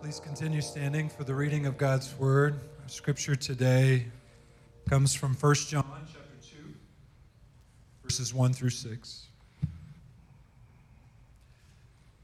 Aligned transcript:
Please 0.00 0.20
continue 0.20 0.60
standing 0.60 1.08
for 1.08 1.24
the 1.24 1.34
reading 1.34 1.66
of 1.66 1.78
God's 1.78 2.14
word. 2.18 2.60
Our 2.82 2.88
scripture 2.88 3.34
today 3.34 4.06
comes 4.88 5.14
from 5.14 5.34
1 5.34 5.54
John 5.54 5.84
chapter 6.06 6.28
2 6.42 6.74
verses 8.02 8.32
1 8.32 8.52
through 8.52 8.70
6. 8.70 9.26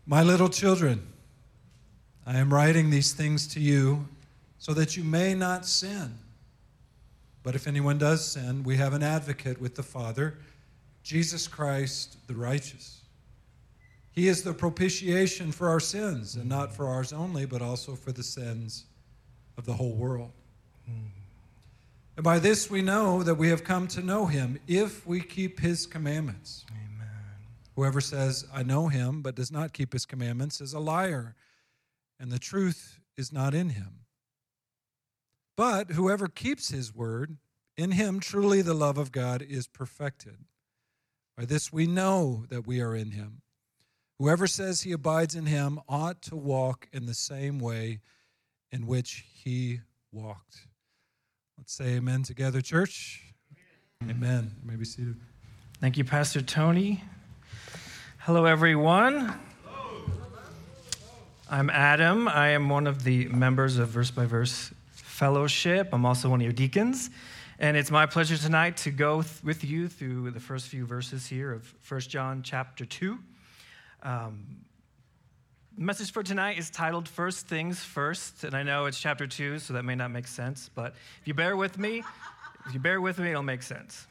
My 0.07 0.23
little 0.23 0.49
children, 0.49 1.07
I 2.27 2.39
am 2.39 2.53
writing 2.53 2.91
these 2.91 3.13
things 3.13 3.47
to 3.49 3.61
you 3.61 4.07
so 4.59 4.75
that 4.75 4.97
you 4.97 5.03
may 5.03 5.35
not 5.35 5.67
sin. 5.67 6.19
But 7.43 7.55
if 7.55 7.67
anyone 7.67 7.99
does 7.99 8.25
sin, 8.25 8.63
we 8.63 8.77
have 8.77 8.93
an 8.93 9.03
advocate 9.03 9.61
with 9.61 9.75
the 9.75 9.83
Father, 9.83 10.39
Jesus 11.03 11.49
Christ 11.49 12.17
the 12.29 12.35
righteous. 12.35 13.02
He 14.13 14.29
is 14.29 14.43
the 14.43 14.53
propitiation 14.53 15.53
for 15.53 15.69
our 15.71 15.81
sins, 15.81 16.37
and 16.37 16.49
not 16.49 16.75
for 16.75 16.87
ours 16.87 17.13
only, 17.13 17.47
but 17.47 17.63
also 17.63 17.95
for 17.95 18.13
the 18.13 18.23
sins 18.23 18.85
of 19.57 19.65
the 19.65 19.73
whole 19.73 19.95
world. 19.95 20.33
Hmm. 20.87 21.09
And 22.17 22.25
by 22.25 22.39
this 22.39 22.71
we 22.71 22.83
know 22.83 23.23
that 23.23 23.37
we 23.37 23.49
have 23.49 23.65
come 23.65 23.89
to 23.89 24.03
know 24.03 24.27
him 24.27 24.61
if 24.69 25.07
we 25.07 25.21
keep 25.21 25.61
his 25.61 25.87
commandments. 25.87 26.67
Amen. 26.71 27.09
Whoever 27.75 28.03
says, 28.03 28.47
I 28.53 28.63
know 28.63 28.89
him, 28.89 29.23
but 29.23 29.35
does 29.35 29.51
not 29.51 29.73
keep 29.73 29.95
his 29.95 30.05
commandments 30.05 30.61
is 30.61 30.75
a 30.75 30.79
liar, 30.79 31.35
and 32.21 32.31
the 32.31 32.39
truth 32.39 33.01
is 33.17 33.33
not 33.33 33.55
in 33.55 33.71
him. 33.71 34.01
But 35.57 35.93
whoever 35.93 36.29
keeps 36.29 36.69
his 36.69 36.95
word, 36.95 37.39
in 37.79 37.93
him 37.93 38.21
truly 38.21 38.61
the 38.61 38.75
love 38.75 38.99
of 38.99 39.11
God 39.11 39.41
is 39.41 39.67
perfected. 39.67 40.37
By 41.37 41.47
this 41.47 41.73
we 41.73 41.87
know 41.87 42.45
that 42.51 42.67
we 42.67 42.83
are 42.83 42.95
in 42.95 43.13
him. 43.13 43.41
Whoever 44.23 44.47
says 44.47 44.83
he 44.83 44.93
abides 44.93 45.35
in 45.35 45.47
him 45.47 45.81
ought 45.89 46.23
to 46.23 46.37
walk 46.37 46.87
in 46.93 47.07
the 47.07 47.13
same 47.13 47.59
way 47.59 47.99
in 48.71 48.87
which 48.87 49.25
he 49.35 49.81
walked. 50.13 50.69
Let's 51.59 51.73
say 51.73 51.97
amen 51.97 52.23
together, 52.23 52.61
church. 52.61 53.21
Amen. 54.09 54.53
You 54.63 54.71
may 54.71 54.77
be 54.77 54.85
seated. 54.85 55.17
Thank 55.81 55.99
you, 55.99 56.05
Pastor 56.05 56.41
Tony. 56.41 57.03
Hello, 58.19 58.45
everyone. 58.45 59.35
Hello. 59.65 60.05
I'm 61.51 61.69
Adam. 61.69 62.29
I 62.29 62.51
am 62.51 62.69
one 62.69 62.87
of 62.87 63.03
the 63.03 63.27
members 63.27 63.79
of 63.79 63.89
Verse 63.89 64.13
by 64.13 64.27
Verse 64.27 64.73
Fellowship. 64.93 65.89
I'm 65.93 66.07
also 66.07 66.29
one 66.29 66.39
of 66.39 66.45
your 66.45 66.53
deacons. 66.53 67.11
And 67.59 67.77
it's 67.77 67.91
my 67.91 68.07
pleasure 68.07 68.37
tonight 68.37 68.77
to 68.79 68.93
go 68.93 69.23
th- 69.23 69.43
with 69.43 69.65
you 69.65 69.89
through 69.89 70.31
the 70.31 70.39
first 70.39 70.69
few 70.69 70.87
verses 70.87 71.27
here 71.27 71.51
of 71.51 71.75
1 71.89 72.03
John 72.03 72.45
chapter 72.45 72.85
2. 72.85 73.19
Um, 74.05 74.57
message 75.77 76.13
for 76.13 76.25
tonight 76.25 76.59
is 76.59 76.71
titled 76.71 77.09
First 77.09 77.47
Things 77.47 77.79
First. 77.85 78.43
And 78.43 78.53
I 78.53 78.65
know 78.65 78.87
it's 78.87 78.99
chapter 78.99 79.29
2, 79.29 79.61
so 79.61 79.75
that 79.75 79.85
may 79.85 79.95
not 79.95 80.11
make 80.11 80.27
sense. 80.27 80.69
But 80.75 80.95
if 81.21 81.29
you 81.29 81.35
bear 81.35 81.57
with 81.57 81.79
me, 81.79 82.03
if 82.67 82.75
you 82.75 82.81
bear 82.81 83.01
with 83.01 83.21
me, 83.21 83.31
it'll 83.31 83.45
make 83.45 83.63
sense. 83.63 84.09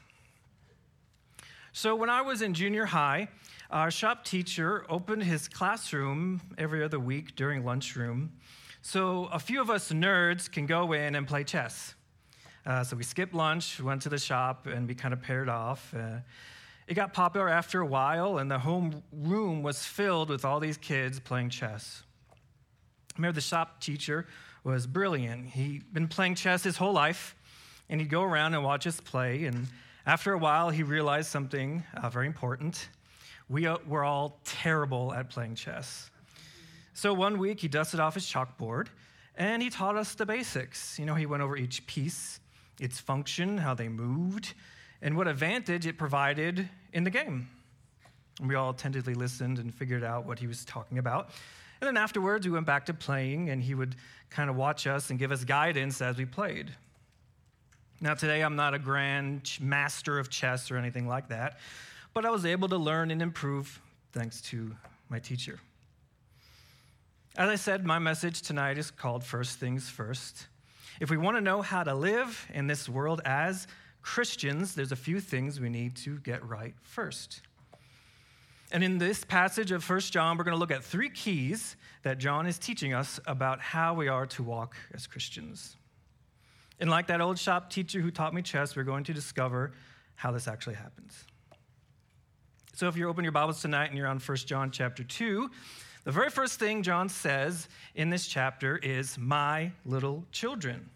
So 1.73 1.94
when 1.95 2.09
I 2.09 2.22
was 2.22 2.42
in 2.42 2.53
junior 2.53 2.86
high, 2.86 3.28
our 3.70 3.92
shop 3.92 4.23
teacher 4.23 4.86
opened 4.88 5.23
his 5.23 5.50
classroom 5.50 6.39
every 6.58 6.83
other 6.83 7.00
week 7.00 7.36
during 7.36 7.66
lunchroom. 7.66 8.31
So 8.81 9.26
a 9.26 9.39
few 9.39 9.59
of 9.59 9.70
us 9.70 9.92
nerds 9.92 10.50
can 10.50 10.67
go 10.67 10.94
in 10.94 11.16
and 11.16 11.28
play 11.28 11.44
chess. 11.44 11.95
Uh, 12.66 12.86
so 12.86 12.95
we 12.95 13.03
skipped 13.03 13.33
lunch, 13.33 13.81
went 13.81 14.03
to 14.03 14.09
the 14.09 14.17
shop, 14.17 14.67
and 14.67 14.88
we 14.88 14.95
kind 14.95 15.14
of 15.14 15.22
paired 15.22 15.50
off. 15.50 15.94
Uh, 15.94 16.20
it 16.92 16.95
got 16.95 17.14
popular 17.14 17.47
after 17.47 17.80
a 17.80 17.86
while, 17.86 18.38
and 18.38 18.52
the 18.52 18.59
home 18.59 19.02
room 19.14 19.64
was 19.64 19.86
filled 19.86 20.28
with 20.28 20.44
all 20.44 20.59
these 20.59 20.75
kids 20.75 21.22
playing 21.22 21.50
chess. 21.50 22.03
I 22.33 22.36
remember 23.16 23.36
the 23.36 23.39
shop 23.39 23.80
teacher 23.80 24.28
was 24.66 24.88
brilliant. 24.88 25.48
He'd 25.48 25.94
been 25.94 26.09
playing 26.09 26.36
chess 26.36 26.64
his 26.64 26.75
whole 26.75 26.92
life, 26.92 27.33
and 27.88 28.02
he'd 28.02 28.09
go 28.09 28.23
around 28.23 28.56
and 28.56 28.64
watch 28.66 28.86
us 28.88 29.00
play. 29.00 29.45
And 29.45 29.67
after 30.06 30.33
a 30.33 30.38
while, 30.38 30.70
he 30.70 30.83
realized 30.83 31.30
something 31.30 31.82
uh, 31.95 32.10
very 32.10 32.27
important. 32.27 32.89
We 33.48 33.67
uh, 33.67 33.77
were 33.87 34.04
all 34.04 34.42
terrible 34.43 35.14
at 35.14 35.30
playing 35.30 35.55
chess. 35.55 36.11
So 36.93 37.14
one 37.14 37.37
week, 37.37 37.61
he 37.61 37.70
dusted 37.70 38.02
off 38.02 38.16
his 38.16 38.26
chalkboard 38.26 38.87
and 39.37 39.61
he 39.61 39.70
taught 39.70 39.95
us 39.95 40.14
the 40.14 40.26
basics. 40.26 40.99
You 40.99 41.05
know, 41.05 41.16
he 41.16 41.26
went 41.26 41.42
over 41.42 41.55
each 41.55 41.87
piece, 41.87 42.42
its 42.82 42.99
function, 42.99 43.60
how 43.60 43.76
they 43.76 43.87
moved, 43.87 44.55
and 45.02 45.16
what 45.16 45.30
advantage 45.30 45.87
it 45.87 45.98
provided 45.98 46.70
in 46.94 47.04
the 47.04 47.10
game. 47.10 47.48
We 48.42 48.56
all 48.56 48.72
attentively 48.72 49.14
listened 49.14 49.60
and 49.60 49.74
figured 49.74 50.04
out 50.04 50.26
what 50.26 50.40
he 50.40 50.48
was 50.48 50.66
talking 50.66 50.98
about. 50.98 51.30
And 51.80 51.88
then 51.88 51.98
afterwards, 51.98 52.46
we 52.46 52.52
went 52.52 52.66
back 52.66 52.86
to 52.88 52.94
playing, 52.94 53.50
and 53.50 53.62
he 53.62 53.76
would 53.76 53.96
kind 54.30 54.50
of 54.50 54.56
watch 54.56 54.88
us 54.88 55.10
and 55.10 55.20
give 55.20 55.32
us 55.32 55.44
guidance 55.44 56.02
as 56.02 56.18
we 56.18 56.26
played. 56.26 56.72
Now, 58.00 58.14
today, 58.14 58.42
I'm 58.42 58.56
not 58.56 58.74
a 58.74 58.80
grand 58.80 59.58
master 59.60 60.18
of 60.18 60.30
chess 60.30 60.72
or 60.72 60.78
anything 60.78 61.08
like 61.08 61.30
that, 61.30 61.60
but 62.14 62.26
I 62.26 62.30
was 62.30 62.46
able 62.46 62.70
to 62.70 62.78
learn 62.78 63.12
and 63.12 63.22
improve 63.22 63.80
thanks 64.12 64.42
to 64.42 64.76
my 65.10 65.20
teacher. 65.20 65.60
As 67.38 67.50
I 67.50 67.56
said, 67.56 67.86
my 67.86 68.00
message 68.00 68.42
tonight 68.42 68.78
is 68.78 68.92
called 68.92 69.23
First 69.23 69.60
Things 69.60 69.90
First. 69.90 70.48
If 71.00 71.10
we 71.10 71.18
want 71.18 71.38
to 71.38 71.42
know 71.42 71.62
how 71.62 71.84
to 71.84 71.96
live 71.96 72.48
in 72.54 72.68
this 72.68 72.90
world 72.90 73.22
as 73.23 73.68
Christians, 74.02 74.76
there's 74.76 74.92
a 74.92 74.98
few 74.98 75.20
things 75.20 75.60
we 75.60 75.70
need 75.70 75.95
to 75.98 76.17
get 76.20 76.48
right 76.48 76.73
first. 76.82 77.42
And 78.72 78.84
in 78.84 78.98
this 78.98 79.26
passage 79.26 79.72
of 79.72 79.88
1 79.88 80.00
John, 80.00 80.38
we're 80.38 80.45
going 80.45 80.56
to 80.56 80.60
look 80.60 80.72
at 80.72 80.84
three 80.84 81.10
keys 81.10 81.76
that 82.04 82.17
John 82.17 82.48
is 82.48 82.58
teaching 82.58 82.94
us 82.94 83.20
about 83.28 83.60
how 83.60 83.94
we 83.94 84.08
are 84.08 84.26
to 84.28 84.44
walk 84.44 84.76
as 84.94 85.08
Christians. 85.08 85.76
And 86.80 86.90
like 86.90 87.08
that 87.08 87.22
old 87.22 87.38
shop 87.38 87.70
teacher 87.70 88.00
who 88.00 88.11
taught 88.11 88.34
me 88.34 88.42
chess, 88.42 88.76
we're 88.76 88.84
going 88.84 89.04
to 89.04 89.14
discover 89.14 89.73
how 90.16 90.32
this 90.32 90.48
actually 90.48 90.76
happens. 90.76 91.26
So 92.73 92.88
if 92.88 92.95
you 92.95 93.10
open 93.10 93.23
your 93.23 93.34
Bibles 93.34 93.61
tonight 93.61 93.88
and 93.88 93.98
you're 93.98 94.08
on 94.08 94.20
1 94.20 94.38
John 94.38 94.72
chapter 94.72 95.04
2, 95.04 95.52
the 96.06 96.11
very 96.11 96.30
first 96.30 96.58
thing 96.58 96.82
John 96.82 97.10
says 97.10 97.67
in 97.94 98.10
this 98.10 98.26
chapter 98.26 98.78
is, 98.78 99.17
My 99.17 99.72
little 99.86 100.26
children. 100.32 100.90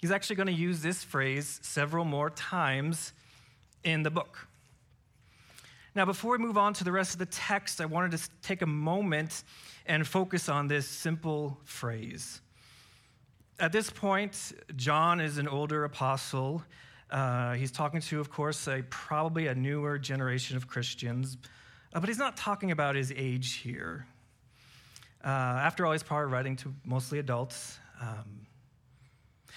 He's 0.00 0.10
actually 0.12 0.36
going 0.36 0.46
to 0.46 0.52
use 0.52 0.80
this 0.80 1.02
phrase 1.02 1.58
several 1.62 2.04
more 2.04 2.30
times 2.30 3.12
in 3.82 4.02
the 4.02 4.10
book. 4.10 4.46
Now, 5.94 6.04
before 6.04 6.32
we 6.32 6.38
move 6.38 6.56
on 6.56 6.74
to 6.74 6.84
the 6.84 6.92
rest 6.92 7.14
of 7.14 7.18
the 7.18 7.26
text, 7.26 7.80
I 7.80 7.86
wanted 7.86 8.16
to 8.16 8.28
take 8.40 8.62
a 8.62 8.66
moment 8.66 9.42
and 9.86 10.06
focus 10.06 10.48
on 10.48 10.68
this 10.68 10.86
simple 10.86 11.58
phrase. 11.64 12.40
At 13.58 13.72
this 13.72 13.90
point, 13.90 14.52
John 14.76 15.20
is 15.20 15.38
an 15.38 15.48
older 15.48 15.82
apostle. 15.82 16.62
Uh, 17.10 17.54
he's 17.54 17.72
talking 17.72 18.00
to, 18.00 18.20
of 18.20 18.30
course, 18.30 18.68
a, 18.68 18.84
probably 18.90 19.48
a 19.48 19.54
newer 19.54 19.98
generation 19.98 20.56
of 20.56 20.68
Christians, 20.68 21.36
uh, 21.92 21.98
but 21.98 22.08
he's 22.08 22.18
not 22.18 22.36
talking 22.36 22.70
about 22.70 22.94
his 22.94 23.12
age 23.16 23.54
here. 23.54 24.06
Uh, 25.24 25.28
after 25.28 25.84
all, 25.84 25.90
he's 25.90 26.04
probably 26.04 26.30
writing 26.32 26.54
to 26.56 26.72
mostly 26.84 27.18
adults. 27.18 27.78
Um, 28.00 28.46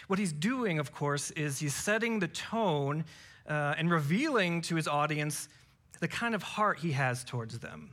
what 0.08 0.20
he's 0.20 0.34
doing, 0.34 0.80
of 0.80 0.94
course, 0.94 1.32
is 1.32 1.60
he's 1.60 1.76
setting 1.76 2.20
the 2.20 2.28
tone 2.28 3.06
uh, 3.48 3.76
and 3.78 3.90
revealing 3.90 4.62
to 4.64 4.76
his 4.76 4.88
audience 4.88 5.50
the 6.00 6.08
kind 6.08 6.36
of 6.36 6.44
heart 6.44 6.80
he 6.80 6.92
has 6.92 7.24
towards 7.24 7.60
them. 7.60 7.92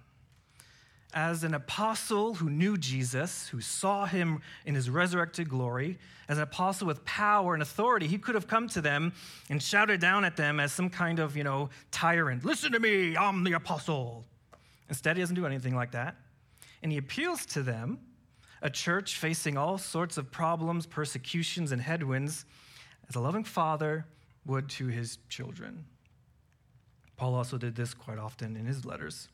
As 1.14 1.42
an 1.42 1.54
apostle 1.54 2.34
who 2.34 2.50
knew 2.50 2.76
Jesus, 2.76 3.48
who 3.48 3.60
saw 3.60 4.04
him 4.04 4.42
in 4.66 4.74
his 4.74 4.90
resurrected 4.90 5.48
glory, 5.48 5.98
as 6.28 6.36
an 6.36 6.42
apostle 6.42 6.86
with 6.86 7.02
power 7.06 7.54
and 7.54 7.62
authority, 7.62 8.06
he 8.06 8.18
could 8.18 8.34
have 8.34 8.46
come 8.46 8.68
to 8.68 8.82
them 8.82 9.14
and 9.48 9.62
shouted 9.62 10.00
down 10.00 10.24
at 10.24 10.36
them 10.36 10.60
as 10.60 10.72
some 10.72 10.90
kind 10.90 11.18
of, 11.18 11.36
you 11.36 11.44
know, 11.44 11.70
tyrant. 11.90 12.44
Listen 12.44 12.72
to 12.72 12.80
me, 12.80 13.16
I'm 13.16 13.42
the 13.42 13.54
apostle. 13.54 14.26
Instead, 14.90 15.16
he 15.16 15.22
doesn't 15.22 15.36
do 15.36 15.46
anything 15.46 15.74
like 15.74 15.92
that. 15.92 16.16
And 16.82 16.92
he 16.92 16.98
appeals 16.98 17.46
to 17.46 17.62
them, 17.62 17.98
a 18.62 18.70
church 18.70 19.16
facing 19.16 19.56
all 19.56 19.78
sorts 19.78 20.18
of 20.18 20.30
problems, 20.30 20.86
persecutions, 20.86 21.72
and 21.72 21.80
headwinds, 21.80 22.44
as 23.08 23.16
a 23.16 23.20
loving 23.20 23.44
father 23.44 24.06
would 24.46 24.68
to 24.70 24.86
his 24.86 25.18
children. 25.28 25.84
Paul 27.16 27.34
also 27.34 27.58
did 27.58 27.74
this 27.74 27.94
quite 27.94 28.18
often 28.18 28.56
in 28.56 28.66
his 28.66 28.84
letters. 28.84 29.28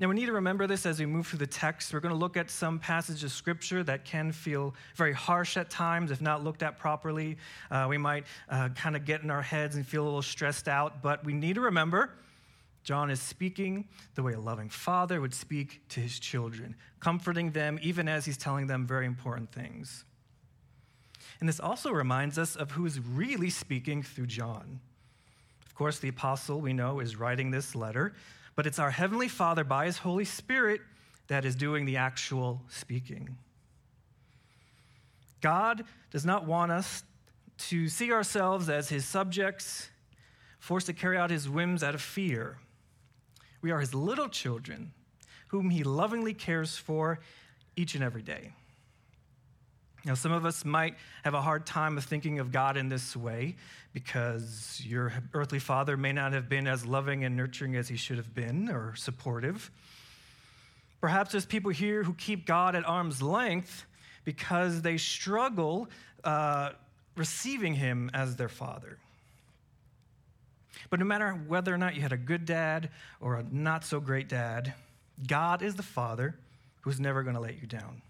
Now, 0.00 0.06
we 0.06 0.14
need 0.14 0.26
to 0.26 0.32
remember 0.32 0.68
this 0.68 0.86
as 0.86 1.00
we 1.00 1.06
move 1.06 1.26
through 1.26 1.40
the 1.40 1.46
text. 1.46 1.92
We're 1.92 1.98
going 1.98 2.14
to 2.14 2.18
look 2.18 2.36
at 2.36 2.50
some 2.50 2.78
passages 2.78 3.24
of 3.24 3.32
scripture 3.32 3.82
that 3.82 4.04
can 4.04 4.30
feel 4.30 4.76
very 4.94 5.12
harsh 5.12 5.56
at 5.56 5.70
times, 5.70 6.12
if 6.12 6.20
not 6.20 6.44
looked 6.44 6.62
at 6.62 6.78
properly. 6.78 7.36
Uh, 7.68 7.86
we 7.88 7.98
might 7.98 8.24
uh, 8.48 8.68
kind 8.76 8.94
of 8.94 9.04
get 9.04 9.22
in 9.22 9.30
our 9.30 9.42
heads 9.42 9.74
and 9.74 9.84
feel 9.84 10.04
a 10.04 10.06
little 10.06 10.22
stressed 10.22 10.68
out, 10.68 11.02
but 11.02 11.24
we 11.24 11.32
need 11.32 11.56
to 11.56 11.62
remember 11.62 12.12
John 12.88 13.10
is 13.10 13.20
speaking 13.20 13.86
the 14.14 14.22
way 14.22 14.32
a 14.32 14.40
loving 14.40 14.70
father 14.70 15.20
would 15.20 15.34
speak 15.34 15.82
to 15.90 16.00
his 16.00 16.18
children, 16.18 16.74
comforting 17.00 17.50
them 17.50 17.78
even 17.82 18.08
as 18.08 18.24
he's 18.24 18.38
telling 18.38 18.66
them 18.66 18.86
very 18.86 19.04
important 19.04 19.52
things. 19.52 20.06
And 21.38 21.46
this 21.46 21.60
also 21.60 21.90
reminds 21.90 22.38
us 22.38 22.56
of 22.56 22.70
who 22.70 22.86
is 22.86 22.98
really 22.98 23.50
speaking 23.50 24.02
through 24.02 24.28
John. 24.28 24.80
Of 25.66 25.74
course, 25.74 25.98
the 25.98 26.08
apostle 26.08 26.62
we 26.62 26.72
know 26.72 27.00
is 27.00 27.16
writing 27.16 27.50
this 27.50 27.74
letter, 27.74 28.14
but 28.56 28.66
it's 28.66 28.78
our 28.78 28.90
Heavenly 28.90 29.28
Father 29.28 29.64
by 29.64 29.84
His 29.84 29.98
Holy 29.98 30.24
Spirit 30.24 30.80
that 31.26 31.44
is 31.44 31.54
doing 31.54 31.84
the 31.84 31.98
actual 31.98 32.62
speaking. 32.70 33.36
God 35.42 35.84
does 36.10 36.24
not 36.24 36.46
want 36.46 36.72
us 36.72 37.02
to 37.58 37.86
see 37.90 38.12
ourselves 38.12 38.70
as 38.70 38.88
his 38.88 39.04
subjects, 39.04 39.90
forced 40.58 40.86
to 40.86 40.94
carry 40.94 41.18
out 41.18 41.28
his 41.28 41.50
whims 41.50 41.82
out 41.82 41.94
of 41.94 42.00
fear. 42.00 42.56
We 43.60 43.70
are 43.70 43.80
his 43.80 43.94
little 43.94 44.28
children, 44.28 44.92
whom 45.48 45.70
he 45.70 45.82
lovingly 45.82 46.34
cares 46.34 46.76
for 46.76 47.20
each 47.76 47.94
and 47.94 48.04
every 48.04 48.22
day. 48.22 48.52
Now, 50.04 50.14
some 50.14 50.32
of 50.32 50.46
us 50.46 50.64
might 50.64 50.94
have 51.24 51.34
a 51.34 51.40
hard 51.40 51.66
time 51.66 51.98
of 51.98 52.04
thinking 52.04 52.38
of 52.38 52.52
God 52.52 52.76
in 52.76 52.88
this 52.88 53.16
way 53.16 53.56
because 53.92 54.80
your 54.84 55.12
earthly 55.34 55.58
father 55.58 55.96
may 55.96 56.12
not 56.12 56.32
have 56.32 56.48
been 56.48 56.66
as 56.66 56.86
loving 56.86 57.24
and 57.24 57.36
nurturing 57.36 57.74
as 57.76 57.88
he 57.88 57.96
should 57.96 58.16
have 58.16 58.32
been 58.32 58.70
or 58.70 58.94
supportive. 58.94 59.70
Perhaps 61.00 61.32
there's 61.32 61.46
people 61.46 61.70
here 61.70 62.04
who 62.04 62.14
keep 62.14 62.46
God 62.46 62.74
at 62.74 62.86
arm's 62.86 63.20
length 63.20 63.86
because 64.24 64.82
they 64.82 64.96
struggle 64.96 65.88
uh, 66.24 66.70
receiving 67.16 67.74
him 67.74 68.10
as 68.14 68.36
their 68.36 68.48
father. 68.48 68.98
But 70.90 71.00
no 71.00 71.06
matter 71.06 71.32
whether 71.32 71.72
or 71.72 71.78
not 71.78 71.94
you 71.94 72.02
had 72.02 72.12
a 72.12 72.16
good 72.16 72.44
dad 72.44 72.90
or 73.20 73.36
a 73.36 73.44
not 73.50 73.84
so 73.84 74.00
great 74.00 74.28
dad, 74.28 74.72
God 75.26 75.62
is 75.62 75.74
the 75.74 75.82
father 75.82 76.38
who's 76.82 77.00
never 77.00 77.22
going 77.22 77.34
to 77.34 77.40
let 77.40 77.60
you 77.60 77.66
down. 77.66 78.02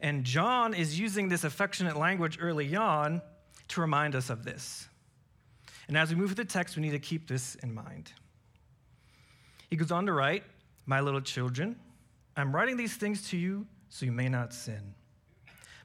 And 0.00 0.24
John 0.24 0.74
is 0.74 0.98
using 0.98 1.28
this 1.28 1.44
affectionate 1.44 1.96
language 1.96 2.38
early 2.40 2.74
on 2.76 3.22
to 3.68 3.80
remind 3.80 4.14
us 4.14 4.30
of 4.30 4.44
this. 4.44 4.88
And 5.88 5.96
as 5.96 6.10
we 6.10 6.16
move 6.16 6.28
through 6.28 6.44
the 6.44 6.44
text, 6.44 6.76
we 6.76 6.82
need 6.82 6.90
to 6.90 6.98
keep 6.98 7.28
this 7.28 7.54
in 7.56 7.72
mind. 7.74 8.12
He 9.70 9.76
goes 9.76 9.90
on 9.90 10.06
to 10.06 10.12
write, 10.12 10.44
My 10.84 11.00
little 11.00 11.20
children, 11.20 11.76
I'm 12.36 12.54
writing 12.54 12.76
these 12.76 12.94
things 12.94 13.28
to 13.30 13.36
you 13.36 13.66
so 13.88 14.04
you 14.04 14.12
may 14.12 14.28
not 14.28 14.52
sin. 14.52 14.94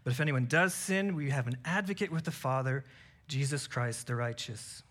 But 0.03 0.13
if 0.13 0.19
anyone 0.19 0.45
does 0.45 0.73
sin, 0.73 1.15
we 1.15 1.29
have 1.29 1.47
an 1.47 1.57
advocate 1.63 2.11
with 2.11 2.25
the 2.25 2.31
Father, 2.31 2.83
Jesus 3.27 3.67
Christ 3.67 4.07
the 4.07 4.15
righteous. 4.15 4.83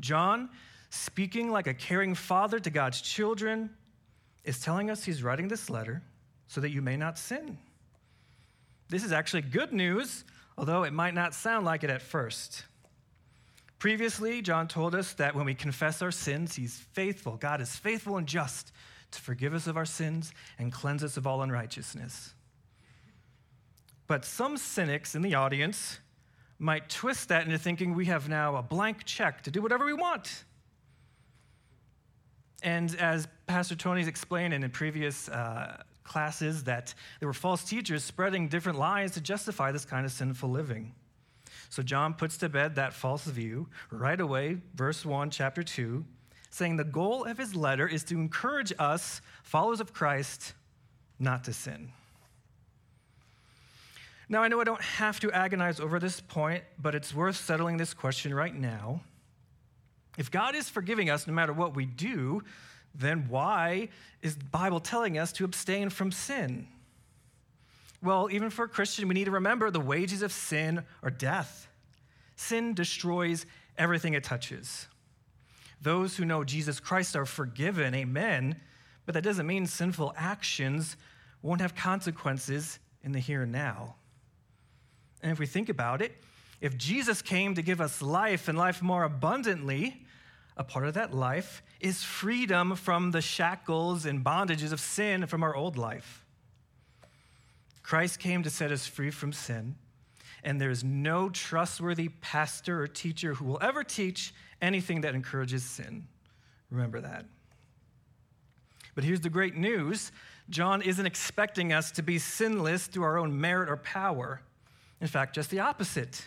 John, 0.00 0.50
speaking 0.90 1.50
like 1.50 1.66
a 1.66 1.74
caring 1.74 2.14
father 2.14 2.58
to 2.58 2.70
God's 2.70 3.00
children, 3.00 3.70
is 4.44 4.60
telling 4.60 4.90
us 4.90 5.04
he's 5.04 5.22
writing 5.22 5.48
this 5.48 5.68
letter 5.68 6.02
so 6.46 6.60
that 6.60 6.70
you 6.70 6.82
may 6.82 6.96
not 6.96 7.18
sin. 7.18 7.58
This 8.88 9.04
is 9.04 9.12
actually 9.12 9.42
good 9.42 9.72
news, 9.72 10.24
although 10.56 10.84
it 10.84 10.92
might 10.92 11.14
not 11.14 11.34
sound 11.34 11.66
like 11.66 11.82
it 11.82 11.90
at 11.90 12.02
first. 12.02 12.64
Previously, 13.78 14.40
John 14.42 14.68
told 14.68 14.94
us 14.94 15.12
that 15.14 15.34
when 15.34 15.44
we 15.44 15.54
confess 15.54 16.00
our 16.00 16.12
sins, 16.12 16.56
he's 16.56 16.76
faithful. 16.92 17.36
God 17.36 17.60
is 17.60 17.76
faithful 17.76 18.16
and 18.16 18.26
just 18.26 18.72
to 19.10 19.20
forgive 19.20 19.54
us 19.54 19.66
of 19.66 19.76
our 19.76 19.84
sins 19.84 20.32
and 20.58 20.72
cleanse 20.72 21.04
us 21.04 21.16
of 21.16 21.26
all 21.26 21.42
unrighteousness. 21.42 22.34
But 24.06 24.24
some 24.24 24.56
cynics 24.56 25.14
in 25.14 25.22
the 25.22 25.34
audience 25.34 25.98
might 26.58 26.88
twist 26.88 27.28
that 27.28 27.44
into 27.44 27.58
thinking 27.58 27.94
we 27.94 28.06
have 28.06 28.28
now 28.28 28.56
a 28.56 28.62
blank 28.62 29.04
check 29.04 29.42
to 29.42 29.50
do 29.50 29.60
whatever 29.60 29.84
we 29.84 29.92
want. 29.92 30.44
And 32.62 32.94
as 32.96 33.28
Pastor 33.46 33.76
Tony's 33.76 34.08
explained 34.08 34.54
in 34.54 34.68
previous 34.70 35.28
uh, 35.28 35.82
classes, 36.04 36.64
that 36.64 36.94
there 37.20 37.28
were 37.28 37.34
false 37.34 37.64
teachers 37.64 38.02
spreading 38.02 38.48
different 38.48 38.78
lies 38.78 39.12
to 39.12 39.20
justify 39.20 39.72
this 39.72 39.84
kind 39.84 40.06
of 40.06 40.12
sinful 40.12 40.48
living. 40.48 40.94
So 41.68 41.82
John 41.82 42.14
puts 42.14 42.36
to 42.38 42.48
bed 42.48 42.76
that 42.76 42.92
false 42.92 43.24
view 43.24 43.68
right 43.90 44.20
away, 44.20 44.58
verse 44.74 45.04
1, 45.04 45.30
chapter 45.30 45.62
2, 45.62 46.04
saying 46.50 46.76
the 46.76 46.84
goal 46.84 47.24
of 47.24 47.38
his 47.38 47.54
letter 47.54 47.86
is 47.86 48.04
to 48.04 48.14
encourage 48.14 48.72
us, 48.78 49.20
followers 49.42 49.80
of 49.80 49.92
Christ, 49.92 50.54
not 51.18 51.44
to 51.44 51.52
sin. 51.52 51.92
Now, 54.28 54.42
I 54.42 54.48
know 54.48 54.60
I 54.60 54.64
don't 54.64 54.82
have 54.82 55.20
to 55.20 55.30
agonize 55.30 55.78
over 55.78 56.00
this 56.00 56.20
point, 56.20 56.64
but 56.78 56.94
it's 56.94 57.14
worth 57.14 57.36
settling 57.36 57.76
this 57.76 57.94
question 57.94 58.34
right 58.34 58.54
now. 58.54 59.00
If 60.18 60.30
God 60.30 60.54
is 60.54 60.68
forgiving 60.68 61.10
us 61.10 61.26
no 61.26 61.32
matter 61.32 61.52
what 61.52 61.76
we 61.76 61.86
do, 61.86 62.42
then 62.94 63.28
why 63.28 63.88
is 64.22 64.36
the 64.36 64.44
Bible 64.44 64.80
telling 64.80 65.18
us 65.18 65.32
to 65.34 65.44
abstain 65.44 65.90
from 65.90 66.10
sin? 66.10 66.66
Well, 68.02 68.28
even 68.30 68.50
for 68.50 68.64
a 68.64 68.68
Christian, 68.68 69.08
we 69.08 69.14
need 69.14 69.24
to 69.26 69.30
remember 69.30 69.70
the 69.70 69.80
wages 69.80 70.22
of 70.22 70.32
sin 70.32 70.84
are 71.02 71.10
death. 71.10 71.68
Sin 72.34 72.74
destroys 72.74 73.46
everything 73.78 74.14
it 74.14 74.24
touches. 74.24 74.88
Those 75.80 76.16
who 76.16 76.24
know 76.24 76.42
Jesus 76.42 76.80
Christ 76.80 77.14
are 77.14 77.26
forgiven, 77.26 77.94
amen, 77.94 78.56
but 79.04 79.14
that 79.14 79.22
doesn't 79.22 79.46
mean 79.46 79.66
sinful 79.66 80.14
actions 80.16 80.96
won't 81.42 81.60
have 81.60 81.74
consequences 81.74 82.78
in 83.02 83.12
the 83.12 83.20
here 83.20 83.42
and 83.42 83.52
now. 83.52 83.94
And 85.22 85.32
if 85.32 85.38
we 85.38 85.46
think 85.46 85.68
about 85.68 86.02
it, 86.02 86.12
if 86.60 86.76
Jesus 86.76 87.22
came 87.22 87.54
to 87.54 87.62
give 87.62 87.80
us 87.80 88.00
life 88.00 88.48
and 88.48 88.56
life 88.56 88.80
more 88.82 89.04
abundantly, 89.04 90.02
a 90.56 90.64
part 90.64 90.86
of 90.86 90.94
that 90.94 91.14
life 91.14 91.62
is 91.80 92.02
freedom 92.02 92.74
from 92.76 93.10
the 93.10 93.20
shackles 93.20 94.06
and 94.06 94.24
bondages 94.24 94.72
of 94.72 94.80
sin 94.80 95.26
from 95.26 95.42
our 95.42 95.54
old 95.54 95.76
life. 95.76 96.24
Christ 97.82 98.18
came 98.18 98.42
to 98.42 98.50
set 98.50 98.72
us 98.72 98.86
free 98.86 99.10
from 99.10 99.32
sin, 99.32 99.76
and 100.42 100.60
there 100.60 100.70
is 100.70 100.82
no 100.82 101.28
trustworthy 101.28 102.08
pastor 102.20 102.82
or 102.82 102.86
teacher 102.86 103.34
who 103.34 103.44
will 103.44 103.58
ever 103.60 103.84
teach 103.84 104.34
anything 104.62 105.02
that 105.02 105.14
encourages 105.14 105.62
sin. 105.62 106.08
Remember 106.70 107.00
that. 107.00 107.26
But 108.94 109.04
here's 109.04 109.20
the 109.20 109.30
great 109.30 109.56
news 109.56 110.10
John 110.48 110.80
isn't 110.80 111.06
expecting 111.06 111.72
us 111.72 111.90
to 111.92 112.02
be 112.02 112.18
sinless 112.18 112.86
through 112.86 113.04
our 113.04 113.18
own 113.18 113.40
merit 113.40 113.68
or 113.68 113.76
power. 113.76 114.40
In 115.00 115.06
fact, 115.06 115.34
just 115.34 115.50
the 115.50 115.60
opposite. 115.60 116.24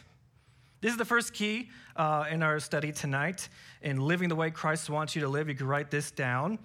This 0.81 0.91
is 0.91 0.97
the 0.97 1.05
first 1.05 1.33
key 1.33 1.69
uh, 1.95 2.25
in 2.29 2.41
our 2.43 2.59
study 2.59 2.91
tonight 2.91 3.49
in 3.81 3.99
living 3.99 4.29
the 4.29 4.35
way 4.35 4.51
Christ 4.51 4.89
wants 4.89 5.15
you 5.15 5.21
to 5.23 5.27
live. 5.27 5.49
You 5.49 5.55
can 5.55 5.67
write 5.67 5.91
this 5.91 6.11
down. 6.11 6.59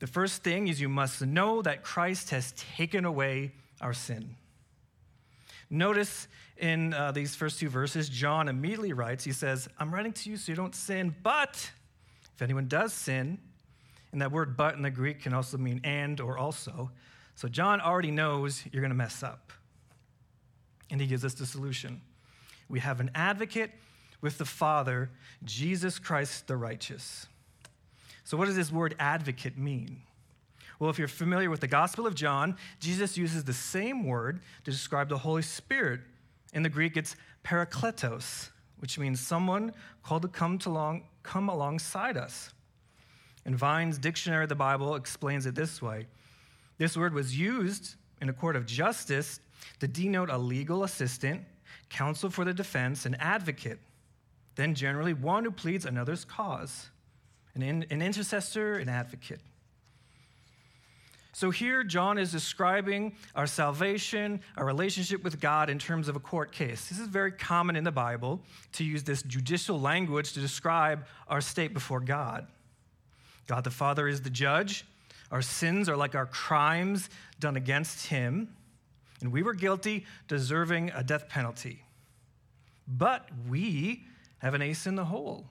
The 0.00 0.06
first 0.06 0.42
thing 0.42 0.66
is 0.66 0.80
you 0.80 0.88
must 0.88 1.22
know 1.22 1.62
that 1.62 1.84
Christ 1.84 2.30
has 2.30 2.52
taken 2.76 3.04
away 3.04 3.52
our 3.80 3.92
sin. 3.92 4.34
Notice 5.70 6.26
in 6.56 6.92
uh, 6.92 7.12
these 7.12 7.34
first 7.34 7.60
two 7.60 7.68
verses, 7.68 8.08
John 8.08 8.48
immediately 8.48 8.92
writes, 8.92 9.24
he 9.24 9.32
says, 9.32 9.68
I'm 9.78 9.94
writing 9.94 10.12
to 10.12 10.30
you 10.30 10.36
so 10.36 10.52
you 10.52 10.56
don't 10.56 10.74
sin, 10.74 11.14
but 11.22 11.70
if 12.34 12.42
anyone 12.42 12.66
does 12.66 12.92
sin, 12.92 13.38
and 14.10 14.20
that 14.20 14.32
word 14.32 14.56
but 14.56 14.74
in 14.74 14.82
the 14.82 14.90
Greek 14.90 15.22
can 15.22 15.32
also 15.32 15.56
mean 15.56 15.80
and 15.84 16.20
or 16.20 16.36
also. 16.36 16.90
So 17.36 17.48
John 17.48 17.80
already 17.80 18.10
knows 18.10 18.62
you're 18.70 18.82
going 18.82 18.90
to 18.90 18.96
mess 18.96 19.22
up. 19.22 19.52
And 20.92 21.00
he 21.00 21.08
gives 21.08 21.24
us 21.24 21.34
the 21.34 21.46
solution. 21.46 22.00
We 22.68 22.78
have 22.78 23.00
an 23.00 23.10
advocate 23.14 23.72
with 24.20 24.38
the 24.38 24.44
Father, 24.44 25.10
Jesus 25.44 25.98
Christ 25.98 26.46
the 26.46 26.56
righteous. 26.56 27.26
So, 28.22 28.36
what 28.36 28.46
does 28.46 28.54
this 28.54 28.70
word 28.70 28.94
advocate 29.00 29.58
mean? 29.58 30.02
Well, 30.78 30.90
if 30.90 30.98
you're 30.98 31.08
familiar 31.08 31.50
with 31.50 31.60
the 31.60 31.66
Gospel 31.66 32.06
of 32.06 32.14
John, 32.14 32.56
Jesus 32.78 33.16
uses 33.16 33.44
the 33.44 33.52
same 33.52 34.04
word 34.04 34.40
to 34.64 34.70
describe 34.70 35.08
the 35.08 35.18
Holy 35.18 35.42
Spirit. 35.42 36.00
In 36.52 36.62
the 36.62 36.68
Greek, 36.68 36.96
it's 36.96 37.16
parakletos, 37.44 38.50
which 38.78 38.98
means 38.98 39.20
someone 39.20 39.72
called 40.02 40.22
to 40.22 40.28
come, 40.28 40.58
to 40.58 40.70
long, 40.70 41.04
come 41.22 41.48
alongside 41.48 42.16
us. 42.16 42.52
And 43.44 43.56
Vine's 43.56 43.98
Dictionary 43.98 44.44
of 44.44 44.48
the 44.48 44.54
Bible 44.54 44.94
explains 44.94 45.46
it 45.46 45.54
this 45.54 45.80
way 45.80 46.06
this 46.78 46.96
word 46.96 47.14
was 47.14 47.36
used 47.36 47.94
in 48.20 48.28
a 48.28 48.32
court 48.32 48.56
of 48.56 48.66
justice 48.66 49.40
to 49.80 49.88
denote 49.88 50.30
a 50.30 50.38
legal 50.38 50.84
assistant, 50.84 51.42
counsel 51.88 52.30
for 52.30 52.44
the 52.44 52.54
defense, 52.54 53.06
an 53.06 53.14
advocate, 53.16 53.78
then 54.54 54.74
generally 54.74 55.14
one 55.14 55.44
who 55.44 55.50
pleads 55.50 55.84
another's 55.84 56.24
cause, 56.24 56.90
an, 57.54 57.62
in, 57.62 57.86
an 57.90 58.02
intercessor, 58.02 58.74
an 58.74 58.88
advocate. 58.88 59.40
So 61.34 61.50
here, 61.50 61.82
John 61.82 62.18
is 62.18 62.30
describing 62.30 63.14
our 63.34 63.46
salvation, 63.46 64.40
our 64.56 64.66
relationship 64.66 65.24
with 65.24 65.40
God 65.40 65.70
in 65.70 65.78
terms 65.78 66.08
of 66.08 66.14
a 66.14 66.20
court 66.20 66.52
case. 66.52 66.88
This 66.88 66.98
is 66.98 67.08
very 67.08 67.32
common 67.32 67.74
in 67.74 67.84
the 67.84 67.92
Bible 67.92 68.40
to 68.72 68.84
use 68.84 69.02
this 69.02 69.22
judicial 69.22 69.80
language 69.80 70.34
to 70.34 70.40
describe 70.40 71.06
our 71.28 71.40
state 71.40 71.72
before 71.72 72.00
God. 72.00 72.46
God 73.46 73.64
the 73.64 73.70
Father 73.70 74.08
is 74.08 74.20
the 74.20 74.30
judge. 74.30 74.84
Our 75.30 75.40
sins 75.40 75.88
are 75.88 75.96
like 75.96 76.14
our 76.14 76.26
crimes 76.26 77.08
done 77.40 77.56
against 77.56 78.06
him 78.06 78.54
and 79.22 79.32
we 79.32 79.42
were 79.42 79.54
guilty, 79.54 80.04
deserving 80.28 80.90
a 80.90 81.02
death 81.02 81.28
penalty. 81.28 81.84
But 82.86 83.28
we 83.48 84.04
have 84.38 84.54
an 84.54 84.62
ace 84.62 84.86
in 84.86 84.96
the 84.96 85.06
hole. 85.06 85.46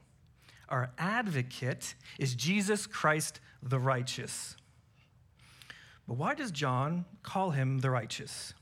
Our 0.70 0.92
advocate 0.98 1.96
is 2.20 2.36
Jesus 2.36 2.86
Christ 2.86 3.40
the 3.64 3.80
righteous. 3.80 4.56
But 6.08 6.18
why 6.18 6.36
does 6.36 6.52
John 6.52 7.06
call 7.24 7.52
him 7.52 7.80
the 7.80 7.90
righteous? 7.90 8.54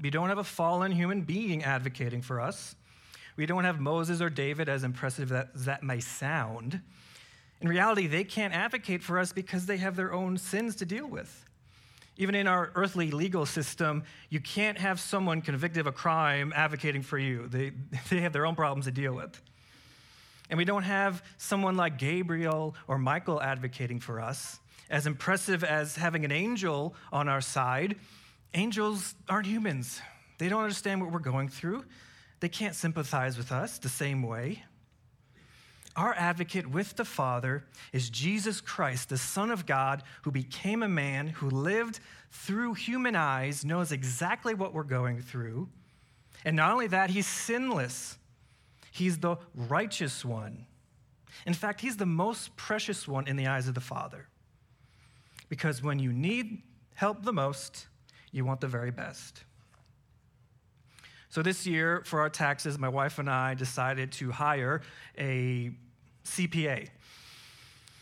We 0.00 0.10
don't 0.10 0.28
have 0.28 0.38
a 0.38 0.44
fallen 0.44 0.92
human 0.92 1.22
being 1.22 1.62
advocating 1.62 2.22
for 2.22 2.40
us. 2.40 2.74
We 3.36 3.46
don't 3.46 3.64
have 3.64 3.80
Moses 3.80 4.20
or 4.20 4.30
David, 4.30 4.68
as 4.68 4.84
impressive 4.84 5.32
as 5.32 5.64
that 5.64 5.82
may 5.82 6.00
sound. 6.00 6.80
In 7.60 7.68
reality, 7.68 8.06
they 8.06 8.24
can't 8.24 8.52
advocate 8.52 9.02
for 9.02 9.18
us 9.18 9.32
because 9.32 9.66
they 9.66 9.76
have 9.76 9.96
their 9.96 10.12
own 10.12 10.36
sins 10.36 10.74
to 10.76 10.84
deal 10.84 11.06
with. 11.06 11.44
Even 12.16 12.34
in 12.34 12.46
our 12.46 12.70
earthly 12.74 13.10
legal 13.10 13.46
system, 13.46 14.04
you 14.28 14.40
can't 14.40 14.78
have 14.78 15.00
someone 15.00 15.40
convicted 15.40 15.80
of 15.80 15.86
a 15.86 15.92
crime 15.92 16.52
advocating 16.54 17.02
for 17.02 17.18
you. 17.18 17.48
They, 17.48 17.72
they 18.10 18.20
have 18.20 18.32
their 18.32 18.46
own 18.46 18.54
problems 18.54 18.84
to 18.84 18.90
deal 18.90 19.14
with. 19.14 19.40
And 20.50 20.58
we 20.58 20.64
don't 20.66 20.82
have 20.82 21.24
someone 21.38 21.76
like 21.76 21.98
Gabriel 21.98 22.74
or 22.86 22.98
Michael 22.98 23.40
advocating 23.40 24.00
for 24.00 24.20
us. 24.20 24.60
As 24.90 25.06
impressive 25.06 25.64
as 25.64 25.96
having 25.96 26.26
an 26.26 26.32
angel 26.32 26.94
on 27.10 27.26
our 27.28 27.40
side, 27.40 27.96
angels 28.52 29.14
aren't 29.30 29.46
humans. 29.46 30.02
They 30.36 30.50
don't 30.50 30.62
understand 30.62 31.00
what 31.00 31.10
we're 31.10 31.20
going 31.20 31.48
through. 31.48 31.84
They 32.40 32.50
can't 32.50 32.74
sympathize 32.74 33.38
with 33.38 33.52
us 33.52 33.78
the 33.78 33.88
same 33.88 34.22
way. 34.22 34.64
Our 35.94 36.14
advocate 36.14 36.66
with 36.66 36.96
the 36.96 37.04
Father 37.04 37.64
is 37.92 38.08
Jesus 38.08 38.60
Christ, 38.60 39.10
the 39.10 39.18
Son 39.18 39.50
of 39.50 39.66
God, 39.66 40.02
who 40.22 40.30
became 40.30 40.82
a 40.82 40.88
man, 40.88 41.28
who 41.28 41.50
lived 41.50 42.00
through 42.30 42.74
human 42.74 43.14
eyes, 43.14 43.64
knows 43.64 43.92
exactly 43.92 44.54
what 44.54 44.72
we're 44.72 44.84
going 44.84 45.20
through. 45.20 45.68
And 46.44 46.56
not 46.56 46.72
only 46.72 46.86
that, 46.88 47.10
he's 47.10 47.26
sinless, 47.26 48.18
he's 48.90 49.18
the 49.18 49.36
righteous 49.54 50.24
one. 50.24 50.66
In 51.46 51.54
fact, 51.54 51.80
he's 51.80 51.96
the 51.96 52.06
most 52.06 52.56
precious 52.56 53.06
one 53.06 53.28
in 53.28 53.36
the 53.36 53.46
eyes 53.46 53.68
of 53.68 53.74
the 53.74 53.80
Father. 53.80 54.28
Because 55.48 55.82
when 55.82 55.98
you 55.98 56.12
need 56.12 56.62
help 56.94 57.22
the 57.22 57.32
most, 57.32 57.86
you 58.30 58.44
want 58.44 58.60
the 58.60 58.68
very 58.68 58.90
best. 58.90 59.44
So, 61.32 61.40
this 61.40 61.66
year 61.66 62.02
for 62.04 62.20
our 62.20 62.28
taxes, 62.28 62.78
my 62.78 62.90
wife 62.90 63.18
and 63.18 63.30
I 63.30 63.54
decided 63.54 64.12
to 64.12 64.30
hire 64.30 64.82
a 65.16 65.70
CPA. 66.26 66.88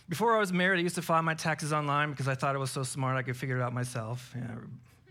Before 0.09 0.35
I 0.35 0.41
was 0.41 0.53
married, 0.53 0.81
I 0.81 0.83
used 0.83 0.97
to 0.97 1.03
file 1.03 1.23
my 1.23 1.35
taxes 1.35 1.73
online 1.73 2.11
because 2.11 2.27
I 2.27 2.35
thought 2.35 2.57
it 2.57 2.59
was 2.59 2.73
so 2.73 2.83
smart 2.83 3.17
I 3.17 3.23
could 3.23 3.37
figure 3.37 3.57
it 3.57 3.63
out 3.63 3.73
myself. 3.73 4.35
Yeah, 4.35 4.57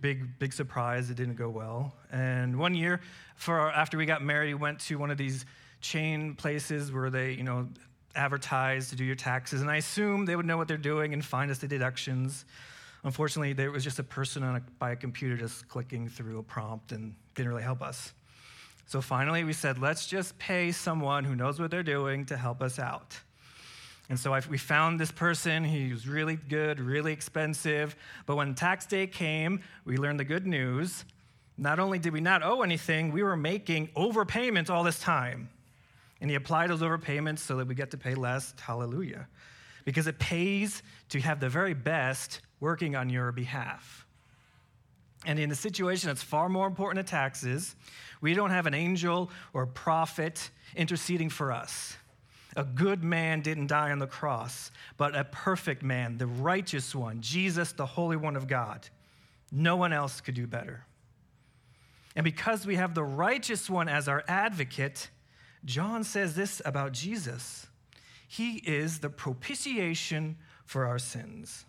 big, 0.01 0.37
big 0.37 0.51
surprise, 0.51 1.09
it 1.09 1.15
didn't 1.15 1.35
go 1.35 1.47
well. 1.47 1.93
And 2.11 2.59
one 2.59 2.75
year, 2.75 2.99
for 3.37 3.71
after 3.71 3.97
we 3.97 4.05
got 4.05 4.21
married, 4.21 4.53
we 4.53 4.59
went 4.59 4.81
to 4.81 4.99
one 4.99 5.11
of 5.11 5.17
these 5.17 5.45
chain 5.79 6.35
places 6.35 6.91
where 6.91 7.09
they, 7.09 7.31
you 7.31 7.43
know, 7.43 7.69
advertise 8.15 8.89
to 8.89 8.97
do 8.97 9.05
your 9.05 9.15
taxes. 9.15 9.61
And 9.61 9.71
I 9.71 9.77
assumed 9.77 10.27
they 10.27 10.35
would 10.35 10.45
know 10.45 10.57
what 10.57 10.67
they're 10.67 10.75
doing 10.75 11.13
and 11.13 11.23
find 11.23 11.49
us 11.49 11.59
the 11.59 11.69
deductions. 11.69 12.43
Unfortunately, 13.03 13.53
there 13.53 13.71
was 13.71 13.83
just 13.83 13.99
a 13.99 14.03
person 14.03 14.43
a, 14.43 14.61
by 14.77 14.91
a 14.91 14.95
computer 14.95 15.37
just 15.37 15.67
clicking 15.67 16.09
through 16.09 16.39
a 16.39 16.43
prompt 16.43 16.91
and 16.91 17.15
didn't 17.35 17.49
really 17.49 17.63
help 17.63 17.81
us. 17.81 18.13
So 18.87 19.01
finally, 19.01 19.43
we 19.43 19.53
said, 19.53 19.79
let's 19.79 20.07
just 20.07 20.37
pay 20.39 20.71
someone 20.71 21.23
who 21.23 21.35
knows 21.35 21.59
what 21.59 21.71
they're 21.71 21.83
doing 21.83 22.25
to 22.25 22.35
help 22.35 22.61
us 22.61 22.79
out. 22.79 23.17
And 24.09 24.19
so 24.19 24.33
I, 24.33 24.41
we 24.49 24.57
found 24.57 24.99
this 24.99 25.11
person. 25.11 25.63
He 25.63 25.91
was 25.93 26.07
really 26.07 26.35
good, 26.35 26.79
really 26.79 27.13
expensive. 27.13 27.95
But 28.25 28.35
when 28.35 28.55
tax 28.55 28.87
day 28.87 29.05
came, 29.05 29.61
we 29.85 29.97
learned 29.97 30.19
the 30.19 30.23
good 30.23 30.47
news. 30.47 31.05
Not 31.57 31.77
only 31.77 31.99
did 31.99 32.13
we 32.13 32.19
not 32.19 32.41
owe 32.41 32.63
anything, 32.63 33.11
we 33.11 33.21
were 33.21 33.37
making 33.37 33.89
overpayments 33.89 34.69
all 34.69 34.83
this 34.83 34.99
time. 34.99 35.49
And 36.19 36.29
he 36.29 36.35
applied 36.35 36.71
those 36.71 36.81
overpayments 36.81 37.39
so 37.39 37.57
that 37.57 37.67
we 37.67 37.75
get 37.75 37.91
to 37.91 37.97
pay 37.97 38.15
less. 38.15 38.53
Hallelujah. 38.59 39.27
Because 39.85 40.07
it 40.07 40.19
pays 40.19 40.83
to 41.09 41.19
have 41.19 41.39
the 41.39 41.49
very 41.49 41.73
best 41.73 42.41
working 42.59 42.95
on 42.95 43.09
your 43.09 43.31
behalf. 43.31 44.05
And 45.25 45.39
in 45.39 45.51
a 45.51 45.55
situation 45.55 46.07
that's 46.07 46.23
far 46.23 46.47
more 46.47 46.67
important 46.67 47.05
than 47.05 47.09
taxes, 47.09 47.75
we 48.21 48.33
don't 48.33 48.51
have 48.51 48.67
an 48.67 48.73
angel 48.73 49.31
or 49.53 49.65
prophet 49.65 50.49
interceding 50.75 51.29
for 51.29 51.51
us. 51.51 51.97
A 52.55 52.63
good 52.63 53.03
man 53.03 53.41
didn't 53.41 53.67
die 53.67 53.91
on 53.91 53.99
the 53.99 54.07
cross, 54.07 54.71
but 54.97 55.15
a 55.15 55.23
perfect 55.25 55.83
man, 55.83 56.17
the 56.17 56.27
righteous 56.27 56.95
one, 56.95 57.21
Jesus, 57.21 57.73
the 57.73 57.85
Holy 57.85 58.17
One 58.17 58.35
of 58.35 58.47
God. 58.47 58.87
No 59.51 59.75
one 59.75 59.93
else 59.93 60.21
could 60.21 60.35
do 60.35 60.47
better. 60.47 60.85
And 62.15 62.23
because 62.23 62.65
we 62.65 62.75
have 62.75 62.95
the 62.95 63.03
righteous 63.03 63.69
one 63.69 63.87
as 63.87 64.07
our 64.07 64.23
advocate, 64.27 65.09
John 65.63 66.03
says 66.03 66.35
this 66.35 66.61
about 66.65 66.91
Jesus 66.91 67.67
He 68.29 68.57
is 68.57 68.99
the 68.99 69.09
propitiation 69.09 70.37
for 70.65 70.85
our 70.85 70.99
sins 70.99 71.65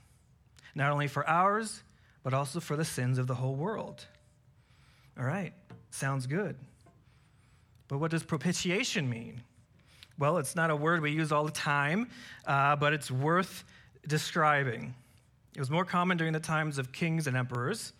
not 0.75 0.93
only 0.93 1.09
for 1.09 1.29
ours, 1.29 1.83
but 2.23 2.35
also 2.35 2.61
for 2.61 2.77
the 2.77 2.85
sins 2.85 3.19
of 3.19 3.27
the 3.27 3.35
whole 3.35 3.55
world. 3.55 4.07
All 5.19 5.25
right, 5.25 5.53
sounds 5.91 6.27
good. 6.27 6.57
But 7.89 7.99
what 7.99 8.11
does 8.11 8.23
propitiation 8.23 9.09
mean? 9.09 9.43
Well, 10.19 10.39
it's 10.39 10.55
not 10.55 10.71
a 10.71 10.77
word 10.77 11.01
we 11.01 11.11
use 11.11 11.33
all 11.33 11.45
the 11.45 11.51
time, 11.51 12.09
uh, 12.47 12.77
but 12.77 12.93
it's 12.93 13.11
worth 13.11 13.65
describing. 14.07 14.95
It 15.55 15.59
was 15.59 15.71
more 15.71 15.85
common 15.85 16.17
during 16.17 16.33
the 16.33 16.41
times 16.41 16.79
of 16.79 16.93
kings 16.93 17.27
and 17.27 17.37
emperors. 17.37 17.93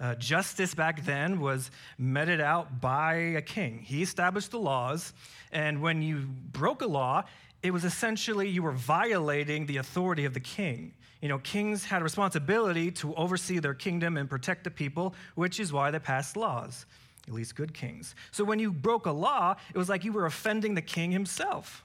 Uh, 0.00 0.14
justice 0.14 0.74
back 0.74 1.04
then 1.04 1.40
was 1.40 1.70
meted 1.98 2.40
out 2.40 2.80
by 2.80 3.14
a 3.14 3.42
king. 3.42 3.78
He 3.78 4.02
established 4.02 4.50
the 4.50 4.58
laws, 4.58 5.12
and 5.50 5.82
when 5.82 6.02
you 6.02 6.28
broke 6.52 6.82
a 6.82 6.86
law, 6.86 7.24
it 7.62 7.72
was 7.72 7.84
essentially 7.84 8.48
you 8.48 8.62
were 8.62 8.72
violating 8.72 9.66
the 9.66 9.76
authority 9.76 10.24
of 10.24 10.34
the 10.34 10.40
king. 10.40 10.92
You 11.20 11.28
know, 11.28 11.38
kings 11.38 11.84
had 11.84 12.00
a 12.00 12.04
responsibility 12.04 12.90
to 12.92 13.14
oversee 13.14 13.60
their 13.60 13.74
kingdom 13.74 14.16
and 14.16 14.28
protect 14.28 14.64
the 14.64 14.70
people, 14.70 15.14
which 15.36 15.60
is 15.60 15.72
why 15.72 15.92
they 15.92 16.00
passed 16.00 16.36
laws, 16.36 16.86
at 17.28 17.32
least 17.32 17.54
good 17.54 17.72
kings. 17.72 18.16
So 18.32 18.42
when 18.42 18.58
you 18.58 18.72
broke 18.72 19.06
a 19.06 19.12
law, 19.12 19.54
it 19.72 19.78
was 19.78 19.88
like 19.88 20.04
you 20.04 20.12
were 20.12 20.26
offending 20.26 20.74
the 20.74 20.82
king 20.82 21.12
himself. 21.12 21.84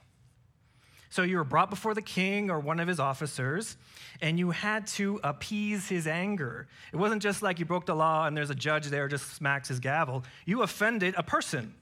So 1.10 1.22
you 1.22 1.38
were 1.38 1.43
brought 1.43 1.69
before 1.69 1.93
the 1.93 2.01
king 2.01 2.50
or 2.50 2.60
one 2.60 2.79
of 2.79 2.88
his 2.88 3.00
officers, 3.00 3.77
and 4.22 4.38
you 4.39 4.51
had 4.51 4.88
to 4.88 5.19
appease 5.24 5.88
his 5.88 6.07
anger. 6.07 6.67
It 6.91 6.98
wasn't 6.98 7.22
just 7.22 7.41
like 7.41 7.60
you 7.60 7.65
broke 7.65 7.86
the 7.86 7.96
law 7.96 8.25
and 8.25 8.36
there's 8.36 8.50
a 8.50 8.55
judge 8.55 8.88
there 8.88 9.07
just 9.07 9.34
smacks 9.36 9.69
his 9.69 9.79
gavel. 9.79 10.24
You 10.46 10.63
offended 10.63 11.13
a 11.15 11.24
person, 11.24 11.75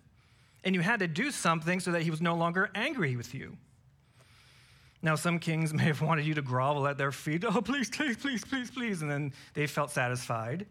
and 0.64 0.76
you 0.76 0.82
had 0.82 1.00
to 1.00 1.08
do 1.08 1.32
something 1.32 1.80
so 1.80 1.92
that 1.94 2.02
he 2.02 2.12
was 2.12 2.22
no 2.22 2.36
longer 2.36 2.70
angry 2.76 3.16
with 3.16 3.34
you. 3.34 3.58
Now, 5.06 5.14
some 5.14 5.38
kings 5.38 5.72
may 5.74 5.84
have 5.84 6.02
wanted 6.02 6.26
you 6.26 6.34
to 6.34 6.42
grovel 6.42 6.88
at 6.88 6.98
their 6.98 7.12
feet. 7.12 7.46
Oh, 7.46 7.62
please, 7.62 7.90
please, 7.90 8.18
please, 8.18 8.44
please, 8.44 8.72
please. 8.72 9.02
And 9.04 9.10
then 9.10 9.34
they 9.54 9.68
felt 9.68 9.92
satisfied. 9.92 10.66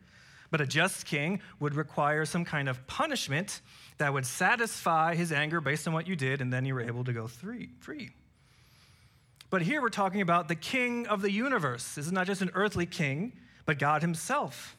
But 0.51 0.61
a 0.61 0.67
just 0.67 1.07
king 1.07 1.41
would 1.61 1.75
require 1.75 2.25
some 2.25 2.45
kind 2.45 2.69
of 2.69 2.85
punishment 2.87 3.61
that 3.99 4.13
would 4.13 4.27
satisfy 4.27 5.15
his 5.15 5.31
anger 5.33 5.61
based 5.61 5.87
on 5.87 5.95
what 5.95 6.09
you 6.09 6.17
did, 6.17 6.41
and 6.41 6.53
then 6.53 6.65
you 6.65 6.75
were 6.75 6.83
able 6.83 7.05
to 7.05 7.13
go 7.13 7.29
free. 7.29 7.71
But 9.51 9.63
here 9.63 9.81
we're 9.81 9.89
talking 9.89 10.21
about 10.21 10.49
the 10.49 10.57
king 10.57 11.07
of 11.07 11.23
the 11.23 11.31
universe. 11.31 11.95
This 11.95 12.07
is 12.07 12.13
not 12.13 12.27
just 12.27 12.43
an 12.43 12.51
earthly 12.55 12.87
king, 12.87 13.35
but 13.67 13.79
God 13.79 14.03
himself. 14.03 14.77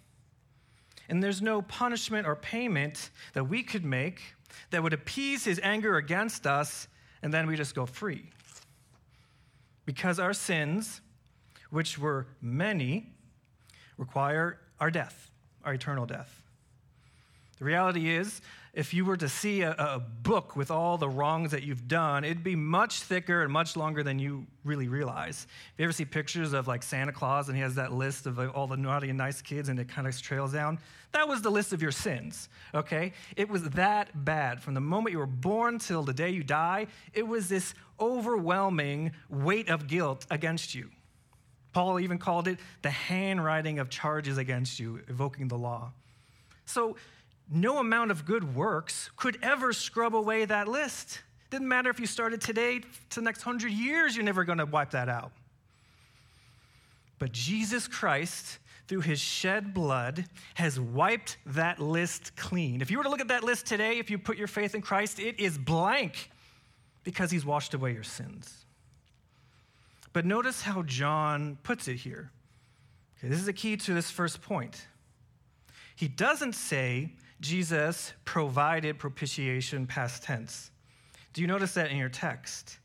And 1.07 1.23
there's 1.23 1.41
no 1.41 1.61
punishment 1.61 2.27
or 2.27 2.35
payment 2.35 3.09
that 3.33 3.45
we 3.45 3.63
could 3.63 3.85
make 3.85 4.21
that 4.71 4.83
would 4.83 4.93
appease 4.93 5.45
his 5.45 5.61
anger 5.63 5.95
against 5.95 6.45
us, 6.45 6.89
and 7.21 7.33
then 7.33 7.47
we 7.47 7.55
just 7.55 7.73
go 7.73 7.85
free 7.85 8.31
because 9.85 10.19
our 10.19 10.33
sins, 10.33 11.01
which 11.69 11.97
were 11.97 12.27
many, 12.41 13.13
require 13.97 14.59
our 14.79 14.91
death, 14.91 15.31
our 15.63 15.73
eternal 15.73 16.05
death. 16.05 16.44
The 17.57 17.65
reality 17.65 18.09
is, 18.09 18.41
if 18.73 18.93
you 18.93 19.05
were 19.05 19.15
to 19.15 19.29
see 19.29 19.61
a, 19.61 19.71
a, 19.71 19.99
book 19.99 20.57
with 20.57 20.69
all 20.69 20.97
the 20.97 21.07
wrongs 21.07 21.51
that 21.51 21.63
you've 21.63 21.87
done, 21.87 22.25
it'd 22.25 22.43
be 22.43 22.57
much 22.57 22.99
thicker 22.99 23.41
and 23.41 23.51
much 23.51 23.77
longer 23.77 24.03
than 24.03 24.19
you 24.19 24.45
really 24.65 24.89
realize. 24.89 25.47
If 25.73 25.79
you 25.79 25.85
ever 25.85 25.93
see 25.93 26.03
pictures 26.03 26.51
of 26.51 26.67
like 26.67 26.83
Santa 26.83 27.13
Claus 27.13 27.47
and 27.47 27.55
he 27.55 27.63
has 27.63 27.75
that 27.75 27.93
list 27.93 28.25
of 28.25 28.37
all 28.37 28.67
the 28.67 28.75
naughty 28.75 29.07
and 29.07 29.17
nice 29.17 29.41
kids 29.41 29.69
and 29.69 29.79
it 29.79 29.87
kind 29.87 30.05
of 30.07 30.21
trails 30.21 30.51
down, 30.51 30.79
that 31.13 31.25
was 31.25 31.41
the 31.41 31.49
list 31.49 31.71
of 31.71 31.81
your 31.81 31.93
sins, 31.93 32.49
okay? 32.73 33.13
It 33.37 33.47
was 33.47 33.63
that 33.63 34.25
bad. 34.25 34.61
From 34.61 34.73
the 34.73 34.81
moment 34.81 35.13
you 35.13 35.19
were 35.19 35.25
born 35.25 35.79
till 35.79 36.03
the 36.03 36.13
day 36.13 36.31
you 36.31 36.43
die, 36.43 36.87
it 37.13 37.25
was 37.25 37.47
this 37.47 37.73
overwhelming 37.97 39.13
weight 39.29 39.69
of 39.69 39.87
guilt 39.87 40.25
against 40.29 40.75
you. 40.75 40.89
Paul 41.71 42.01
even 42.01 42.17
called 42.17 42.49
it 42.49 42.59
the 42.81 42.89
handwriting 42.89 43.79
of 43.79 43.89
charges 43.89 44.37
against 44.37 44.79
you, 44.79 45.01
evoking 45.07 45.47
the 45.47 45.57
law. 45.57 45.91
So, 46.65 46.97
no 47.51 47.79
amount 47.79 48.11
of 48.11 48.25
good 48.25 48.55
works 48.55 49.09
could 49.15 49.37
ever 49.41 49.73
scrub 49.73 50.15
away 50.15 50.45
that 50.45 50.67
list. 50.67 51.21
Didn't 51.49 51.67
matter 51.67 51.89
if 51.89 51.99
you 51.99 52.07
started 52.07 52.41
today 52.41 52.79
to 52.79 53.15
the 53.15 53.21
next 53.21 53.43
hundred 53.43 53.71
years, 53.71 54.15
you're 54.15 54.25
never 54.25 54.43
going 54.43 54.57
to 54.57 54.65
wipe 54.65 54.91
that 54.91 55.09
out. 55.09 55.31
But 57.19 57.31
Jesus 57.31 57.87
Christ, 57.87 58.59
through 58.87 59.01
his 59.01 59.19
shed 59.19 59.73
blood, 59.73 60.25
has 60.55 60.79
wiped 60.79 61.37
that 61.45 61.79
list 61.79 62.35
clean. 62.35 62.81
If 62.81 62.91
you 62.91 62.97
were 62.97 63.03
to 63.03 63.09
look 63.09 63.21
at 63.21 63.29
that 63.29 63.43
list 63.43 63.65
today, 63.65 63.99
if 63.99 64.09
you 64.09 64.17
put 64.17 64.37
your 64.37 64.47
faith 64.47 64.75
in 64.75 64.81
Christ, 64.81 65.19
it 65.19 65.39
is 65.39 65.57
blank 65.57 66.31
because 67.03 67.31
he's 67.31 67.45
washed 67.45 67.73
away 67.73 67.93
your 67.93 68.03
sins. 68.03 68.65
But 70.11 70.25
notice 70.25 70.61
how 70.61 70.81
John 70.83 71.57
puts 71.63 71.87
it 71.87 71.97
here. 71.97 72.31
Okay, 73.19 73.27
this 73.27 73.39
is 73.39 73.45
the 73.45 73.53
key 73.53 73.77
to 73.77 73.93
this 73.93 74.09
first 74.09 74.41
point. 74.41 74.87
He 75.95 76.07
doesn't 76.07 76.53
say 76.53 77.11
Jesus 77.45 78.11
provided 78.25 78.97
propitiation 78.97 79.85
past 79.85 80.23
tense. 80.23 80.71
Do 81.33 81.41
you 81.41 81.47
notice 81.47 81.75
that 81.75 81.91
in 81.91 81.97
your 81.97 82.09
text? 82.09 82.79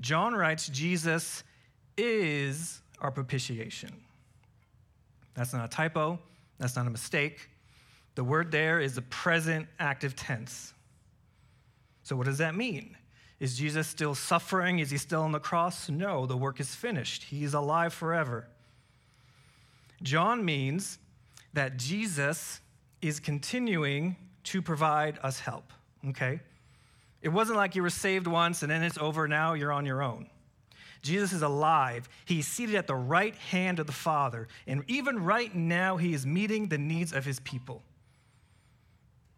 John 0.00 0.34
writes 0.34 0.68
Jesus 0.68 1.44
is 1.98 2.80
our 3.00 3.10
propitiation. 3.10 3.92
That's 5.34 5.52
not 5.52 5.66
a 5.66 5.68
typo, 5.68 6.18
that's 6.58 6.76
not 6.76 6.86
a 6.86 6.90
mistake. 6.90 7.50
The 8.14 8.24
word 8.24 8.50
there 8.50 8.80
is 8.80 8.94
the 8.94 9.02
present 9.02 9.66
active 9.78 10.16
tense. 10.16 10.72
So, 12.02 12.16
what 12.16 12.26
does 12.26 12.38
that 12.38 12.54
mean? 12.54 12.96
Is 13.38 13.56
Jesus 13.56 13.86
still 13.86 14.14
suffering? 14.14 14.78
Is 14.78 14.90
he 14.90 14.96
still 14.96 15.22
on 15.22 15.32
the 15.32 15.40
cross? 15.40 15.88
No, 15.88 16.26
the 16.26 16.36
work 16.36 16.58
is 16.58 16.74
finished. 16.74 17.24
He 17.24 17.44
is 17.44 17.54
alive 17.54 17.92
forever. 17.92 18.48
John 20.02 20.44
means 20.44 20.98
that 21.52 21.76
Jesus 21.76 22.60
is 23.02 23.20
continuing 23.20 24.16
to 24.44 24.62
provide 24.62 25.18
us 25.22 25.40
help, 25.40 25.72
okay? 26.08 26.40
It 27.22 27.28
wasn't 27.28 27.58
like 27.58 27.74
you 27.74 27.82
were 27.82 27.90
saved 27.90 28.26
once 28.26 28.62
and 28.62 28.70
then 28.70 28.82
it's 28.82 28.98
over, 28.98 29.28
now 29.28 29.54
you're 29.54 29.72
on 29.72 29.86
your 29.86 30.02
own. 30.02 30.28
Jesus 31.02 31.32
is 31.32 31.42
alive. 31.42 32.08
He's 32.24 32.46
seated 32.46 32.74
at 32.74 32.86
the 32.86 32.94
right 32.94 33.34
hand 33.34 33.78
of 33.78 33.86
the 33.86 33.92
Father. 33.92 34.48
And 34.66 34.84
even 34.86 35.24
right 35.24 35.54
now, 35.54 35.96
he 35.96 36.12
is 36.12 36.26
meeting 36.26 36.68
the 36.68 36.78
needs 36.78 37.12
of 37.12 37.24
his 37.24 37.40
people. 37.40 37.82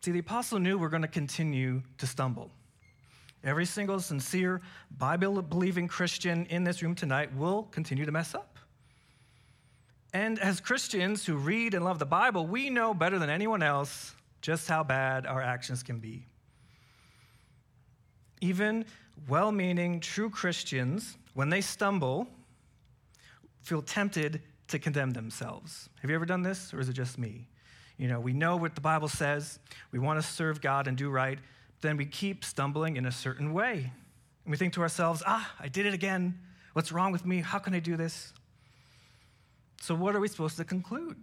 See, 0.01 0.11
the 0.11 0.19
apostle 0.19 0.59
knew 0.59 0.77
we're 0.77 0.89
going 0.89 1.03
to 1.03 1.09
continue 1.09 1.83
to 1.99 2.07
stumble. 2.07 2.51
Every 3.45 3.67
single 3.67 4.01
sincere, 4.01 4.61
Bible 4.99 5.41
believing 5.43 5.87
Christian 5.87 6.47
in 6.47 6.65
this 6.65 6.83
room 6.83 6.95
tonight 6.95 7.35
will 7.35 7.65
continue 7.65 8.05
to 8.05 8.13
mess 8.13 8.35
up. 8.35 8.52
And 10.13 10.39
as 10.39 10.61
Christians 10.61 11.25
who 11.25 11.37
read 11.37 11.75
and 11.75 11.85
love 11.85 11.99
the 11.99 12.07
Bible, 12.07 12.47
we 12.47 12.69
know 12.69 12.93
better 12.93 13.19
than 13.19 13.31
anyone 13.31 13.63
else 13.63 14.15
just 14.43 14.69
how 14.69 14.83
bad 14.83 15.27
our 15.27 15.41
actions 15.41 15.83
can 15.83 15.99
be. 15.99 16.27
Even 18.41 18.85
well 19.29 19.53
meaning, 19.53 20.01
true 20.01 20.29
Christians, 20.29 21.17
when 21.35 21.49
they 21.49 21.61
stumble, 21.61 22.27
feel 23.63 23.81
tempted 23.81 24.43
to 24.69 24.79
condemn 24.79 25.11
themselves. 25.11 25.89
Have 26.01 26.11
you 26.11 26.17
ever 26.17 26.27
done 26.27 26.43
this, 26.43 26.75
or 26.75 26.81
is 26.81 26.89
it 26.89 26.95
just 26.95 27.19
me? 27.19 27.47
You 27.97 28.09
know, 28.09 28.21
we 28.21 28.33
know 28.33 28.57
what 28.57 28.75
the 28.75 28.81
Bible 28.81 29.09
says, 29.09 29.61
we 29.93 29.99
want 29.99 30.21
to 30.21 30.27
serve 30.27 30.61
God 30.61 30.89
and 30.89 30.97
do 30.97 31.09
right, 31.09 31.39
but 31.69 31.89
then 31.89 31.97
we 31.97 32.05
keep 32.05 32.45
stumbling 32.45 32.97
in 32.97 33.07
a 33.07 33.13
certain 33.13 33.53
way. 33.53 33.93
And 34.45 34.51
we 34.51 34.57
think 34.57 34.73
to 34.75 34.83
ourselves, 34.83 35.23
ah, 35.27 35.53
I 35.61 35.69
did 35.69 35.87
it 35.87 35.95
again. 35.95 36.39
What's 36.73 36.91
wrong 36.91 37.13
with 37.13 37.25
me? 37.25 37.41
How 37.41 37.59
can 37.59 37.75
I 37.75 37.79
do 37.79 37.97
this? 37.97 38.33
So, 39.83 39.97
what 39.97 40.15
are 40.15 40.21
we 40.21 40.29
supposed 40.29 40.59
to 40.59 40.65
conclude? 40.65 41.17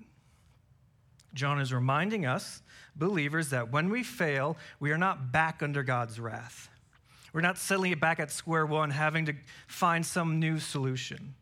John 1.34 1.62
is 1.62 1.74
reminding 1.74 2.26
us, 2.26 2.62
believers, 2.94 3.52
that 3.52 3.72
when 3.72 3.90
we 3.90 4.04
fail, 4.04 4.58
we 4.82 4.92
are 4.92 4.98
not 4.98 5.32
back 5.32 5.64
under 5.64 5.82
God's 5.82 6.20
wrath. 6.20 6.68
We're 7.32 7.40
not 7.40 7.58
suddenly 7.58 7.94
back 7.96 8.20
at 8.20 8.32
square 8.32 8.66
one 8.66 8.90
having 8.90 9.28
to 9.28 9.34
find 9.68 10.06
some 10.06 10.42
new 10.42 10.60
solution. 10.60 11.36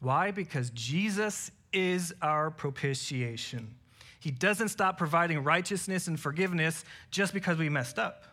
Why? 0.00 0.32
Because 0.32 0.70
Jesus 0.70 1.52
is 1.72 2.12
our 2.20 2.50
propitiation. 2.50 3.76
He 4.18 4.32
doesn't 4.32 4.70
stop 4.70 4.98
providing 4.98 5.44
righteousness 5.44 6.08
and 6.08 6.18
forgiveness 6.18 6.84
just 7.12 7.32
because 7.32 7.58
we 7.58 7.68
messed 7.68 7.96
up. 7.96 8.24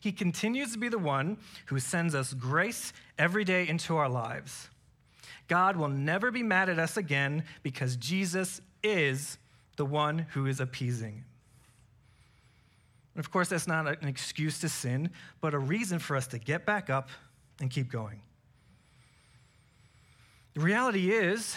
He 0.00 0.10
continues 0.10 0.72
to 0.72 0.78
be 0.78 0.88
the 0.88 0.98
one 0.98 1.36
who 1.66 1.78
sends 1.80 2.14
us 2.14 2.32
grace 2.32 2.94
every 3.18 3.44
day 3.44 3.68
into 3.68 3.94
our 3.94 4.08
lives. 4.08 4.70
God 5.48 5.76
will 5.76 5.88
never 5.88 6.30
be 6.30 6.42
mad 6.42 6.68
at 6.68 6.78
us 6.78 6.96
again 6.96 7.44
because 7.62 7.96
Jesus 7.96 8.60
is 8.82 9.38
the 9.76 9.84
one 9.84 10.20
who 10.30 10.46
is 10.46 10.60
appeasing. 10.60 11.24
Of 13.16 13.30
course, 13.30 13.48
that's 13.48 13.68
not 13.68 13.86
an 13.86 14.08
excuse 14.08 14.60
to 14.60 14.68
sin, 14.68 15.10
but 15.40 15.54
a 15.54 15.58
reason 15.58 15.98
for 15.98 16.16
us 16.16 16.26
to 16.28 16.38
get 16.38 16.66
back 16.66 16.90
up 16.90 17.08
and 17.60 17.70
keep 17.70 17.90
going. 17.90 18.20
The 20.54 20.60
reality 20.60 21.12
is, 21.12 21.56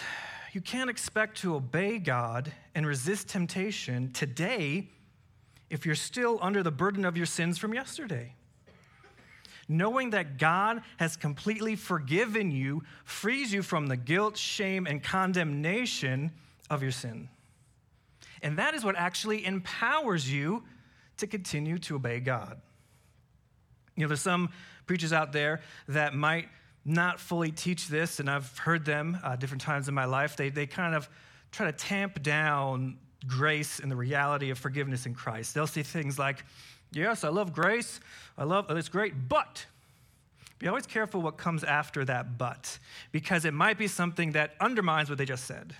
you 0.52 0.60
can't 0.60 0.90
expect 0.90 1.38
to 1.38 1.54
obey 1.54 1.98
God 1.98 2.52
and 2.74 2.86
resist 2.86 3.28
temptation 3.28 4.12
today 4.12 4.88
if 5.70 5.84
you're 5.84 5.94
still 5.94 6.38
under 6.40 6.62
the 6.62 6.70
burden 6.70 7.04
of 7.04 7.16
your 7.16 7.26
sins 7.26 7.58
from 7.58 7.74
yesterday. 7.74 8.34
Knowing 9.68 10.10
that 10.10 10.38
God 10.38 10.82
has 10.96 11.16
completely 11.16 11.76
forgiven 11.76 12.50
you 12.50 12.82
frees 13.04 13.52
you 13.52 13.62
from 13.62 13.86
the 13.86 13.96
guilt, 13.96 14.36
shame, 14.36 14.86
and 14.86 15.02
condemnation 15.02 16.32
of 16.70 16.82
your 16.82 16.90
sin. 16.90 17.28
And 18.42 18.58
that 18.58 18.74
is 18.74 18.84
what 18.84 18.96
actually 18.96 19.44
empowers 19.44 20.32
you 20.32 20.64
to 21.18 21.26
continue 21.26 21.78
to 21.78 21.96
obey 21.96 22.20
God. 22.20 22.60
You 23.94 24.02
know, 24.02 24.08
there's 24.08 24.20
some 24.20 24.50
preachers 24.86 25.12
out 25.12 25.32
there 25.32 25.60
that 25.88 26.14
might 26.14 26.48
not 26.84 27.20
fully 27.20 27.50
teach 27.50 27.88
this, 27.88 28.20
and 28.20 28.30
I've 28.30 28.56
heard 28.58 28.84
them 28.84 29.18
uh, 29.22 29.36
different 29.36 29.60
times 29.60 29.88
in 29.88 29.94
my 29.94 30.06
life. 30.06 30.36
They, 30.36 30.48
they 30.48 30.66
kind 30.66 30.94
of 30.94 31.08
try 31.50 31.66
to 31.66 31.72
tamp 31.72 32.22
down 32.22 32.96
grace 33.26 33.80
and 33.80 33.90
the 33.90 33.96
reality 33.96 34.50
of 34.50 34.58
forgiveness 34.58 35.04
in 35.04 35.14
Christ. 35.14 35.54
They'll 35.54 35.66
say 35.66 35.82
things 35.82 36.18
like, 36.18 36.44
Yes, 36.92 37.24
I 37.24 37.28
love 37.28 37.52
grace. 37.52 38.00
I 38.36 38.44
love 38.44 38.66
oh, 38.68 38.76
it's 38.76 38.88
great, 38.88 39.28
but 39.28 39.66
be 40.58 40.66
always 40.66 40.86
careful 40.86 41.22
what 41.22 41.36
comes 41.36 41.62
after 41.62 42.04
that 42.04 42.36
but, 42.36 42.78
because 43.12 43.44
it 43.44 43.54
might 43.54 43.78
be 43.78 43.86
something 43.86 44.32
that 44.32 44.54
undermines 44.60 45.08
what 45.08 45.18
they 45.18 45.24
just 45.24 45.44
said. 45.44 45.74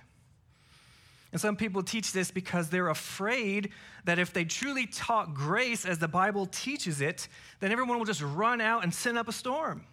And 1.31 1.39
some 1.39 1.55
people 1.55 1.83
teach 1.83 2.11
this 2.11 2.31
because 2.31 2.69
they're 2.69 2.89
afraid 2.89 3.69
that 4.05 4.17
if 4.17 4.33
they 4.33 4.45
truly 4.45 4.87
taught 4.87 5.33
grace 5.33 5.85
as 5.85 5.99
the 5.99 6.07
Bible 6.07 6.47
teaches 6.47 7.01
it, 7.01 7.27
then 7.59 7.71
everyone 7.71 7.99
will 7.99 8.05
just 8.05 8.21
run 8.21 8.61
out 8.61 8.83
and 8.83 8.93
send 8.93 9.17
up 9.17 9.27
a 9.27 9.31
storm. 9.31 9.83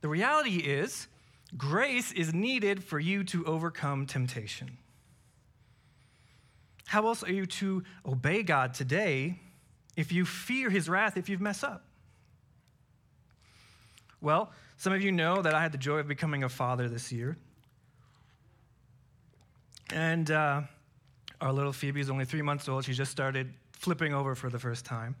The 0.00 0.08
reality 0.08 0.56
is, 0.56 1.06
grace 1.56 2.10
is 2.10 2.34
needed 2.34 2.82
for 2.82 2.98
you 2.98 3.22
to 3.24 3.44
overcome 3.44 4.06
temptation. 4.06 4.78
How 6.90 7.06
else 7.06 7.22
are 7.22 7.32
you 7.32 7.46
to 7.46 7.84
obey 8.04 8.42
God 8.42 8.74
today 8.74 9.38
if 9.96 10.10
you 10.10 10.24
fear 10.24 10.68
his 10.70 10.88
wrath 10.88 11.16
if 11.16 11.28
you've 11.28 11.40
messed 11.40 11.62
up? 11.62 11.84
Well, 14.20 14.50
some 14.76 14.92
of 14.92 15.00
you 15.00 15.12
know 15.12 15.40
that 15.40 15.54
I 15.54 15.62
had 15.62 15.70
the 15.70 15.78
joy 15.78 15.98
of 15.98 16.08
becoming 16.08 16.42
a 16.42 16.48
father 16.48 16.88
this 16.88 17.12
year. 17.12 17.36
And 19.92 20.32
uh, 20.32 20.62
our 21.40 21.52
little 21.52 21.72
Phoebe 21.72 22.00
is 22.00 22.10
only 22.10 22.24
three 22.24 22.42
months 22.42 22.68
old. 22.68 22.86
She 22.86 22.92
just 22.92 23.12
started 23.12 23.54
flipping 23.70 24.12
over 24.12 24.34
for 24.34 24.50
the 24.50 24.58
first 24.58 24.84
time. 24.84 25.14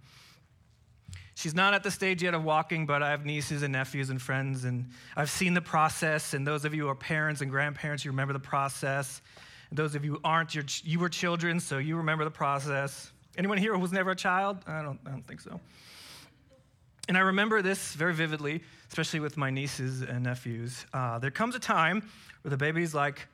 She's 1.36 1.54
not 1.54 1.72
at 1.72 1.84
the 1.84 1.92
stage 1.92 2.20
yet 2.20 2.34
of 2.34 2.42
walking, 2.42 2.84
but 2.84 3.00
I 3.00 3.10
have 3.10 3.24
nieces 3.24 3.62
and 3.62 3.70
nephews 3.70 4.10
and 4.10 4.20
friends, 4.20 4.64
and 4.64 4.90
I've 5.14 5.30
seen 5.30 5.54
the 5.54 5.60
process. 5.60 6.34
And 6.34 6.44
those 6.44 6.64
of 6.64 6.74
you 6.74 6.82
who 6.82 6.88
are 6.88 6.96
parents 6.96 7.42
and 7.42 7.48
grandparents, 7.48 8.04
you 8.04 8.10
remember 8.10 8.32
the 8.32 8.40
process. 8.40 9.22
Those 9.72 9.94
of 9.94 10.04
you 10.04 10.14
who 10.14 10.20
aren't, 10.24 10.54
you 10.84 10.98
were 10.98 11.08
children, 11.08 11.60
so 11.60 11.78
you 11.78 11.96
remember 11.96 12.24
the 12.24 12.30
process. 12.30 13.12
Anyone 13.36 13.58
here 13.58 13.72
who 13.72 13.78
was 13.78 13.92
never 13.92 14.10
a 14.10 14.16
child? 14.16 14.58
I 14.66 14.82
don't, 14.82 14.98
I 15.06 15.10
don't 15.10 15.26
think 15.26 15.40
so. 15.40 15.60
And 17.08 17.16
I 17.16 17.20
remember 17.20 17.62
this 17.62 17.94
very 17.94 18.14
vividly, 18.14 18.62
especially 18.88 19.20
with 19.20 19.36
my 19.36 19.50
nieces 19.50 20.02
and 20.02 20.22
nephews. 20.22 20.86
Uh, 20.92 21.18
there 21.18 21.30
comes 21.30 21.54
a 21.54 21.58
time 21.58 22.08
where 22.42 22.50
the 22.50 22.56
baby's 22.56 22.94
like, 22.94 23.26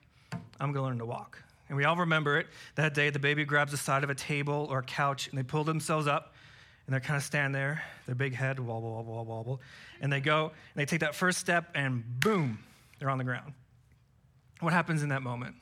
I'm 0.60 0.72
going 0.72 0.74
to 0.74 0.82
learn 0.82 0.98
to 0.98 1.06
walk. 1.06 1.42
And 1.68 1.76
we 1.76 1.84
all 1.84 1.96
remember 1.96 2.38
it. 2.38 2.46
That 2.76 2.94
day, 2.94 3.10
the 3.10 3.18
baby 3.18 3.44
grabs 3.44 3.72
the 3.72 3.78
side 3.78 4.04
of 4.04 4.10
a 4.10 4.14
table 4.14 4.66
or 4.70 4.78
a 4.78 4.82
couch 4.82 5.28
and 5.28 5.38
they 5.38 5.42
pull 5.42 5.64
themselves 5.64 6.06
up 6.06 6.34
and 6.86 6.92
they're 6.92 7.00
kind 7.00 7.16
of 7.16 7.22
stand 7.22 7.54
there, 7.54 7.82
their 8.06 8.14
big 8.14 8.34
head 8.34 8.60
wobble, 8.60 8.92
wobble, 8.94 9.14
wobble, 9.14 9.36
wobble. 9.36 9.60
And 10.00 10.12
they 10.12 10.20
go 10.20 10.44
and 10.46 10.52
they 10.76 10.86
take 10.86 11.00
that 11.00 11.14
first 11.14 11.38
step 11.38 11.70
and 11.74 12.04
boom, 12.20 12.60
they're 12.98 13.10
on 13.10 13.18
the 13.18 13.24
ground. 13.24 13.52
What 14.60 14.72
happens 14.72 15.02
in 15.02 15.08
that 15.10 15.22
moment? 15.22 15.56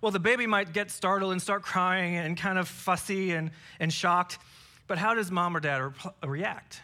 Well, 0.00 0.12
the 0.12 0.20
baby 0.20 0.46
might 0.46 0.72
get 0.72 0.90
startled 0.90 1.32
and 1.32 1.42
start 1.42 1.62
crying 1.62 2.16
and 2.16 2.36
kind 2.36 2.58
of 2.58 2.68
fussy 2.68 3.32
and, 3.32 3.50
and 3.78 3.92
shocked. 3.92 4.38
But 4.86 4.98
how 4.98 5.14
does 5.14 5.30
mom 5.30 5.56
or 5.56 5.60
dad 5.60 5.78
re- 5.78 5.92
react? 6.26 6.80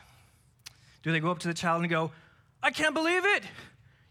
Do 1.03 1.13
they 1.13 1.21
go 1.21 1.31
up 1.31 1.39
to 1.41 1.49
the 1.49 1.55
child 1.55 1.83
and 1.83 1.91
go, 1.91 2.13
I 2.63 2.71
can't 2.71 2.95
believe 2.95 3.25
it. 3.25 3.43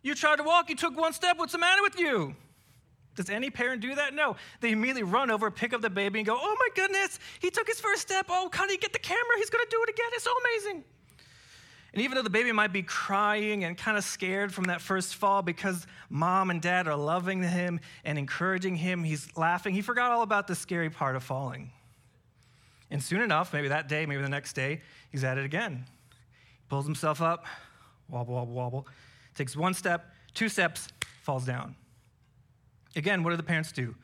You 0.01 0.15
tried 0.15 0.37
to 0.37 0.43
walk, 0.43 0.69
you 0.69 0.75
took 0.75 0.97
one 0.97 1.13
step. 1.13 1.37
What's 1.37 1.51
the 1.51 1.57
matter 1.57 1.81
with 1.81 1.99
you? 1.99 2.35
Does 3.15 3.29
any 3.29 3.49
parent 3.49 3.81
do 3.81 3.95
that? 3.95 4.13
No. 4.13 4.35
They 4.59 4.71
immediately 4.71 5.03
run 5.03 5.31
over, 5.31 5.49
pick 5.49 5.73
up 5.73 5.81
the 5.81 5.89
baby, 5.89 6.19
and 6.19 6.25
go, 6.25 6.37
Oh 6.39 6.55
my 6.59 6.67
goodness, 6.75 7.19
he 7.39 7.49
took 7.49 7.67
his 7.67 7.79
first 7.79 8.01
step. 8.01 8.25
Oh, 8.29 8.49
can 8.51 8.69
he 8.69 8.77
get 8.77 8.93
the 8.93 8.99
camera? 8.99 9.37
He's 9.37 9.49
going 9.49 9.63
to 9.63 9.69
do 9.69 9.81
it 9.83 9.89
again. 9.89 10.07
It's 10.13 10.23
so 10.23 10.31
amazing. 10.41 10.83
And 11.95 12.03
even 12.03 12.17
though 12.17 12.23
the 12.23 12.29
baby 12.29 12.51
might 12.51 12.73
be 12.73 12.83
crying 12.83 13.63
and 13.63 13.77
kind 13.77 13.97
of 13.97 14.03
scared 14.03 14.53
from 14.53 14.65
that 14.65 14.81
first 14.81 15.15
fall 15.15 15.41
because 15.41 15.87
mom 16.09 16.49
and 16.49 16.61
dad 16.61 16.89
are 16.89 16.95
loving 16.97 17.41
him 17.41 17.79
and 18.03 18.19
encouraging 18.19 18.75
him, 18.75 19.05
he's 19.05 19.29
laughing, 19.37 19.73
he 19.73 19.81
forgot 19.81 20.11
all 20.11 20.21
about 20.21 20.45
the 20.47 20.55
scary 20.55 20.89
part 20.89 21.15
of 21.15 21.23
falling. 21.23 21.71
And 22.91 23.01
soon 23.01 23.21
enough, 23.21 23.53
maybe 23.53 23.69
that 23.69 23.87
day, 23.87 24.05
maybe 24.05 24.21
the 24.21 24.27
next 24.27 24.57
day, 24.57 24.81
he's 25.09 25.23
at 25.23 25.37
it 25.37 25.45
again. 25.45 25.85
He 26.09 26.65
pulls 26.67 26.85
himself 26.85 27.21
up, 27.21 27.45
wobble, 28.09 28.33
wobble, 28.33 28.53
wobble, 28.53 28.87
takes 29.33 29.55
one 29.55 29.73
step, 29.73 30.13
two 30.33 30.49
steps, 30.49 30.89
falls 31.21 31.45
down. 31.45 31.77
Again, 32.97 33.23
what 33.23 33.29
do 33.29 33.37
the 33.37 33.43
parents 33.43 33.71
do? 33.71 33.95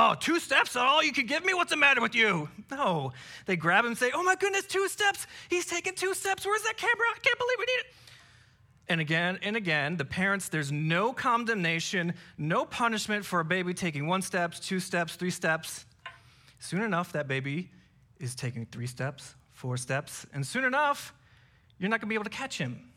Oh, 0.00 0.14
two 0.14 0.38
steps? 0.38 0.76
All 0.76 1.02
you 1.02 1.12
can 1.12 1.26
give 1.26 1.44
me? 1.44 1.54
What's 1.54 1.70
the 1.70 1.76
matter 1.76 2.00
with 2.00 2.14
you? 2.14 2.48
No. 2.70 3.12
They 3.46 3.56
grab 3.56 3.84
him 3.84 3.90
and 3.90 3.98
say, 3.98 4.12
Oh 4.14 4.22
my 4.22 4.36
goodness, 4.36 4.64
two 4.64 4.86
steps. 4.86 5.26
He's 5.50 5.66
taken 5.66 5.96
two 5.96 6.14
steps. 6.14 6.46
Where's 6.46 6.62
that 6.62 6.76
camera? 6.76 7.06
I 7.12 7.18
can't 7.18 7.36
believe 7.36 7.56
we 7.58 7.64
need 7.64 7.80
it. 7.80 7.86
And 8.90 9.00
again 9.00 9.40
and 9.42 9.56
again, 9.56 9.96
the 9.96 10.04
parents, 10.04 10.48
there's 10.50 10.70
no 10.70 11.12
condemnation, 11.12 12.14
no 12.38 12.64
punishment 12.64 13.24
for 13.24 13.40
a 13.40 13.44
baby 13.44 13.74
taking 13.74 14.06
one 14.06 14.22
steps, 14.22 14.60
two 14.60 14.78
steps, 14.78 15.16
three 15.16 15.32
steps. 15.32 15.84
Soon 16.60 16.82
enough, 16.82 17.10
that 17.12 17.26
baby 17.26 17.68
is 18.20 18.36
taking 18.36 18.66
three 18.66 18.86
steps, 18.86 19.34
four 19.50 19.76
steps, 19.76 20.26
and 20.32 20.46
soon 20.46 20.62
enough, 20.62 21.12
you're 21.80 21.90
not 21.90 22.00
gonna 22.00 22.08
be 22.08 22.14
able 22.14 22.22
to 22.22 22.30
catch 22.30 22.56
him. 22.56 22.88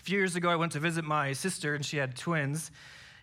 A 0.00 0.02
few 0.02 0.16
years 0.16 0.36
ago, 0.36 0.48
I 0.48 0.56
went 0.56 0.72
to 0.72 0.80
visit 0.80 1.04
my 1.04 1.34
sister, 1.34 1.74
and 1.74 1.84
she 1.84 1.98
had 1.98 2.16
twins. 2.16 2.70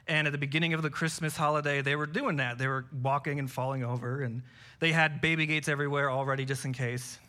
And 0.10 0.26
at 0.26 0.32
the 0.32 0.40
beginning 0.40 0.74
of 0.74 0.82
the 0.82 0.90
Christmas 0.90 1.38
holiday, 1.38 1.84
they 1.84 1.96
were 1.96 2.08
doing 2.08 2.38
that. 2.38 2.58
They 2.58 2.68
were 2.68 2.86
walking 3.04 3.38
and 3.38 3.50
falling 3.50 3.84
over, 3.84 4.24
and 4.24 4.42
they 4.80 4.92
had 4.92 5.22
baby 5.22 5.46
gates 5.46 5.70
everywhere 5.70 6.10
already, 6.10 6.46
just 6.46 6.66
in 6.66 6.74
case. 6.74 7.20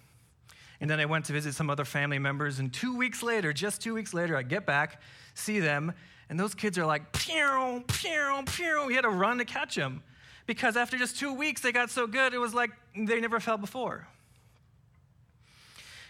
And 0.81 0.89
then 0.89 0.99
I 0.99 1.05
went 1.05 1.27
to 1.27 1.35
visit 1.35 1.55
some 1.55 1.69
other 1.69 1.85
family 1.85 2.19
members, 2.19 2.59
and 2.59 2.73
two 2.73 2.97
weeks 2.97 3.23
later, 3.23 3.53
just 3.53 3.83
two 3.83 3.93
weeks 3.93 4.15
later, 4.15 4.35
I 4.35 4.43
get 4.43 4.65
back, 4.65 5.03
see 5.35 5.61
them, 5.61 5.93
and 6.31 6.41
those 6.41 6.55
kids 6.55 6.79
are 6.79 6.87
like, 6.87 7.13
pew, 7.13 7.85
pew, 7.87 8.43
pew. 8.47 8.85
We 8.87 8.95
had 8.95 9.03
to 9.03 9.11
run 9.11 9.37
to 9.39 9.45
catch 9.45 9.75
them. 9.75 10.03
Because 10.47 10.75
after 10.79 10.97
just 10.97 11.19
two 11.19 11.35
weeks, 11.35 11.61
they 11.61 11.73
got 11.73 11.91
so 11.91 12.07
good, 12.07 12.33
it 12.33 12.39
was 12.39 12.55
like 12.55 12.71
they 12.97 13.21
never 13.21 13.41
fell 13.41 13.59
before. 13.59 14.09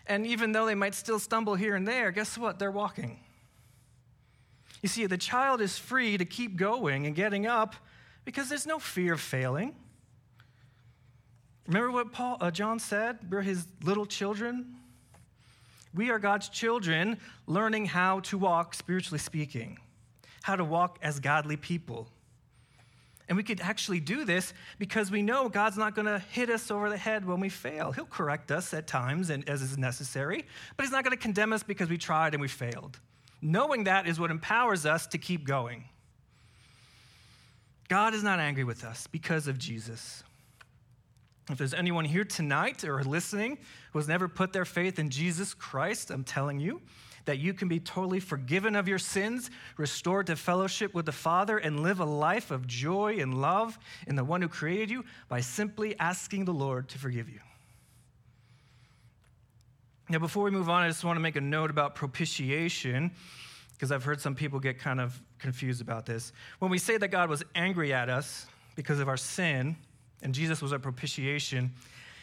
And 0.06 0.24
even 0.24 0.52
though 0.52 0.66
they 0.66 0.76
might 0.76 0.94
still 0.94 1.18
stumble 1.18 1.56
here 1.56 1.74
and 1.74 1.86
there, 1.86 2.12
guess 2.12 2.38
what? 2.38 2.60
They're 2.60 2.70
walking. 2.70 3.18
You 4.82 4.88
see, 4.88 5.06
the 5.06 5.18
child 5.18 5.60
is 5.60 5.78
free 5.78 6.16
to 6.16 6.24
keep 6.24 6.56
going 6.56 7.06
and 7.06 7.14
getting 7.14 7.46
up 7.46 7.74
because 8.24 8.48
there's 8.48 8.66
no 8.66 8.78
fear 8.78 9.14
of 9.14 9.20
failing. 9.20 9.74
Remember 11.66 11.90
what 11.90 12.12
Paul, 12.12 12.38
uh, 12.40 12.50
John 12.50 12.78
said? 12.78 13.18
We're 13.30 13.42
his 13.42 13.66
little 13.82 14.06
children. 14.06 14.76
We 15.94 16.10
are 16.10 16.18
God's 16.18 16.48
children 16.48 17.18
learning 17.46 17.86
how 17.86 18.20
to 18.20 18.38
walk, 18.38 18.74
spiritually 18.74 19.18
speaking, 19.18 19.78
how 20.42 20.56
to 20.56 20.64
walk 20.64 20.98
as 21.02 21.20
godly 21.20 21.56
people. 21.56 22.08
And 23.28 23.36
we 23.36 23.44
could 23.44 23.60
actually 23.60 24.00
do 24.00 24.24
this 24.24 24.52
because 24.78 25.10
we 25.10 25.22
know 25.22 25.48
God's 25.48 25.76
not 25.76 25.94
going 25.94 26.06
to 26.06 26.18
hit 26.18 26.50
us 26.50 26.70
over 26.70 26.88
the 26.88 26.96
head 26.96 27.24
when 27.24 27.38
we 27.38 27.48
fail. 27.48 27.92
He'll 27.92 28.04
correct 28.04 28.50
us 28.50 28.74
at 28.74 28.88
times 28.88 29.30
and 29.30 29.48
as 29.48 29.62
is 29.62 29.78
necessary, 29.78 30.44
but 30.76 30.84
He's 30.84 30.90
not 30.90 31.04
going 31.04 31.16
to 31.16 31.22
condemn 31.22 31.52
us 31.52 31.62
because 31.62 31.88
we 31.88 31.98
tried 31.98 32.34
and 32.34 32.40
we 32.40 32.48
failed. 32.48 32.98
Knowing 33.42 33.84
that 33.84 34.06
is 34.06 34.20
what 34.20 34.30
empowers 34.30 34.84
us 34.84 35.06
to 35.06 35.18
keep 35.18 35.46
going. 35.46 35.84
God 37.88 38.14
is 38.14 38.22
not 38.22 38.38
angry 38.38 38.64
with 38.64 38.84
us 38.84 39.06
because 39.06 39.48
of 39.48 39.58
Jesus. 39.58 40.22
If 41.50 41.58
there's 41.58 41.74
anyone 41.74 42.04
here 42.04 42.24
tonight 42.24 42.84
or 42.84 43.02
listening 43.02 43.58
who 43.92 43.98
has 43.98 44.06
never 44.06 44.28
put 44.28 44.52
their 44.52 44.64
faith 44.64 44.98
in 44.98 45.10
Jesus 45.10 45.54
Christ, 45.54 46.10
I'm 46.10 46.22
telling 46.22 46.60
you 46.60 46.80
that 47.24 47.38
you 47.38 47.52
can 47.52 47.68
be 47.68 47.80
totally 47.80 48.20
forgiven 48.20 48.76
of 48.76 48.86
your 48.86 48.98
sins, 48.98 49.50
restored 49.76 50.26
to 50.28 50.36
fellowship 50.36 50.94
with 50.94 51.06
the 51.06 51.12
Father, 51.12 51.58
and 51.58 51.82
live 51.82 52.00
a 52.00 52.04
life 52.04 52.50
of 52.50 52.66
joy 52.66 53.16
and 53.18 53.40
love 53.40 53.78
in 54.06 54.16
the 54.16 54.24
one 54.24 54.42
who 54.42 54.48
created 54.48 54.90
you 54.90 55.04
by 55.28 55.40
simply 55.40 55.98
asking 55.98 56.44
the 56.44 56.54
Lord 56.54 56.88
to 56.90 56.98
forgive 56.98 57.28
you. 57.28 57.40
Now, 60.10 60.18
before 60.18 60.42
we 60.42 60.50
move 60.50 60.68
on, 60.68 60.82
I 60.82 60.88
just 60.88 61.04
want 61.04 61.18
to 61.18 61.20
make 61.20 61.36
a 61.36 61.40
note 61.40 61.70
about 61.70 61.94
propitiation, 61.94 63.12
because 63.74 63.92
I've 63.92 64.02
heard 64.02 64.20
some 64.20 64.34
people 64.34 64.58
get 64.58 64.80
kind 64.80 65.00
of 65.00 65.22
confused 65.38 65.80
about 65.80 66.04
this. 66.04 66.32
When 66.58 66.68
we 66.68 66.78
say 66.78 66.96
that 66.96 67.08
God 67.08 67.30
was 67.30 67.44
angry 67.54 67.94
at 67.94 68.08
us 68.08 68.46
because 68.74 68.98
of 68.98 69.08
our 69.08 69.16
sin, 69.16 69.76
and 70.20 70.34
Jesus 70.34 70.60
was 70.60 70.72
our 70.72 70.80
propitiation, 70.80 71.70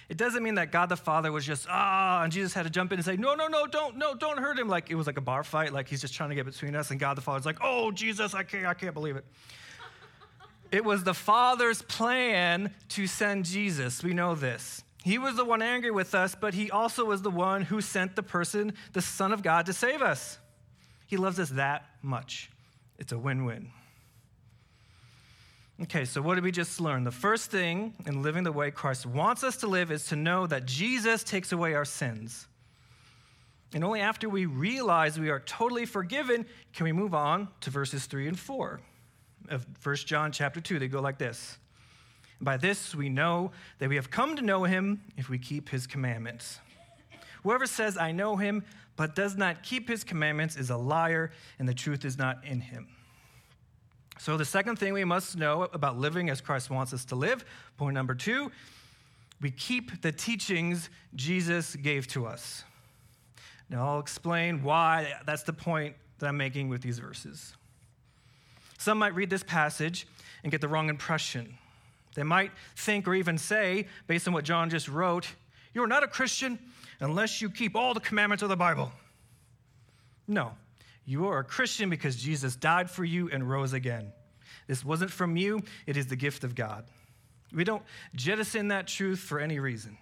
it 0.09 0.17
doesn't 0.17 0.43
mean 0.43 0.55
that 0.55 0.69
God 0.69 0.89
the 0.89 0.97
Father 0.97 1.31
was 1.31 1.45
just, 1.45 1.65
ah, 1.69 2.23
and 2.23 2.33
Jesus 2.33 2.53
had 2.53 2.63
to 2.63 2.69
jump 2.69 2.91
in 2.91 2.99
and 2.99 3.05
say, 3.05 3.15
no, 3.15 3.35
no, 3.35 3.47
no, 3.47 3.65
don't, 3.65 3.95
no, 3.95 4.13
don't 4.13 4.37
hurt 4.37 4.59
him. 4.59 4.67
Like 4.67 4.91
it 4.91 4.95
was 4.95 5.07
like 5.07 5.17
a 5.17 5.21
bar 5.21 5.45
fight, 5.45 5.71
like 5.71 5.87
he's 5.87 6.01
just 6.01 6.13
trying 6.13 6.29
to 6.29 6.35
get 6.35 6.45
between 6.45 6.75
us, 6.75 6.91
and 6.91 6.99
God 6.99 7.15
the 7.15 7.21
Father's 7.21 7.45
like, 7.45 7.59
oh, 7.61 7.91
Jesus, 7.91 8.33
I 8.33 8.43
can't, 8.43 8.65
I 8.65 8.73
can't 8.73 8.93
believe 8.93 9.15
it. 9.15 9.23
it 10.73 10.83
was 10.83 11.05
the 11.05 11.13
Father's 11.13 11.83
plan 11.83 12.73
to 12.89 13.07
send 13.07 13.45
Jesus. 13.45 14.03
We 14.03 14.13
know 14.13 14.35
this. 14.35 14.83
He 15.07 15.17
was 15.17 15.37
the 15.37 15.45
one 15.45 15.61
angry 15.61 15.89
with 15.89 16.13
us, 16.13 16.35
but 16.35 16.53
he 16.53 16.69
also 16.69 17.05
was 17.05 17.21
the 17.21 17.31
one 17.31 17.61
who 17.61 17.79
sent 17.79 18.17
the 18.17 18.23
person, 18.23 18.73
the 18.91 19.01
Son 19.01 19.31
of 19.31 19.41
God, 19.41 19.65
to 19.67 19.73
save 19.73 20.01
us. 20.01 20.37
He 21.07 21.15
loves 21.15 21.39
us 21.39 21.47
that 21.51 21.85
much. 22.01 22.51
It's 22.99 23.13
a 23.13 23.17
win 23.17 23.45
win. 23.45 23.71
Okay, 25.83 26.03
so 26.03 26.21
what 26.21 26.35
did 26.35 26.43
we 26.43 26.51
just 26.51 26.81
learn? 26.81 27.05
The 27.05 27.11
first 27.11 27.49
thing 27.49 27.93
in 28.05 28.21
living 28.21 28.43
the 28.43 28.51
way 28.51 28.69
Christ 28.69 29.05
wants 29.05 29.45
us 29.45 29.55
to 29.57 29.67
live 29.67 29.91
is 29.91 30.07
to 30.07 30.17
know 30.17 30.45
that 30.45 30.65
Jesus 30.65 31.23
takes 31.23 31.53
away 31.53 31.73
our 31.73 31.85
sins. 31.85 32.45
And 33.73 33.85
only 33.85 34.01
after 34.01 34.27
we 34.27 34.45
realize 34.45 35.17
we 35.17 35.29
are 35.29 35.39
totally 35.39 35.85
forgiven 35.85 36.45
can 36.73 36.83
we 36.83 36.91
move 36.91 37.13
on 37.13 37.47
to 37.61 37.69
verses 37.69 38.07
3 38.07 38.27
and 38.27 38.37
4 38.37 38.81
of 39.47 39.65
1 39.81 39.95
John 39.95 40.33
chapter 40.33 40.59
2. 40.59 40.79
They 40.79 40.89
go 40.89 40.99
like 40.99 41.17
this. 41.17 41.59
By 42.39 42.57
this 42.57 42.93
we 42.93 43.09
know 43.09 43.51
that 43.79 43.89
we 43.89 43.95
have 43.95 44.11
come 44.11 44.35
to 44.35 44.41
know 44.41 44.63
him 44.63 45.01
if 45.17 45.29
we 45.29 45.37
keep 45.37 45.69
his 45.69 45.87
commandments. 45.87 46.59
Whoever 47.43 47.65
says, 47.65 47.97
I 47.97 48.11
know 48.11 48.35
him, 48.35 48.63
but 48.95 49.15
does 49.15 49.37
not 49.37 49.63
keep 49.63 49.87
his 49.87 50.03
commandments 50.03 50.57
is 50.57 50.69
a 50.69 50.77
liar, 50.77 51.31
and 51.59 51.69
the 51.69 51.73
truth 51.73 52.03
is 52.03 52.17
not 52.17 52.43
in 52.43 52.59
him. 52.59 52.87
So, 54.19 54.35
the 54.35 54.45
second 54.45 54.77
thing 54.77 54.93
we 54.93 55.05
must 55.05 55.37
know 55.37 55.63
about 55.73 55.97
living 55.97 56.29
as 56.29 56.41
Christ 56.41 56.71
wants 56.71 56.91
us 56.93 57.05
to 57.05 57.15
live, 57.15 57.45
point 57.77 57.93
number 57.93 58.15
two, 58.15 58.51
we 59.39 59.51
keep 59.51 60.01
the 60.01 60.11
teachings 60.11 60.89
Jesus 61.13 61.75
gave 61.75 62.07
to 62.07 62.25
us. 62.25 62.63
Now, 63.69 63.87
I'll 63.87 63.99
explain 63.99 64.63
why 64.63 65.13
that's 65.25 65.43
the 65.43 65.53
point 65.53 65.95
that 66.17 66.27
I'm 66.27 66.37
making 66.37 66.69
with 66.69 66.81
these 66.81 66.97
verses. 66.97 67.53
Some 68.79 68.97
might 68.97 69.13
read 69.13 69.29
this 69.29 69.43
passage 69.43 70.07
and 70.43 70.51
get 70.51 70.61
the 70.61 70.67
wrong 70.67 70.89
impression. 70.89 71.57
They 72.17 72.23
might 72.23 72.51
think 72.75 73.07
or 73.07 73.13
even 73.13 73.37
say, 73.37 73.85
based 74.07 74.27
on 74.27 74.33
what 74.33 74.43
John 74.43 74.71
just 74.71 74.87
wrote, 74.87 75.27
you're 75.71 75.85
not 75.85 76.01
a 76.01 76.07
Christian 76.07 76.57
unless 76.99 77.43
you 77.43 77.49
keep 77.51 77.75
all 77.75 77.93
the 77.93 77.99
commandments 77.99 78.41
of 78.41 78.49
the 78.49 78.57
Bible. 78.57 78.91
No, 80.27 80.53
you 81.05 81.27
are 81.27 81.37
a 81.37 81.43
Christian 81.43 81.91
because 81.91 82.15
Jesus 82.15 82.55
died 82.55 82.89
for 82.89 83.05
you 83.05 83.29
and 83.31 83.47
rose 83.47 83.73
again. 83.73 84.11
This 84.65 84.83
wasn't 84.83 85.11
from 85.11 85.37
you, 85.37 85.61
it 85.85 85.95
is 85.95 86.07
the 86.07 86.15
gift 86.15 86.43
of 86.43 86.55
God. 86.55 86.85
We 87.53 87.63
don't 87.63 87.83
jettison 88.15 88.69
that 88.69 88.87
truth 88.87 89.19
for 89.19 89.39
any 89.39 89.59
reason. 89.59 89.95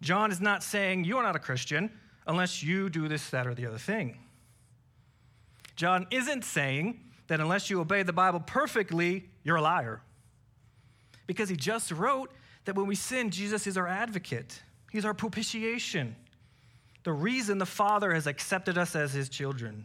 John 0.00 0.32
is 0.32 0.40
not 0.40 0.62
saying 0.62 1.04
you 1.04 1.18
are 1.18 1.22
not 1.22 1.36
a 1.36 1.40
Christian 1.40 1.90
unless 2.26 2.62
you 2.62 2.88
do 2.88 3.06
this, 3.06 3.28
that, 3.28 3.46
or 3.46 3.54
the 3.54 3.66
other 3.66 3.76
thing. 3.76 4.16
John 5.76 6.06
isn't 6.10 6.46
saying 6.46 7.00
that 7.26 7.38
unless 7.38 7.68
you 7.68 7.82
obey 7.82 8.02
the 8.02 8.14
Bible 8.14 8.40
perfectly, 8.40 9.28
you're 9.42 9.56
a 9.56 9.62
liar 9.62 10.00
because 11.26 11.48
he 11.48 11.56
just 11.56 11.90
wrote 11.90 12.30
that 12.64 12.74
when 12.74 12.86
we 12.86 12.94
sin, 12.94 13.30
Jesus 13.30 13.66
is 13.66 13.76
our 13.76 13.88
advocate, 13.88 14.62
he's 14.90 15.04
our 15.04 15.14
propitiation. 15.14 16.16
The 17.04 17.12
reason 17.12 17.58
the 17.58 17.66
Father 17.66 18.14
has 18.14 18.26
accepted 18.26 18.78
us 18.78 18.96
as 18.96 19.12
his 19.12 19.28
children. 19.28 19.84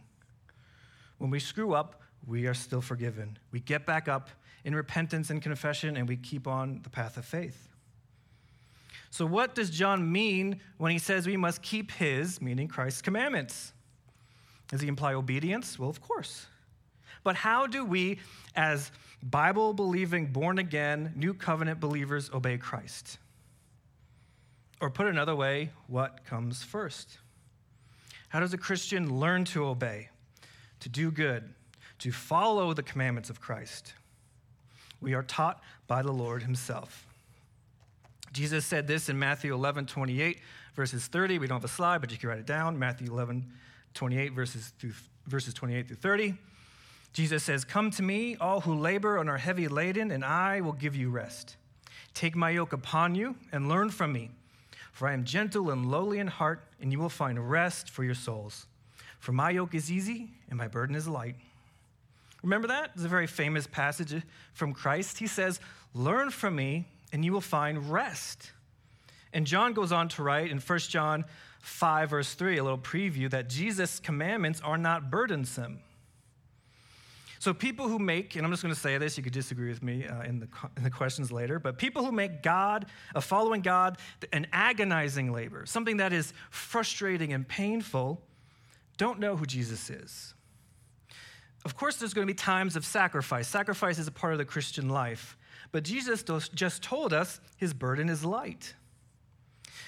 When 1.18 1.28
we 1.28 1.38
screw 1.38 1.74
up, 1.74 2.00
we 2.26 2.46
are 2.46 2.54
still 2.54 2.80
forgiven. 2.80 3.38
We 3.52 3.60
get 3.60 3.84
back 3.84 4.08
up 4.08 4.30
in 4.64 4.74
repentance 4.74 5.28
and 5.28 5.42
confession, 5.42 5.96
and 5.96 6.08
we 6.08 6.16
keep 6.16 6.46
on 6.46 6.80
the 6.82 6.88
path 6.88 7.18
of 7.18 7.26
faith. 7.26 7.68
So, 9.10 9.26
what 9.26 9.54
does 9.54 9.70
John 9.70 10.10
mean 10.10 10.60
when 10.78 10.92
he 10.92 10.98
says 10.98 11.26
we 11.26 11.36
must 11.36 11.62
keep 11.62 11.90
his, 11.90 12.40
meaning 12.40 12.68
Christ's 12.68 13.02
commandments? 13.02 13.72
Does 14.68 14.80
he 14.80 14.88
imply 14.88 15.14
obedience? 15.14 15.78
Well, 15.78 15.90
of 15.90 16.00
course. 16.00 16.46
But 17.24 17.36
how 17.36 17.66
do 17.66 17.84
we, 17.84 18.18
as 18.54 18.92
Bible 19.22 19.72
believing, 19.72 20.26
born 20.26 20.58
again, 20.58 21.12
new 21.14 21.34
covenant 21.34 21.78
believers, 21.80 22.30
obey 22.32 22.56
Christ? 22.56 23.18
Or 24.80 24.88
put 24.88 25.06
another 25.06 25.36
way, 25.36 25.70
what 25.88 26.24
comes 26.24 26.62
first? 26.62 27.18
How 28.28 28.40
does 28.40 28.54
a 28.54 28.58
Christian 28.58 29.18
learn 29.18 29.44
to 29.46 29.66
obey, 29.66 30.08
to 30.80 30.88
do 30.88 31.10
good, 31.10 31.52
to 31.98 32.12
follow 32.12 32.72
the 32.72 32.82
commandments 32.82 33.28
of 33.28 33.40
Christ? 33.40 33.92
We 35.00 35.14
are 35.14 35.22
taught 35.22 35.62
by 35.86 36.02
the 36.02 36.12
Lord 36.12 36.42
Himself. 36.42 37.06
Jesus 38.32 38.64
said 38.64 38.86
this 38.86 39.08
in 39.08 39.18
Matthew 39.18 39.52
11, 39.52 39.86
28, 39.86 40.38
verses 40.74 41.06
30. 41.08 41.38
We 41.38 41.46
don't 41.46 41.56
have 41.56 41.64
a 41.64 41.68
slide, 41.68 42.00
but 42.00 42.12
you 42.12 42.18
can 42.18 42.28
write 42.28 42.38
it 42.38 42.46
down. 42.46 42.78
Matthew 42.78 43.10
11, 43.10 43.44
28, 43.94 44.32
verses, 44.32 44.72
through, 44.78 44.92
verses 45.26 45.52
28 45.52 45.88
through 45.88 45.96
30. 45.96 46.34
Jesus 47.12 47.42
says, 47.42 47.64
Come 47.64 47.90
to 47.92 48.02
me, 48.02 48.36
all 48.40 48.60
who 48.60 48.74
labor 48.74 49.18
and 49.18 49.28
are 49.28 49.38
heavy 49.38 49.68
laden, 49.68 50.10
and 50.10 50.24
I 50.24 50.60
will 50.60 50.72
give 50.72 50.94
you 50.94 51.10
rest. 51.10 51.56
Take 52.14 52.36
my 52.36 52.50
yoke 52.50 52.72
upon 52.72 53.14
you 53.14 53.36
and 53.52 53.68
learn 53.68 53.90
from 53.90 54.12
me, 54.12 54.30
for 54.92 55.08
I 55.08 55.12
am 55.12 55.24
gentle 55.24 55.70
and 55.70 55.90
lowly 55.90 56.18
in 56.18 56.26
heart, 56.26 56.62
and 56.80 56.92
you 56.92 56.98
will 56.98 57.08
find 57.08 57.50
rest 57.50 57.90
for 57.90 58.04
your 58.04 58.14
souls. 58.14 58.66
For 59.18 59.32
my 59.32 59.50
yoke 59.50 59.74
is 59.74 59.90
easy 59.90 60.30
and 60.48 60.58
my 60.58 60.66
burden 60.66 60.96
is 60.96 61.06
light. 61.06 61.36
Remember 62.42 62.68
that? 62.68 62.92
It's 62.94 63.04
a 63.04 63.08
very 63.08 63.26
famous 63.26 63.66
passage 63.66 64.14
from 64.54 64.72
Christ. 64.72 65.18
He 65.18 65.26
says, 65.26 65.60
Learn 65.94 66.30
from 66.30 66.56
me, 66.56 66.86
and 67.12 67.24
you 67.24 67.32
will 67.32 67.40
find 67.40 67.90
rest. 67.90 68.52
And 69.32 69.46
John 69.46 69.72
goes 69.72 69.92
on 69.92 70.08
to 70.10 70.22
write 70.22 70.50
in 70.50 70.58
1 70.58 70.78
John 70.80 71.24
5, 71.60 72.10
verse 72.10 72.34
3, 72.34 72.58
a 72.58 72.62
little 72.62 72.78
preview, 72.78 73.28
that 73.30 73.48
Jesus' 73.48 74.00
commandments 74.00 74.60
are 74.62 74.78
not 74.78 75.10
burdensome. 75.10 75.80
So, 77.40 77.54
people 77.54 77.88
who 77.88 77.98
make, 77.98 78.36
and 78.36 78.44
I'm 78.44 78.52
just 78.52 78.62
going 78.62 78.74
to 78.74 78.78
say 78.78 78.98
this, 78.98 79.16
you 79.16 79.22
could 79.22 79.32
disagree 79.32 79.70
with 79.70 79.82
me 79.82 80.06
uh, 80.06 80.20
in, 80.24 80.40
the, 80.40 80.48
in 80.76 80.82
the 80.82 80.90
questions 80.90 81.32
later, 81.32 81.58
but 81.58 81.78
people 81.78 82.04
who 82.04 82.12
make 82.12 82.42
God, 82.42 82.84
a 83.14 83.22
following 83.22 83.62
God, 83.62 83.96
an 84.34 84.46
agonizing 84.52 85.32
labor, 85.32 85.64
something 85.64 85.96
that 85.96 86.12
is 86.12 86.34
frustrating 86.50 87.32
and 87.32 87.48
painful, 87.48 88.20
don't 88.98 89.18
know 89.18 89.36
who 89.36 89.46
Jesus 89.46 89.88
is. 89.88 90.34
Of 91.64 91.78
course, 91.78 91.96
there's 91.96 92.12
going 92.12 92.26
to 92.26 92.30
be 92.30 92.36
times 92.36 92.76
of 92.76 92.84
sacrifice. 92.84 93.48
Sacrifice 93.48 93.98
is 93.98 94.06
a 94.06 94.12
part 94.12 94.34
of 94.34 94.38
the 94.38 94.44
Christian 94.44 94.90
life. 94.90 95.38
But 95.72 95.82
Jesus 95.82 96.22
just 96.54 96.82
told 96.82 97.14
us 97.14 97.40
his 97.56 97.72
burden 97.72 98.10
is 98.10 98.22
light. 98.22 98.74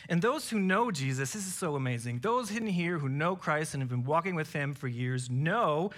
And 0.09 0.23
those 0.23 0.49
who 0.49 0.59
know 0.59 0.91
Jesus, 0.91 1.35
this 1.35 1.47
is 1.47 1.55
so 1.55 1.77
amazing. 1.77 2.21
Those 2.21 2.51
in 2.51 2.67
here 2.67 2.99
who 2.99 3.11
know 3.11 3.37
Christ 3.37 3.75
and 3.75 3.83
have 3.83 3.91
been 3.91 4.05
walking 4.05 4.35
with 4.35 4.55
him 4.55 4.73
for 4.73 4.89
years 4.89 5.29
know 5.29 5.91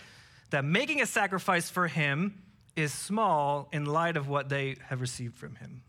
that 0.54 0.64
making 0.64 1.02
a 1.02 1.06
sacrifice 1.06 1.68
for 1.68 1.88
him 1.88 2.40
is 2.76 2.92
small 2.92 3.68
in 3.72 3.84
light 3.86 4.16
of 4.16 4.28
what 4.28 4.48
they 4.48 4.76
have 4.88 5.00
received 5.00 5.36
from 5.36 5.56
him. 5.56 5.82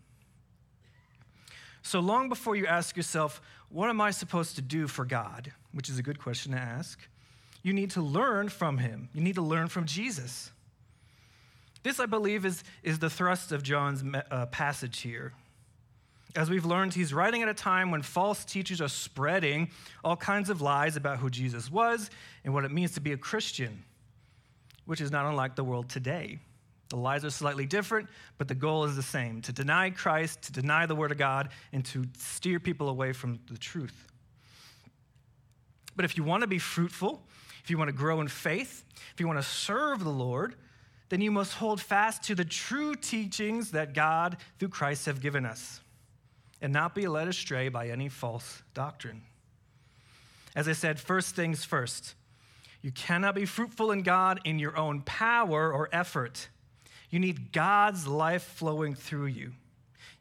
So 1.83 1.99
long 1.99 2.29
before 2.29 2.55
you 2.55 2.65
ask 2.65 2.97
yourself, 2.97 3.43
what 3.69 3.89
am 3.89 4.01
I 4.01 4.09
supposed 4.09 4.55
to 4.55 4.63
do 4.63 4.87
for 4.87 5.05
God? 5.05 5.53
Which 5.71 5.87
is 5.87 5.99
a 5.99 6.01
good 6.01 6.17
question 6.17 6.53
to 6.53 6.57
ask. 6.57 6.99
You 7.61 7.73
need 7.73 7.91
to 7.91 8.01
learn 8.01 8.49
from 8.49 8.79
him. 8.79 9.09
You 9.13 9.21
need 9.21 9.35
to 9.35 9.43
learn 9.43 9.67
from 9.67 9.85
Jesus. 9.85 10.49
This, 11.83 11.99
I 11.99 12.07
believe, 12.07 12.43
is, 12.43 12.63
is 12.81 12.97
the 12.97 13.09
thrust 13.09 13.51
of 13.51 13.61
John's 13.61 14.03
uh, 14.31 14.47
passage 14.47 15.01
here. 15.01 15.33
As 16.35 16.49
we've 16.49 16.65
learned, 16.65 16.95
he's 16.95 17.13
writing 17.13 17.43
at 17.43 17.49
a 17.49 17.53
time 17.53 17.91
when 17.91 18.01
false 18.01 18.43
teachers 18.43 18.81
are 18.81 18.89
spreading 18.89 19.69
all 20.03 20.17
kinds 20.17 20.49
of 20.49 20.59
lies 20.59 20.97
about 20.97 21.19
who 21.19 21.29
Jesus 21.29 21.69
was 21.69 22.09
and 22.43 22.51
what 22.51 22.65
it 22.65 22.71
means 22.71 22.93
to 22.93 22.99
be 22.99 23.11
a 23.11 23.17
Christian 23.17 23.83
which 24.85 25.01
is 25.01 25.11
not 25.11 25.25
unlike 25.25 25.55
the 25.55 25.63
world 25.63 25.89
today. 25.89 26.39
The 26.89 26.97
lies 26.97 27.25
are 27.25 27.29
slightly 27.29 27.65
different, 27.65 28.09
but 28.37 28.47
the 28.47 28.55
goal 28.55 28.85
is 28.85 28.95
the 28.95 29.03
same 29.03 29.41
to 29.43 29.51
deny 29.51 29.89
Christ, 29.89 30.43
to 30.43 30.51
deny 30.51 30.85
the 30.85 30.95
Word 30.95 31.11
of 31.11 31.17
God, 31.17 31.49
and 31.73 31.83
to 31.85 32.05
steer 32.17 32.59
people 32.59 32.89
away 32.89 33.11
from 33.11 33.39
the 33.49 33.57
truth. 33.57 34.07
But 35.95 36.05
if 36.05 36.17
you 36.17 36.23
want 36.23 36.41
to 36.41 36.47
be 36.47 36.59
fruitful, 36.59 37.23
if 37.63 37.71
you 37.71 37.77
want 37.77 37.87
to 37.87 37.95
grow 37.95 38.21
in 38.21 38.27
faith, 38.27 38.85
if 39.13 39.19
you 39.19 39.27
want 39.27 39.39
to 39.39 39.47
serve 39.47 40.03
the 40.03 40.09
Lord, 40.09 40.55
then 41.09 41.21
you 41.21 41.31
must 41.31 41.53
hold 41.53 41.81
fast 41.81 42.23
to 42.23 42.35
the 42.35 42.45
true 42.45 42.95
teachings 42.95 43.71
that 43.71 43.93
God, 43.93 44.37
through 44.59 44.69
Christ, 44.69 45.05
have 45.07 45.21
given 45.21 45.45
us, 45.45 45.79
and 46.61 46.71
not 46.71 46.93
be 46.93 47.07
led 47.07 47.27
astray 47.27 47.69
by 47.69 47.89
any 47.89 48.09
false 48.09 48.61
doctrine. 48.73 49.23
As 50.55 50.67
I 50.67 50.73
said, 50.73 50.99
first 50.99 51.35
things 51.35 51.65
first 51.65 52.13
you 52.85 52.91
cannot 52.91 53.33
be 53.33 53.45
fruitful 53.45 53.89
in 53.89 54.03
God 54.03 54.39
in 54.43 54.59
your 54.59 54.77
own 54.77 55.01
power 55.01 55.73
or 55.73 55.89
effort. 55.91 56.49
You 57.09 57.19
need 57.19 57.51
God's 57.51 58.05
life 58.05 58.43
flowing 58.43 58.93
through 58.93 59.25
you. 59.25 59.53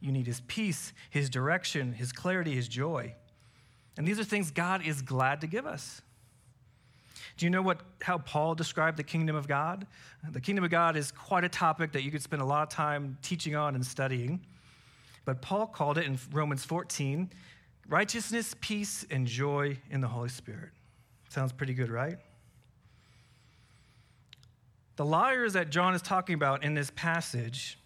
You 0.01 0.11
need 0.11 0.27
His 0.27 0.41
peace, 0.47 0.95
His 1.11 1.29
direction, 1.29 1.93
His 1.93 2.11
clarity, 2.11 2.55
His 2.55 2.67
joy. 2.67 3.17
And 3.99 4.09
these 4.09 4.19
are 4.19 4.25
things 4.25 4.51
God 4.51 4.81
is 4.83 5.03
glad 5.03 5.43
to 5.43 5.47
give 5.47 5.67
us. 5.67 6.01
Do 7.37 7.45
you 7.45 7.51
know 7.51 7.61
what, 7.61 7.81
how 8.01 8.17
Paul 8.17 8.55
described 8.55 8.97
the 8.97 9.03
kingdom 9.03 9.37
of 9.37 9.47
God? 9.47 9.87
The 10.31 10.41
kingdom 10.41 10.65
of 10.65 10.71
God 10.71 10.97
is 10.97 11.13
quite 11.13 11.45
a 11.45 11.51
topic 11.51 11.93
that 11.93 12.03
you 12.03 12.11
could 12.11 12.23
spend 12.23 12.41
a 12.41 12.47
lot 12.47 12.63
of 12.63 12.71
time 12.71 13.19
teaching 13.21 13.55
on 13.55 13.75
and 13.75 13.85
studying. 13.85 14.41
But 15.27 15.43
Paul 15.43 15.67
called 15.67 15.99
it 15.99 16.07
in 16.07 16.19
Romans 16.33 16.65
14 16.65 17.31
righteousness, 17.91 18.55
peace, 18.63 19.05
and 19.11 19.27
joy 19.27 19.77
in 19.91 20.01
the 20.01 20.09
Holy 20.09 20.31
Spirit. 20.31 20.71
Sounds 21.29 21.53
pretty 21.53 21.75
good, 21.75 21.91
right? 21.91 22.17
The 24.97 25.05
liars 25.05 25.55
that 25.55 25.71
John 25.71 25.95
is 25.95 26.03
talking 26.03 26.35
about 26.35 26.63
in 26.63 26.75
this 26.75 26.91
passage 26.95 27.79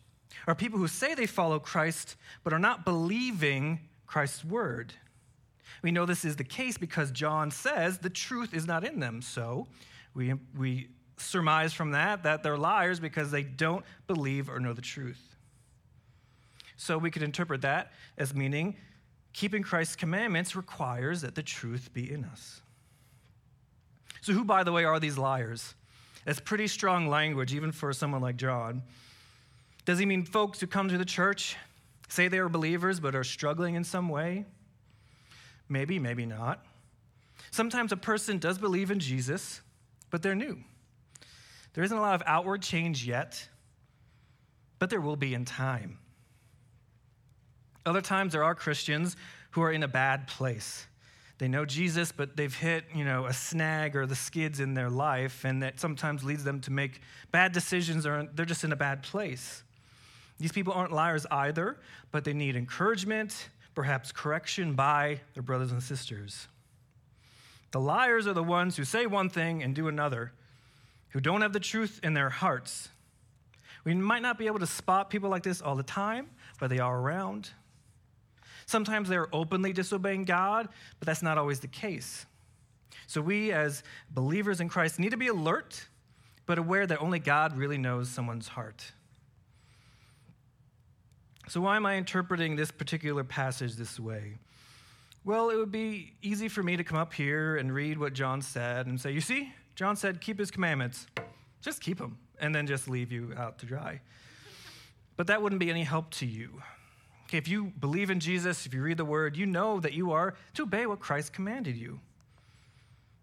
are 0.47 0.55
people 0.55 0.79
who 0.79 0.89
say 0.89 1.15
they 1.15 1.27
follow 1.27 1.59
Christ 1.59 2.17
but 2.45 2.53
are 2.53 2.59
not 2.59 2.85
believing 2.85 3.81
Christ's 4.07 4.45
word. 4.45 4.93
We 5.83 5.91
know 5.91 6.07
this 6.07 6.25
is 6.25 6.37
the 6.37 6.45
case 6.45 6.77
because 6.77 7.11
John 7.11 7.51
says 7.51 7.99
the 7.99 8.11
truth 8.11 8.53
is 8.53 8.67
not 8.67 8.85
in 8.85 9.01
them. 9.01 9.23
So 9.23 9.67
we, 10.15 10.35
we 10.57 10.89
surmise 11.17 11.73
from 11.73 11.93
that 11.93 12.25
that 12.25 12.43
they're 12.43 12.59
liars 12.59 13.01
because 13.01 13.31
they 13.31 13.43
don't 13.43 13.85
believe 14.07 14.51
or 14.51 14.61
know 14.61 14.73
the 14.73 14.83
truth. 14.83 15.37
So 16.77 16.99
we 16.99 17.11
could 17.11 17.23
interpret 17.23 17.63
that 17.63 17.93
as 18.17 18.35
meaning 18.35 18.77
keeping 19.33 19.63
Christ's 19.63 19.97
commandments 19.97 20.57
requires 20.57 21.21
that 21.23 21.35
the 21.35 21.43
truth 21.43 21.91
be 21.93 22.11
in 22.11 22.25
us. 22.25 22.61
So, 24.21 24.33
who, 24.33 24.45
by 24.45 24.65
the 24.65 24.73
way, 24.73 24.85
are 24.85 24.99
these 24.99 25.17
liars? 25.17 25.75
That's 26.29 26.41
pretty 26.41 26.67
strong 26.67 27.09
language, 27.09 27.55
even 27.55 27.73
for 27.73 27.91
someone 27.95 28.21
like 28.21 28.37
John. 28.37 28.83
Does 29.87 29.99
he 29.99 30.05
mean 30.05 30.27
folks 30.27 30.61
who 30.61 30.67
come 30.67 30.91
to 30.91 30.99
the 30.99 31.07
church, 31.07 31.57
say 32.11 32.29
they 32.29 32.37
are 32.37 32.51
believers, 32.51 33.01
but 33.01 33.15
are 33.15 33.25
struggling 33.25 33.77
in 33.77 33.83
some 33.83 34.11
way? 34.11 34.45
Maybe, 35.71 35.99
maybe 35.99 36.27
not. 36.27 36.67
Sometimes 37.51 37.93
a 37.93 37.97
person 37.97 38.37
does 38.37 38.59
believe 38.59 38.91
in 38.91 38.99
Jesus, 38.99 39.63
but 40.11 40.21
they're 40.21 40.35
new. 40.35 40.59
There 41.73 41.83
isn't 41.83 41.97
a 41.97 42.03
lot 42.03 42.15
of 42.15 42.23
outward 42.27 42.61
change 42.61 43.07
yet, 43.07 43.49
but 44.79 44.91
there 44.91 45.01
will 45.01 45.17
be 45.17 45.33
in 45.33 45.47
time. 45.47 45.97
Other 47.87 48.03
times, 48.03 48.35
there 48.35 48.45
are 48.45 48.55
Christians 48.55 49.17
who 49.53 49.63
are 49.63 49.73
in 49.73 49.83
a 49.83 49.89
bad 49.89 50.27
place. 50.27 50.88
They 51.39 51.47
know 51.47 51.65
Jesus, 51.65 52.11
but 52.11 52.37
they've 52.37 52.55
hit, 52.55 52.85
you 52.95 53.05
know, 53.05 53.27
a 53.27 53.33
snag 53.33 53.95
or 53.95 54.07
the 54.07 54.17
skids 54.17 54.59
in 54.59 54.75
their 54.75 54.91
life, 54.91 55.45
and 55.45 55.63
that 55.63 55.79
sometimes 55.79 56.25
leads 56.25 56.43
them 56.43 56.61
to 56.63 56.73
make 56.73 57.01
bad 57.31 57.53
decisions 57.53 58.07
or 58.07 58.29
they're 58.35 58.45
just 58.45 58.65
in 58.65 58.73
a 58.73 58.77
bad 58.77 59.03
place. 59.05 59.63
These 60.39 60.53
people 60.53 60.73
aren't 60.73 60.93
liars 60.93 61.27
either, 61.31 61.79
but 62.11 62.25
they 62.25 62.33
need 62.33 62.57
encouragement, 62.57 63.51
perhaps 63.75 64.11
correction 64.11 64.75
by 64.75 65.21
their 65.35 65.43
brothers 65.43 65.71
and 65.71 65.83
sisters. 65.83 66.49
The 67.71 67.81
liars 67.81 68.27
are 68.27 68.33
the 68.33 68.43
ones 68.43 68.77
who 68.77 68.85
say 68.85 69.07
one 69.07 69.29
thing 69.29 69.63
and 69.63 69.75
do 69.75 69.89
another, 69.89 70.33
who 71.11 71.21
don't 71.21 71.43
have 71.43 71.53
the 71.53 71.61
truth 71.61 72.01
in 72.03 72.15
their 72.15 72.31
hearts. 72.31 72.89
We 73.85 73.95
might 73.95 74.23
not 74.23 74.39
be 74.39 74.47
able 74.47 74.59
to 74.59 74.67
spot 74.67 75.11
people 75.11 75.31
like 75.31 75.43
this 75.43 75.63
all 75.63 75.77
the 75.77 75.83
time, 75.83 76.31
but 76.59 76.71
they 76.71 76.79
are 76.79 76.99
around. 76.99 77.51
Sometimes 78.69 79.09
they're 79.09 79.35
openly 79.35 79.73
disobeying 79.73 80.25
God, 80.25 80.69
but 80.99 81.07
that's 81.07 81.23
not 81.23 81.39
always 81.39 81.59
the 81.59 81.69
case. 81.69 82.27
So 83.07 83.23
we, 83.23 83.51
as 83.51 83.83
believers 84.11 84.61
in 84.61 84.69
Christ, 84.69 84.99
need 84.99 85.13
to 85.13 85.17
be 85.17 85.29
alert, 85.29 85.87
but 86.45 86.59
aware 86.59 86.87
that 86.87 87.01
only 87.01 87.19
God 87.19 87.57
really 87.57 87.79
knows 87.79 88.11
someone's 88.11 88.49
heart. 88.49 88.93
So, 91.49 91.63
why 91.63 91.77
am 91.77 91.87
I 91.87 91.95
interpreting 91.95 92.57
this 92.57 92.71
particular 92.71 93.25
passage 93.25 93.77
this 93.77 93.99
way? 93.99 94.35
Well, 95.25 95.49
it 95.49 95.57
would 95.57 95.73
be 95.73 96.13
easy 96.21 96.49
for 96.49 96.63
me 96.63 96.77
to 96.77 96.85
come 96.85 96.99
up 96.99 97.15
here 97.15 97.57
and 97.57 97.73
read 97.73 97.97
what 97.97 98.13
John 98.13 98.43
said 98.43 98.87
and 98.87 99.01
say, 99.01 99.13
You 99.13 99.23
see, 99.23 99.51
John 99.77 99.97
said, 99.97 100.21
keep 100.21 100.39
his 100.39 100.51
commandments. 100.51 101.07
Just 101.63 101.81
keep 101.81 101.97
them, 101.97 102.19
and 102.39 102.55
then 102.55 102.67
just 102.67 102.87
leave 102.87 103.11
you 103.11 103.33
out 103.35 103.61
to 103.61 103.67
dry. 103.67 104.03
But 105.17 105.29
that 105.29 105.41
wouldn't 105.41 105.59
be 105.59 105.71
any 105.71 105.85
help 105.85 106.11
to 106.17 106.27
you. 106.27 106.61
Okay, 107.29 107.37
if 107.37 107.47
you 107.47 107.73
believe 107.79 108.09
in 108.09 108.21
Jesus, 108.21 108.65
if 108.65 108.73
you 108.73 108.81
read 108.81 108.97
the 108.97 109.05
word, 109.05 109.37
you 109.37 109.45
know 109.45 109.81
that 109.81 109.93
you 109.93 110.13
are 110.13 110.33
to 110.55 110.63
obey 110.63 110.87
what 110.87 110.99
Christ 110.99 111.35
commanded 111.35 111.77
you. 111.77 112.01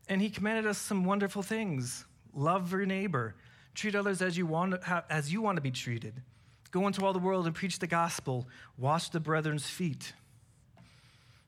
And 0.08 0.22
he 0.22 0.30
commanded 0.30 0.68
us 0.68 0.78
some 0.78 1.06
wonderful 1.06 1.42
things. 1.42 2.06
Love 2.36 2.72
your 2.72 2.86
neighbor. 2.86 3.34
Treat 3.74 3.96
others 3.96 4.22
as 4.22 4.38
you 4.38 4.46
want 4.46 4.76
as 5.10 5.34
you 5.34 5.42
want 5.42 5.56
to 5.56 5.62
be 5.62 5.72
treated. 5.72 6.22
Go 6.70 6.86
into 6.86 7.04
all 7.04 7.14
the 7.14 7.20
world 7.20 7.48
and 7.48 7.56
preach 7.56 7.80
the 7.80 7.88
gospel. 7.88 8.48
Wash 8.78 9.10
the 9.10 9.20
brethren's 9.20 9.68
feet. 9.68 10.14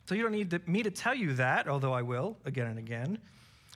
So 0.06 0.16
you 0.16 0.24
don't 0.24 0.32
need 0.32 0.68
me 0.68 0.82
to 0.82 0.90
tell 0.90 1.14
you 1.14 1.34
that, 1.34 1.68
although 1.68 1.94
I 1.94 2.02
will 2.02 2.38
again 2.44 2.66
and 2.66 2.80
again. 2.80 3.20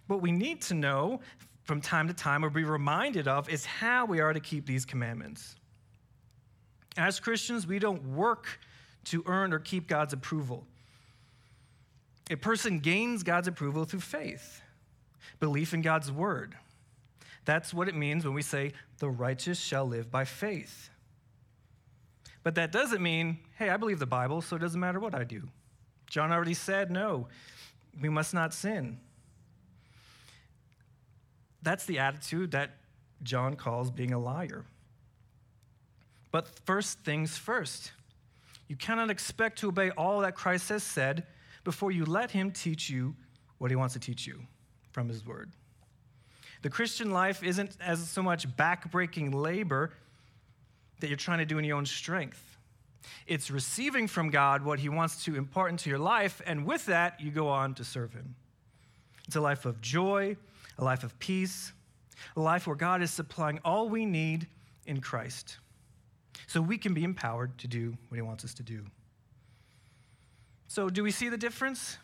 What 0.07 0.23
we 0.23 0.31
need 0.31 0.59
to 0.63 0.73
know 0.73 1.19
from 1.65 1.81
time 1.81 2.07
to 2.07 2.15
time 2.15 2.43
or 2.43 2.49
be 2.49 2.63
reminded 2.63 3.27
of 3.27 3.47
is 3.47 3.63
how 3.63 4.05
we 4.05 4.21
are 4.21 4.33
to 4.33 4.39
keep 4.39 4.65
these 4.65 4.85
commandments. 4.85 5.55
As 6.97 7.19
Christians, 7.19 7.67
we 7.67 7.77
don't 7.77 8.03
work 8.15 8.47
to 9.05 9.23
earn 9.25 9.53
or 9.53 9.59
keep 9.59 9.87
God's 9.87 10.13
approval. 10.13 10.65
A 12.29 12.35
person 12.35 12.79
gains 12.79 13.23
God's 13.23 13.47
approval 13.47 13.85
through 13.85 14.01
faith, 14.01 14.61
belief 15.39 15.73
in 15.73 15.81
God's 15.81 16.11
word. 16.11 16.55
That's 17.45 17.73
what 17.73 17.87
it 17.87 17.95
means 17.95 18.23
when 18.23 18.33
we 18.33 18.41
say, 18.41 18.73
the 18.99 19.09
righteous 19.09 19.59
shall 19.59 19.85
live 19.85 20.11
by 20.11 20.25
faith. 20.25 20.89
But 22.43 22.55
that 22.55 22.71
doesn't 22.71 23.01
mean, 23.01 23.39
hey, 23.57 23.69
I 23.69 23.77
believe 23.77 23.99
the 23.99 24.05
Bible, 24.05 24.41
so 24.41 24.55
it 24.55 24.59
doesn't 24.59 24.79
matter 24.79 24.99
what 24.99 25.13
I 25.13 25.23
do. 25.23 25.49
John 26.07 26.31
already 26.31 26.53
said, 26.53 26.91
no, 26.91 27.27
we 28.01 28.09
must 28.09 28.33
not 28.33 28.53
sin. 28.53 28.99
That's 31.63 31.85
the 31.85 31.99
attitude 31.99 32.51
that 32.51 32.71
John 33.23 33.55
calls 33.55 33.91
being 33.91 34.13
a 34.13 34.19
liar. 34.19 34.65
But 36.31 36.47
first 36.65 36.99
things 36.99 37.37
first. 37.37 37.91
You 38.71 38.77
cannot 38.77 39.09
expect 39.11 39.59
to 39.59 39.67
obey 39.67 39.89
all 39.89 40.21
that 40.21 40.33
Christ 40.33 40.69
has 40.69 40.81
said 40.81 41.25
before 41.65 41.91
you 41.91 42.05
let 42.05 42.31
him 42.31 42.51
teach 42.51 42.89
you 42.89 43.17
what 43.57 43.69
he 43.69 43.75
wants 43.75 43.95
to 43.95 43.99
teach 43.99 44.25
you 44.25 44.43
from 44.91 45.09
his 45.09 45.25
word. 45.25 45.51
The 46.61 46.69
Christian 46.69 47.11
life 47.11 47.43
isn't 47.43 47.75
as 47.81 48.09
so 48.09 48.23
much 48.23 48.47
backbreaking 48.55 49.33
labor 49.33 49.91
that 51.01 51.09
you're 51.09 51.17
trying 51.17 51.39
to 51.39 51.45
do 51.45 51.57
in 51.57 51.65
your 51.65 51.75
own 51.75 51.85
strength. 51.85 52.41
It's 53.27 53.51
receiving 53.51 54.07
from 54.07 54.29
God 54.29 54.63
what 54.63 54.79
he 54.79 54.87
wants 54.87 55.25
to 55.25 55.35
impart 55.35 55.71
into 55.71 55.89
your 55.89 55.99
life, 55.99 56.41
and 56.45 56.65
with 56.65 56.85
that, 56.85 57.19
you 57.19 57.29
go 57.29 57.49
on 57.49 57.75
to 57.75 57.83
serve 57.83 58.13
him. 58.13 58.35
It's 59.27 59.35
a 59.35 59.41
life 59.41 59.65
of 59.65 59.81
joy, 59.81 60.37
a 60.77 60.83
life 60.85 61.03
of 61.03 61.19
peace, 61.19 61.73
a 62.37 62.39
life 62.39 62.67
where 62.67 62.77
God 62.77 63.01
is 63.01 63.11
supplying 63.11 63.59
all 63.65 63.89
we 63.89 64.05
need 64.05 64.47
in 64.85 65.01
Christ 65.01 65.57
so 66.47 66.61
we 66.61 66.77
can 66.77 66.93
be 66.93 67.03
empowered 67.03 67.57
to 67.59 67.67
do 67.67 67.97
what 68.09 68.15
he 68.15 68.21
wants 68.21 68.43
us 68.43 68.53
to 68.55 68.63
do. 68.63 68.85
So, 70.67 70.89
do 70.89 71.03
we 71.03 71.11
see 71.11 71.29
the 71.29 71.37
difference? 71.37 71.97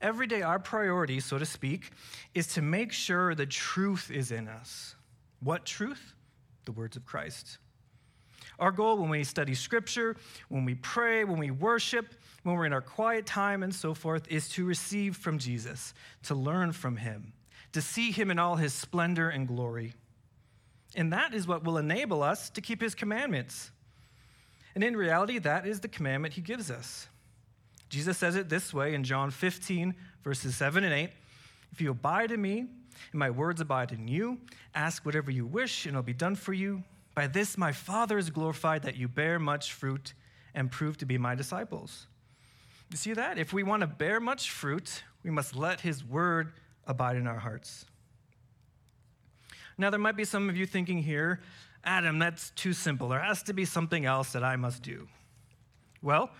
Every 0.00 0.26
day, 0.26 0.42
our 0.42 0.58
priority, 0.58 1.20
so 1.20 1.38
to 1.38 1.46
speak, 1.46 1.90
is 2.34 2.48
to 2.48 2.62
make 2.62 2.92
sure 2.92 3.34
the 3.34 3.46
truth 3.46 4.10
is 4.10 4.30
in 4.30 4.46
us. 4.46 4.94
What 5.40 5.64
truth? 5.64 6.14
The 6.66 6.72
words 6.72 6.96
of 6.96 7.06
Christ. 7.06 7.58
Our 8.58 8.70
goal 8.70 8.98
when 8.98 9.10
we 9.10 9.24
study 9.24 9.54
scripture, 9.54 10.16
when 10.48 10.64
we 10.64 10.74
pray, 10.76 11.24
when 11.24 11.38
we 11.38 11.50
worship, 11.50 12.14
when 12.42 12.56
we're 12.56 12.66
in 12.66 12.72
our 12.72 12.80
quiet 12.80 13.26
time 13.26 13.62
and 13.62 13.74
so 13.74 13.92
forth, 13.92 14.26
is 14.30 14.48
to 14.50 14.64
receive 14.64 15.16
from 15.16 15.38
Jesus, 15.38 15.92
to 16.24 16.34
learn 16.34 16.72
from 16.72 16.96
him, 16.96 17.32
to 17.72 17.82
see 17.82 18.12
him 18.12 18.30
in 18.30 18.38
all 18.38 18.56
his 18.56 18.72
splendor 18.72 19.28
and 19.28 19.46
glory. 19.46 19.94
And 20.96 21.12
that 21.12 21.34
is 21.34 21.46
what 21.46 21.62
will 21.62 21.76
enable 21.76 22.22
us 22.22 22.50
to 22.50 22.60
keep 22.60 22.80
his 22.80 22.94
commandments. 22.94 23.70
And 24.74 24.82
in 24.82 24.96
reality, 24.96 25.38
that 25.38 25.66
is 25.66 25.80
the 25.80 25.88
commandment 25.88 26.34
he 26.34 26.40
gives 26.40 26.70
us. 26.70 27.06
Jesus 27.88 28.18
says 28.18 28.34
it 28.34 28.48
this 28.48 28.74
way 28.74 28.94
in 28.94 29.04
John 29.04 29.30
15, 29.30 29.94
verses 30.24 30.56
7 30.56 30.82
and 30.82 30.92
8 30.92 31.10
If 31.70 31.80
you 31.80 31.90
abide 31.90 32.32
in 32.32 32.42
me, 32.42 32.60
and 33.12 33.18
my 33.18 33.30
words 33.30 33.60
abide 33.60 33.92
in 33.92 34.08
you, 34.08 34.38
ask 34.74 35.04
whatever 35.04 35.30
you 35.30 35.46
wish, 35.46 35.84
and 35.84 35.94
it'll 35.94 36.02
be 36.02 36.14
done 36.14 36.34
for 36.34 36.54
you. 36.54 36.82
By 37.14 37.26
this 37.26 37.56
my 37.56 37.72
Father 37.72 38.18
is 38.18 38.30
glorified 38.30 38.82
that 38.82 38.96
you 38.96 39.06
bear 39.06 39.38
much 39.38 39.72
fruit 39.72 40.14
and 40.54 40.70
prove 40.70 40.96
to 40.98 41.06
be 41.06 41.18
my 41.18 41.34
disciples. 41.34 42.06
You 42.90 42.96
see 42.96 43.12
that? 43.12 43.38
If 43.38 43.52
we 43.52 43.62
want 43.62 43.82
to 43.82 43.86
bear 43.86 44.20
much 44.20 44.50
fruit, 44.50 45.02
we 45.22 45.30
must 45.30 45.54
let 45.54 45.80
his 45.80 46.04
word 46.04 46.52
abide 46.86 47.16
in 47.16 47.26
our 47.26 47.38
hearts. 47.38 47.84
Now, 49.78 49.90
there 49.90 50.00
might 50.00 50.16
be 50.16 50.24
some 50.24 50.48
of 50.48 50.56
you 50.56 50.66
thinking 50.66 51.02
here, 51.02 51.40
Adam, 51.84 52.18
that's 52.18 52.50
too 52.50 52.72
simple. 52.72 53.08
There 53.08 53.20
has 53.20 53.42
to 53.44 53.52
be 53.52 53.64
something 53.64 54.04
else 54.04 54.32
that 54.32 54.42
I 54.42 54.56
must 54.56 54.82
do. 54.82 55.06
Well, 56.02 56.30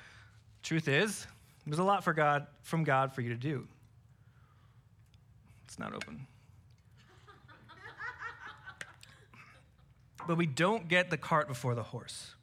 truth 0.63 0.89
is, 0.89 1.27
there's 1.67 1.79
a 1.79 1.85
lot 1.85 2.03
for 2.05 2.13
God, 2.13 2.47
from 2.63 2.85
God 2.85 3.13
for 3.13 3.21
you 3.21 3.29
to 3.31 3.37
do. 3.37 3.67
It's 5.67 5.79
not 5.79 5.95
open. 5.95 6.27
but 10.27 10.37
we 10.37 10.47
don't 10.47 10.89
get 10.89 11.11
the 11.11 11.17
cart 11.17 11.49
before 11.49 11.75
the 11.75 11.83
horse. 11.83 12.35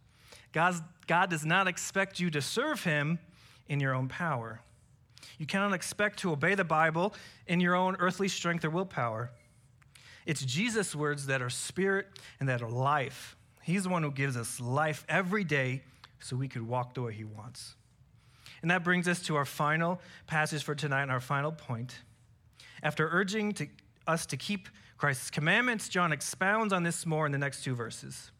God's, 0.54 0.82
God 1.08 1.30
does 1.30 1.46
not 1.46 1.68
expect 1.68 2.20
you 2.20 2.30
to 2.32 2.42
serve 2.42 2.84
Him 2.84 3.20
in 3.68 3.80
your 3.80 3.94
own 3.94 4.08
power. 4.08 4.62
You 5.38 5.46
cannot 5.46 5.74
expect 5.74 6.20
to 6.20 6.32
obey 6.32 6.56
the 6.56 6.64
Bible 6.64 7.14
in 7.48 7.60
your 7.60 7.76
own 7.76 7.96
earthly 8.00 8.28
strength 8.28 8.64
or 8.64 8.70
willpower. 8.70 9.32
It's 10.26 10.44
Jesus' 10.44 10.96
words 10.96 11.28
that 11.28 11.42
are 11.42 11.50
spirit 11.50 12.08
and 12.40 12.50
that 12.50 12.62
are 12.62 12.70
life. 12.70 13.36
He's 13.62 13.84
the 13.84 13.90
one 13.90 14.04
who 14.04 14.12
gives 14.12 14.38
us 14.38 14.60
life 14.60 15.06
every 15.08 15.44
day 15.44 15.84
so 16.20 16.36
we 16.36 16.48
could 16.48 16.68
walk 16.68 16.94
the 16.94 17.02
way 17.02 17.14
He 17.14 17.24
wants. 17.24 17.76
And 18.62 18.72
that 18.72 18.84
brings 18.84 19.08
us 19.08 19.22
to 19.24 19.36
our 19.36 19.46
final 19.46 20.00
passage 20.26 20.64
for 20.64 20.74
tonight 20.74 21.04
and 21.04 21.12
our 21.12 21.20
final 21.20 21.52
point. 21.52 22.00
After 22.82 23.10
urging 23.10 23.52
to, 23.54 23.68
us 24.08 24.26
to 24.28 24.38
keep 24.38 24.70
Christ's 24.98 25.30
commandments, 25.30 25.90
John 25.90 26.14
expounds 26.14 26.72
on 26.72 26.84
this 26.84 27.06
more 27.06 27.26
in 27.26 27.32
the 27.32 27.38
next 27.38 27.64
two 27.64 27.76
verses. 27.76 28.32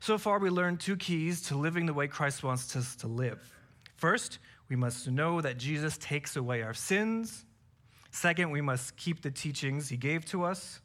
So 0.00 0.18
far, 0.18 0.38
we 0.38 0.50
learned 0.50 0.80
two 0.80 0.96
keys 0.96 1.40
to 1.42 1.56
living 1.56 1.86
the 1.86 1.94
way 1.94 2.06
Christ 2.06 2.42
wants 2.42 2.76
us 2.76 2.96
to 2.96 3.06
live. 3.06 3.40
First, 3.96 4.38
we 4.68 4.76
must 4.76 5.08
know 5.08 5.40
that 5.40 5.56
Jesus 5.56 5.96
takes 5.98 6.36
away 6.36 6.62
our 6.62 6.74
sins. 6.74 7.44
Second, 8.16 8.50
we 8.50 8.62
must 8.62 8.96
keep 8.96 9.20
the 9.20 9.30
teachings 9.30 9.90
he 9.90 9.98
gave 9.98 10.24
to 10.24 10.42
us. 10.42 10.80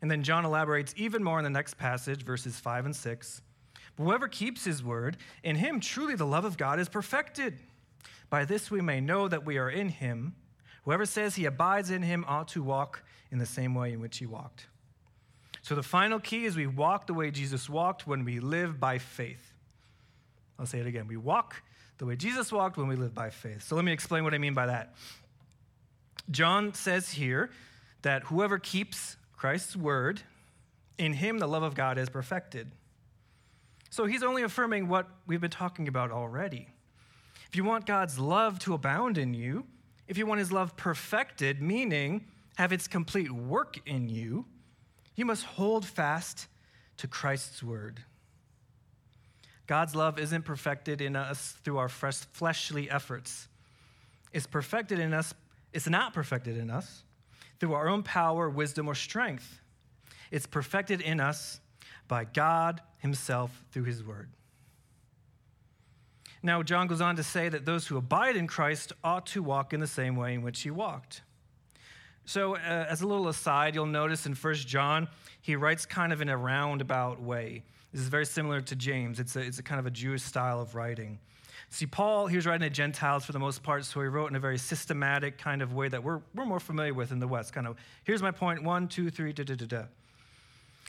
And 0.00 0.10
then 0.10 0.24
John 0.24 0.44
elaborates 0.44 0.92
even 0.96 1.22
more 1.22 1.38
in 1.38 1.44
the 1.44 1.50
next 1.50 1.74
passage, 1.78 2.24
verses 2.24 2.58
5 2.58 2.86
and 2.86 2.96
6. 2.96 3.42
But 3.96 4.02
whoever 4.02 4.26
keeps 4.26 4.64
his 4.64 4.82
word, 4.82 5.18
in 5.44 5.54
him 5.54 5.78
truly 5.78 6.16
the 6.16 6.26
love 6.26 6.44
of 6.44 6.56
God 6.56 6.80
is 6.80 6.88
perfected. 6.88 7.60
By 8.28 8.44
this 8.44 8.72
we 8.72 8.80
may 8.80 9.00
know 9.00 9.28
that 9.28 9.46
we 9.46 9.56
are 9.56 9.70
in 9.70 9.88
him. 9.88 10.34
Whoever 10.84 11.06
says 11.06 11.36
he 11.36 11.44
abides 11.44 11.90
in 11.90 12.02
him 12.02 12.24
ought 12.26 12.48
to 12.48 12.62
walk 12.62 13.04
in 13.30 13.38
the 13.38 13.46
same 13.46 13.76
way 13.76 13.92
in 13.92 14.00
which 14.00 14.18
he 14.18 14.26
walked. 14.26 14.66
So 15.62 15.76
the 15.76 15.82
final 15.84 16.18
key 16.18 16.44
is 16.44 16.56
we 16.56 16.66
walk 16.66 17.06
the 17.06 17.14
way 17.14 17.30
Jesus 17.30 17.70
walked 17.70 18.04
when 18.04 18.24
we 18.24 18.40
live 18.40 18.80
by 18.80 18.98
faith. 18.98 19.52
I'll 20.58 20.66
say 20.66 20.80
it 20.80 20.88
again. 20.88 21.06
We 21.06 21.18
walk 21.18 21.62
the 21.98 22.04
way 22.04 22.16
Jesus 22.16 22.50
walked 22.50 22.76
when 22.76 22.88
we 22.88 22.96
live 22.96 23.14
by 23.14 23.30
faith. 23.30 23.62
So 23.62 23.76
let 23.76 23.84
me 23.84 23.92
explain 23.92 24.24
what 24.24 24.34
I 24.34 24.38
mean 24.38 24.54
by 24.54 24.66
that. 24.66 24.96
John 26.30 26.74
says 26.74 27.10
here 27.10 27.50
that 28.02 28.24
whoever 28.24 28.58
keeps 28.58 29.16
Christ's 29.36 29.76
word, 29.76 30.22
in 30.98 31.14
him 31.14 31.38
the 31.38 31.48
love 31.48 31.62
of 31.62 31.74
God 31.74 31.98
is 31.98 32.08
perfected. 32.08 32.70
So 33.90 34.06
he's 34.06 34.22
only 34.22 34.42
affirming 34.42 34.88
what 34.88 35.08
we've 35.26 35.40
been 35.40 35.50
talking 35.50 35.88
about 35.88 36.10
already. 36.10 36.68
If 37.48 37.56
you 37.56 37.64
want 37.64 37.84
God's 37.84 38.18
love 38.18 38.58
to 38.60 38.72
abound 38.72 39.18
in 39.18 39.34
you, 39.34 39.66
if 40.08 40.16
you 40.16 40.26
want 40.26 40.38
his 40.38 40.50
love 40.50 40.76
perfected, 40.76 41.60
meaning 41.60 42.24
have 42.56 42.72
its 42.72 42.88
complete 42.88 43.30
work 43.30 43.78
in 43.86 44.08
you, 44.08 44.46
you 45.14 45.24
must 45.24 45.44
hold 45.44 45.84
fast 45.84 46.46
to 46.98 47.06
Christ's 47.06 47.62
word. 47.62 48.00
God's 49.66 49.94
love 49.94 50.18
isn't 50.18 50.44
perfected 50.44 51.00
in 51.00 51.16
us 51.16 51.56
through 51.64 51.78
our 51.78 51.88
fleshly 51.88 52.90
efforts. 52.90 53.48
It's 54.32 54.46
perfected 54.46 54.98
in 54.98 55.12
us, 55.12 55.34
it's 55.72 55.88
not 55.88 56.12
perfected 56.12 56.56
in 56.56 56.70
us 56.70 57.04
through 57.58 57.74
our 57.74 57.88
own 57.88 58.02
power, 58.02 58.48
wisdom, 58.48 58.88
or 58.88 58.94
strength. 58.94 59.60
It's 60.30 60.46
perfected 60.46 61.00
in 61.00 61.20
us 61.20 61.60
by 62.08 62.24
God 62.24 62.80
Himself 62.98 63.64
through 63.70 63.84
His 63.84 64.02
word. 64.02 64.30
Now, 66.42 66.62
John 66.62 66.88
goes 66.88 67.00
on 67.00 67.16
to 67.16 67.22
say 67.22 67.48
that 67.48 67.64
those 67.64 67.86
who 67.86 67.96
abide 67.96 68.36
in 68.36 68.46
Christ 68.48 68.92
ought 69.04 69.26
to 69.26 69.42
walk 69.42 69.72
in 69.72 69.80
the 69.80 69.86
same 69.86 70.16
way 70.16 70.34
in 70.34 70.42
which 70.42 70.62
He 70.62 70.70
walked. 70.70 71.22
So, 72.24 72.56
uh, 72.56 72.86
as 72.88 73.02
a 73.02 73.06
little 73.06 73.28
aside, 73.28 73.74
you'll 73.74 73.86
notice 73.86 74.26
in 74.26 74.34
1 74.34 74.54
John, 74.54 75.08
he 75.40 75.56
writes 75.56 75.86
kind 75.86 76.12
of 76.12 76.20
in 76.20 76.28
a 76.28 76.36
roundabout 76.36 77.20
way. 77.20 77.64
This 77.92 78.00
is 78.00 78.08
very 78.08 78.26
similar 78.26 78.60
to 78.60 78.76
James. 78.76 79.18
It's 79.18 79.34
a, 79.36 79.40
it's 79.40 79.58
a 79.58 79.62
kind 79.62 79.80
of 79.80 79.86
a 79.86 79.90
Jewish 79.90 80.22
style 80.22 80.60
of 80.60 80.74
writing. 80.74 81.18
See, 81.72 81.86
Paul, 81.86 82.26
he 82.26 82.36
was 82.36 82.44
writing 82.44 82.68
to 82.68 82.70
Gentiles 82.70 83.24
for 83.24 83.32
the 83.32 83.38
most 83.38 83.62
part, 83.62 83.86
so 83.86 84.02
he 84.02 84.06
wrote 84.06 84.28
in 84.28 84.36
a 84.36 84.40
very 84.40 84.58
systematic 84.58 85.38
kind 85.38 85.62
of 85.62 85.72
way 85.72 85.88
that 85.88 86.04
we're, 86.04 86.20
we're 86.34 86.44
more 86.44 86.60
familiar 86.60 86.92
with 86.92 87.12
in 87.12 87.18
the 87.18 87.26
West. 87.26 87.54
Kind 87.54 87.66
of, 87.66 87.76
here's 88.04 88.22
my 88.22 88.30
point 88.30 88.62
one, 88.62 88.88
two, 88.88 89.08
three, 89.08 89.32
da 89.32 89.42
da 89.42 89.54
da 89.54 89.64
da. 89.64 89.82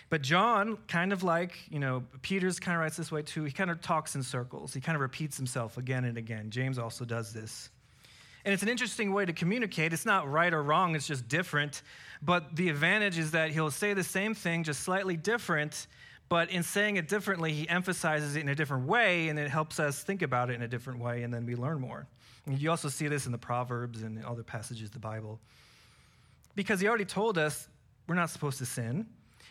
But 0.09 0.21
John, 0.21 0.77
kind 0.89 1.13
of 1.13 1.23
like, 1.23 1.57
you 1.69 1.79
know, 1.79 2.03
Peter's 2.21 2.59
kind 2.59 2.75
of 2.75 2.81
writes 2.81 2.97
this 2.97 3.13
way 3.13 3.21
too, 3.21 3.45
he 3.45 3.51
kind 3.53 3.71
of 3.71 3.79
talks 3.79 4.15
in 4.15 4.23
circles. 4.23 4.73
He 4.73 4.81
kind 4.81 4.97
of 4.97 5.01
repeats 5.01 5.37
himself 5.37 5.77
again 5.77 6.03
and 6.03 6.17
again. 6.17 6.49
James 6.49 6.77
also 6.77 7.05
does 7.05 7.31
this. 7.31 7.69
And 8.43 8.53
it's 8.53 8.61
an 8.61 8.67
interesting 8.67 9.13
way 9.13 9.23
to 9.23 9.31
communicate. 9.31 9.93
It's 9.93 10.05
not 10.05 10.29
right 10.29 10.53
or 10.53 10.61
wrong, 10.61 10.97
it's 10.97 11.07
just 11.07 11.29
different. 11.29 11.81
But 12.21 12.57
the 12.57 12.67
advantage 12.67 13.17
is 13.17 13.31
that 13.31 13.51
he'll 13.51 13.71
say 13.71 13.93
the 13.93 14.03
same 14.03 14.33
thing, 14.33 14.65
just 14.65 14.81
slightly 14.81 15.15
different. 15.15 15.87
But 16.29 16.49
in 16.49 16.63
saying 16.63 16.97
it 16.97 17.07
differently, 17.07 17.53
he 17.53 17.69
emphasizes 17.69 18.35
it 18.35 18.41
in 18.41 18.49
a 18.49 18.55
different 18.55 18.87
way, 18.87 19.29
and 19.29 19.37
it 19.37 19.49
helps 19.49 19.79
us 19.79 20.03
think 20.03 20.21
about 20.21 20.49
it 20.49 20.53
in 20.53 20.61
a 20.61 20.67
different 20.67 20.99
way, 20.99 21.23
and 21.23 21.33
then 21.33 21.45
we 21.45 21.55
learn 21.55 21.79
more. 21.79 22.07
And 22.45 22.59
you 22.59 22.69
also 22.69 22.89
see 22.89 23.07
this 23.07 23.25
in 23.25 23.31
the 23.31 23.37
Proverbs 23.37 24.01
and 24.01 24.23
other 24.25 24.43
passages 24.43 24.87
of 24.87 24.93
the 24.93 24.99
Bible. 24.99 25.39
Because 26.55 26.79
he 26.79 26.87
already 26.87 27.05
told 27.05 27.37
us 27.37 27.67
we're 28.07 28.15
not 28.15 28.29
supposed 28.29 28.57
to 28.59 28.65
sin, 28.65 29.05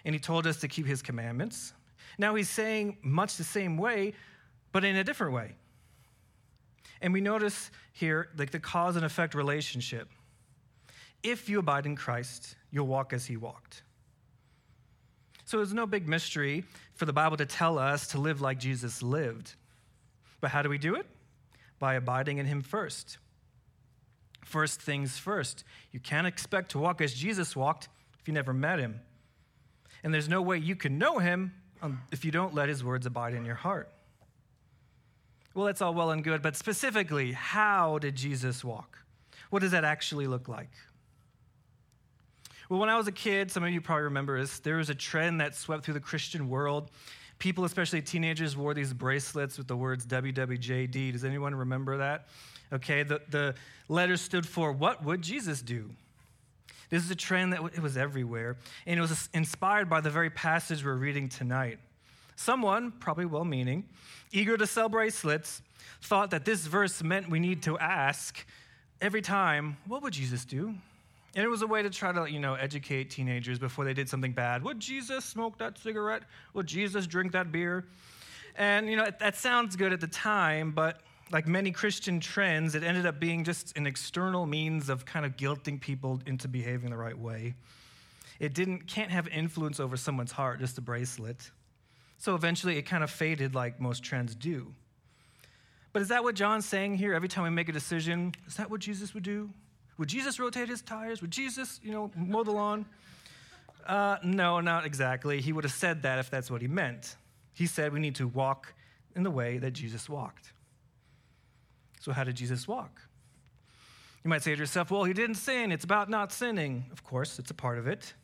and 0.04 0.14
he 0.14 0.18
told 0.18 0.46
us 0.46 0.58
to 0.60 0.68
keep 0.68 0.86
his 0.86 1.02
commandments. 1.02 1.72
Now 2.18 2.34
he's 2.34 2.48
saying 2.50 2.98
much 3.02 3.36
the 3.36 3.44
same 3.44 3.76
way, 3.76 4.14
but 4.72 4.84
in 4.84 4.96
a 4.96 5.04
different 5.04 5.32
way. 5.32 5.52
And 7.00 7.12
we 7.12 7.20
notice 7.20 7.70
here 7.92 8.28
like 8.36 8.50
the 8.50 8.60
cause 8.60 8.96
and 8.96 9.04
effect 9.04 9.34
relationship. 9.34 10.08
If 11.22 11.48
you 11.48 11.58
abide 11.58 11.86
in 11.86 11.96
Christ, 11.96 12.56
you'll 12.70 12.86
walk 12.86 13.12
as 13.12 13.26
he 13.26 13.36
walked. 13.36 13.82
So 15.52 15.60
it's 15.60 15.74
no 15.74 15.84
big 15.84 16.08
mystery 16.08 16.64
for 16.94 17.04
the 17.04 17.12
Bible 17.12 17.36
to 17.36 17.44
tell 17.44 17.78
us 17.78 18.06
to 18.06 18.18
live 18.18 18.40
like 18.40 18.58
Jesus 18.58 19.02
lived. 19.02 19.54
But 20.40 20.50
how 20.50 20.62
do 20.62 20.70
we 20.70 20.78
do 20.78 20.94
it? 20.94 21.04
By 21.78 21.96
abiding 21.96 22.38
in 22.38 22.46
him 22.46 22.62
first. 22.62 23.18
First 24.46 24.80
things 24.80 25.18
first. 25.18 25.64
You 25.90 26.00
can't 26.00 26.26
expect 26.26 26.70
to 26.70 26.78
walk 26.78 27.02
as 27.02 27.12
Jesus 27.12 27.54
walked 27.54 27.90
if 28.18 28.26
you 28.26 28.32
never 28.32 28.54
met 28.54 28.78
him. 28.78 28.98
And 30.02 30.14
there's 30.14 30.26
no 30.26 30.40
way 30.40 30.56
you 30.56 30.74
can 30.74 30.96
know 30.96 31.18
him 31.18 31.52
um, 31.82 32.00
if 32.10 32.24
you 32.24 32.30
don't 32.30 32.54
let 32.54 32.70
his 32.70 32.82
words 32.82 33.04
abide 33.04 33.34
in 33.34 33.44
your 33.44 33.56
heart. 33.56 33.92
Well, 35.52 35.66
that's 35.66 35.82
all 35.82 35.92
well 35.92 36.12
and 36.12 36.24
good, 36.24 36.40
but 36.40 36.56
specifically, 36.56 37.32
how 37.32 37.98
did 37.98 38.14
Jesus 38.14 38.64
walk? 38.64 39.00
What 39.50 39.60
does 39.60 39.72
that 39.72 39.84
actually 39.84 40.26
look 40.26 40.48
like? 40.48 40.70
Well, 42.68 42.80
when 42.80 42.88
I 42.88 42.96
was 42.96 43.06
a 43.08 43.12
kid, 43.12 43.50
some 43.50 43.64
of 43.64 43.70
you 43.70 43.80
probably 43.80 44.04
remember 44.04 44.40
this, 44.40 44.58
there 44.60 44.76
was 44.76 44.90
a 44.90 44.94
trend 44.94 45.40
that 45.40 45.54
swept 45.54 45.84
through 45.84 45.94
the 45.94 46.00
Christian 46.00 46.48
world. 46.48 46.90
People, 47.38 47.64
especially 47.64 48.02
teenagers, 48.02 48.56
wore 48.56 48.72
these 48.72 48.92
bracelets 48.92 49.58
with 49.58 49.66
the 49.66 49.76
words 49.76 50.06
WWJD. 50.06 51.12
Does 51.12 51.24
anyone 51.24 51.54
remember 51.54 51.98
that? 51.98 52.28
Okay, 52.72 53.02
the, 53.02 53.20
the 53.28 53.54
letters 53.88 54.20
stood 54.20 54.46
for 54.46 54.72
What 54.72 55.04
Would 55.04 55.22
Jesus 55.22 55.60
Do? 55.60 55.90
This 56.88 57.04
is 57.04 57.10
a 57.10 57.16
trend 57.16 57.52
that 57.52 57.62
it 57.74 57.80
was 57.80 57.96
everywhere, 57.96 58.56
and 58.86 58.98
it 58.98 59.00
was 59.00 59.28
inspired 59.32 59.88
by 59.88 60.00
the 60.00 60.10
very 60.10 60.30
passage 60.30 60.84
we're 60.84 60.94
reading 60.94 61.28
tonight. 61.28 61.78
Someone, 62.36 62.92
probably 62.92 63.24
well 63.24 63.44
meaning, 63.44 63.84
eager 64.30 64.56
to 64.56 64.66
sell 64.66 64.88
bracelets, 64.88 65.62
thought 66.02 66.30
that 66.30 66.44
this 66.44 66.66
verse 66.66 67.02
meant 67.02 67.30
we 67.30 67.40
need 67.40 67.62
to 67.62 67.78
ask 67.78 68.44
every 69.00 69.22
time, 69.22 69.78
What 69.86 70.02
would 70.02 70.12
Jesus 70.12 70.44
do? 70.44 70.74
And 71.34 71.44
it 71.44 71.48
was 71.48 71.62
a 71.62 71.66
way 71.66 71.82
to 71.82 71.88
try 71.88 72.12
to, 72.12 72.30
you 72.30 72.38
know, 72.38 72.54
educate 72.54 73.10
teenagers 73.10 73.58
before 73.58 73.84
they 73.84 73.94
did 73.94 74.08
something 74.08 74.32
bad. 74.32 74.62
Would 74.62 74.80
Jesus 74.80 75.24
smoke 75.24 75.58
that 75.58 75.78
cigarette? 75.78 76.24
Would 76.52 76.66
Jesus 76.66 77.06
drink 77.06 77.32
that 77.32 77.50
beer? 77.50 77.86
And, 78.56 78.88
you 78.90 78.96
know, 78.96 79.08
that 79.18 79.36
sounds 79.36 79.76
good 79.76 79.94
at 79.94 80.00
the 80.00 80.06
time, 80.06 80.72
but 80.72 81.00
like 81.30 81.46
many 81.46 81.70
Christian 81.70 82.20
trends, 82.20 82.74
it 82.74 82.84
ended 82.84 83.06
up 83.06 83.18
being 83.18 83.44
just 83.44 83.76
an 83.78 83.86
external 83.86 84.44
means 84.44 84.90
of 84.90 85.06
kind 85.06 85.24
of 85.24 85.36
guilting 85.38 85.80
people 85.80 86.20
into 86.26 86.48
behaving 86.48 86.90
the 86.90 86.96
right 86.96 87.18
way. 87.18 87.54
It 88.38 88.52
didn't, 88.52 88.86
can't 88.86 89.10
have 89.10 89.26
influence 89.28 89.80
over 89.80 89.96
someone's 89.96 90.32
heart, 90.32 90.60
just 90.60 90.76
a 90.76 90.82
bracelet. 90.82 91.50
So 92.18 92.34
eventually 92.34 92.76
it 92.76 92.82
kind 92.82 93.02
of 93.02 93.10
faded 93.10 93.54
like 93.54 93.80
most 93.80 94.02
trends 94.02 94.34
do. 94.34 94.74
But 95.92 96.02
is 96.02 96.08
that 96.08 96.22
what 96.22 96.34
John's 96.34 96.66
saying 96.66 96.96
here? 96.96 97.14
Every 97.14 97.28
time 97.28 97.44
we 97.44 97.50
make 97.50 97.68
a 97.68 97.72
decision, 97.72 98.34
is 98.46 98.56
that 98.56 98.70
what 98.70 98.80
Jesus 98.80 99.14
would 99.14 99.22
do? 99.22 99.50
Would 99.98 100.08
Jesus 100.08 100.38
rotate 100.38 100.68
his 100.68 100.82
tires? 100.82 101.20
Would 101.20 101.30
Jesus, 101.30 101.80
you 101.82 101.92
know, 101.92 102.10
mow 102.16 102.42
the 102.42 102.52
lawn? 102.52 102.86
Uh, 103.86 104.16
no, 104.22 104.60
not 104.60 104.86
exactly. 104.86 105.40
He 105.40 105.52
would 105.52 105.64
have 105.64 105.72
said 105.72 106.02
that 106.02 106.18
if 106.18 106.30
that's 106.30 106.50
what 106.50 106.62
he 106.62 106.68
meant. 106.68 107.16
He 107.52 107.66
said 107.66 107.92
we 107.92 108.00
need 108.00 108.14
to 108.16 108.28
walk 108.28 108.74
in 109.14 109.22
the 109.22 109.30
way 109.30 109.58
that 109.58 109.72
Jesus 109.72 110.08
walked. 110.08 110.52
So, 112.00 112.12
how 112.12 112.24
did 112.24 112.36
Jesus 112.36 112.66
walk? 112.66 113.00
You 114.24 114.28
might 114.30 114.42
say 114.42 114.54
to 114.54 114.58
yourself, 114.58 114.90
well, 114.90 115.04
he 115.04 115.12
didn't 115.12 115.34
sin. 115.36 115.72
It's 115.72 115.84
about 115.84 116.08
not 116.08 116.32
sinning. 116.32 116.84
Of 116.92 117.02
course, 117.02 117.38
it's 117.38 117.50
a 117.50 117.54
part 117.54 117.78
of 117.78 117.86
it. 117.86 118.14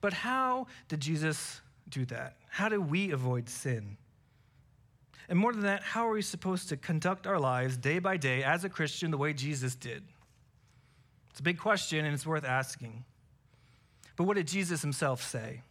But 0.00 0.12
how 0.12 0.66
did 0.88 1.00
Jesus 1.00 1.60
do 1.88 2.04
that? 2.06 2.36
How 2.48 2.68
do 2.68 2.80
we 2.80 3.10
avoid 3.10 3.48
sin? 3.48 3.96
And 5.28 5.38
more 5.38 5.52
than 5.52 5.62
that, 5.62 5.82
how 5.82 6.06
are 6.06 6.12
we 6.12 6.22
supposed 6.22 6.68
to 6.68 6.76
conduct 6.76 7.26
our 7.26 7.38
lives 7.38 7.78
day 7.78 7.98
by 7.98 8.18
day 8.18 8.42
as 8.42 8.64
a 8.64 8.68
Christian 8.68 9.10
the 9.10 9.16
way 9.16 9.32
Jesus 9.32 9.74
did? 9.74 10.02
It's 11.34 11.40
a 11.40 11.42
big 11.42 11.58
question 11.58 12.04
and 12.04 12.14
it's 12.14 12.24
worth 12.24 12.44
asking. 12.44 13.04
But 14.14 14.22
what 14.22 14.36
did 14.36 14.46
Jesus 14.46 14.82
himself 14.82 15.20
say? 15.20 15.62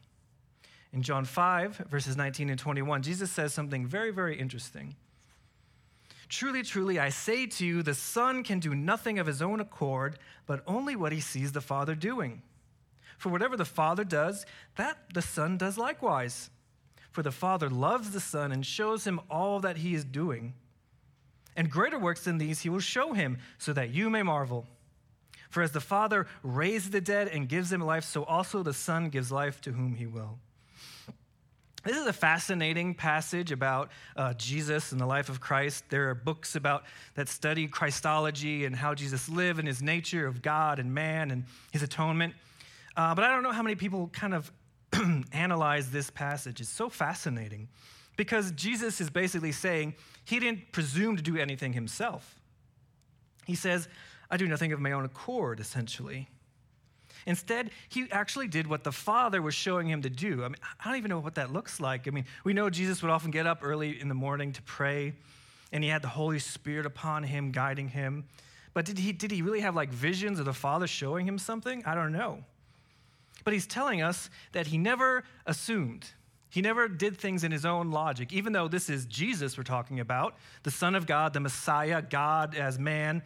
In 0.91 1.03
John 1.03 1.23
5, 1.23 1.85
verses 1.89 2.17
19 2.17 2.49
and 2.49 2.59
21, 2.59 3.01
Jesus 3.01 3.31
says 3.31 3.53
something 3.53 3.87
very, 3.87 4.11
very 4.11 4.37
interesting. 4.37 4.97
Truly, 6.27 6.63
truly, 6.63 6.99
I 6.99 7.07
say 7.07 7.45
to 7.45 7.65
you, 7.65 7.81
the 7.81 7.93
Son 7.93 8.43
can 8.43 8.59
do 8.59 8.75
nothing 8.75 9.19
of 9.19 9.25
his 9.25 9.41
own 9.41 9.61
accord, 9.61 10.19
but 10.45 10.63
only 10.67 10.97
what 10.97 11.13
he 11.13 11.21
sees 11.21 11.53
the 11.53 11.61
Father 11.61 11.95
doing. 11.95 12.41
For 13.17 13.29
whatever 13.29 13.55
the 13.55 13.63
Father 13.63 14.03
does, 14.03 14.45
that 14.75 14.97
the 15.13 15.21
Son 15.21 15.57
does 15.57 15.77
likewise. 15.77 16.49
For 17.11 17.23
the 17.23 17.31
Father 17.31 17.69
loves 17.69 18.11
the 18.11 18.19
Son 18.19 18.51
and 18.51 18.65
shows 18.65 19.07
him 19.07 19.21
all 19.29 19.61
that 19.61 19.77
he 19.77 19.95
is 19.95 20.03
doing. 20.03 20.55
And 21.55 21.71
greater 21.71 21.97
works 21.97 22.25
than 22.25 22.37
these 22.37 22.59
he 22.59 22.69
will 22.69 22.81
show 22.81 23.13
him, 23.13 23.37
so 23.57 23.71
that 23.71 23.91
you 23.91 24.09
may 24.09 24.23
marvel. 24.23 24.67
For 25.53 25.61
as 25.61 25.71
the 25.71 25.79
Father 25.79 26.25
raised 26.41 26.91
the 26.91 26.99
dead 26.99 27.27
and 27.27 27.47
gives 27.47 27.69
them 27.69 27.79
life, 27.79 28.05
so 28.05 28.23
also 28.23 28.63
the 28.63 28.73
Son 28.73 29.09
gives 29.09 29.31
life 29.31 29.61
to 29.61 29.71
whom 29.71 29.93
he 29.93 30.07
will. 30.07 30.39
This 31.83 31.95
is 31.95 32.07
a 32.07 32.13
fascinating 32.13 32.95
passage 32.95 33.51
about 33.51 33.91
uh, 34.17 34.33
Jesus 34.33 34.91
and 34.91 34.99
the 34.99 35.05
life 35.05 35.29
of 35.29 35.39
Christ. 35.39 35.83
There 35.89 36.09
are 36.09 36.15
books 36.15 36.55
about 36.55 36.85
that 37.13 37.29
study 37.29 37.67
Christology 37.67 38.65
and 38.65 38.75
how 38.75 38.95
Jesus 38.95 39.29
lived 39.29 39.59
and 39.59 39.67
his 39.67 39.83
nature 39.83 40.25
of 40.25 40.41
God 40.41 40.79
and 40.79 40.91
man 40.91 41.29
and 41.29 41.43
his 41.71 41.83
atonement. 41.83 42.33
Uh, 42.97 43.13
but 43.13 43.23
I 43.23 43.31
don't 43.31 43.43
know 43.43 43.51
how 43.51 43.61
many 43.61 43.75
people 43.75 44.07
kind 44.07 44.33
of 44.33 44.51
analyze 45.31 45.91
this 45.91 46.09
passage. 46.09 46.61
It's 46.61 46.69
so 46.69 46.89
fascinating 46.89 47.67
because 48.17 48.51
Jesus 48.53 48.99
is 48.99 49.11
basically 49.11 49.51
saying 49.51 49.93
he 50.25 50.39
didn't 50.39 50.71
presume 50.71 51.15
to 51.15 51.21
do 51.21 51.37
anything 51.37 51.73
himself. 51.73 52.39
He 53.45 53.53
says, 53.53 53.87
I 54.33 54.37
do 54.37 54.47
nothing 54.47 54.71
of 54.71 54.79
my 54.79 54.93
own 54.93 55.05
accord, 55.05 55.59
essentially. 55.59 56.27
Instead, 57.27 57.69
he 57.87 58.07
actually 58.11 58.47
did 58.47 58.65
what 58.65 58.83
the 58.83 58.91
Father 58.91 59.43
was 59.43 59.53
showing 59.53 59.87
him 59.87 60.01
to 60.01 60.09
do. 60.09 60.43
I 60.43 60.47
mean, 60.47 60.55
I 60.83 60.89
don't 60.89 60.97
even 60.97 61.09
know 61.09 61.19
what 61.19 61.35
that 61.35 61.53
looks 61.53 61.79
like. 61.79 62.07
I 62.07 62.11
mean, 62.11 62.25
we 62.43 62.51
know 62.51 62.67
Jesus 62.71 63.03
would 63.03 63.11
often 63.11 63.29
get 63.29 63.45
up 63.45 63.59
early 63.61 64.01
in 64.01 64.07
the 64.07 64.15
morning 64.15 64.51
to 64.53 64.61
pray, 64.63 65.13
and 65.71 65.83
he 65.83 65.89
had 65.91 66.01
the 66.01 66.07
Holy 66.07 66.39
Spirit 66.39 66.87
upon 66.87 67.21
him, 67.21 67.51
guiding 67.51 67.89
him. 67.89 68.25
But 68.73 68.85
did 68.85 68.97
he, 68.97 69.11
did 69.11 69.29
he 69.29 69.43
really 69.43 69.59
have 69.59 69.75
like 69.75 69.93
visions 69.93 70.39
of 70.39 70.45
the 70.45 70.53
Father 70.53 70.87
showing 70.87 71.27
him 71.27 71.37
something? 71.37 71.83
I 71.85 71.93
don't 71.93 72.11
know. 72.11 72.43
But 73.43 73.53
he's 73.53 73.67
telling 73.67 74.01
us 74.01 74.31
that 74.53 74.65
he 74.65 74.79
never 74.79 75.25
assumed. 75.45 76.07
He 76.49 76.61
never 76.61 76.87
did 76.87 77.19
things 77.19 77.43
in 77.43 77.51
his 77.51 77.65
own 77.65 77.91
logic, 77.91 78.33
even 78.33 78.51
though 78.51 78.67
this 78.67 78.89
is 78.89 79.05
Jesus 79.05 79.59
we're 79.59 79.63
talking 79.63 79.99
about, 79.99 80.37
the 80.63 80.71
Son 80.71 80.95
of 80.95 81.05
God, 81.05 81.33
the 81.33 81.39
Messiah, 81.39 82.01
God 82.01 82.55
as 82.55 82.79
man 82.79 83.21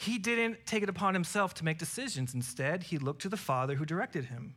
he 0.00 0.16
didn't 0.16 0.64
take 0.64 0.84
it 0.84 0.88
upon 0.88 1.12
himself 1.12 1.54
to 1.54 1.64
make 1.64 1.76
decisions. 1.76 2.32
Instead, 2.32 2.84
he 2.84 2.98
looked 2.98 3.22
to 3.22 3.28
the 3.28 3.36
Father 3.36 3.74
who 3.74 3.84
directed 3.84 4.26
him. 4.26 4.54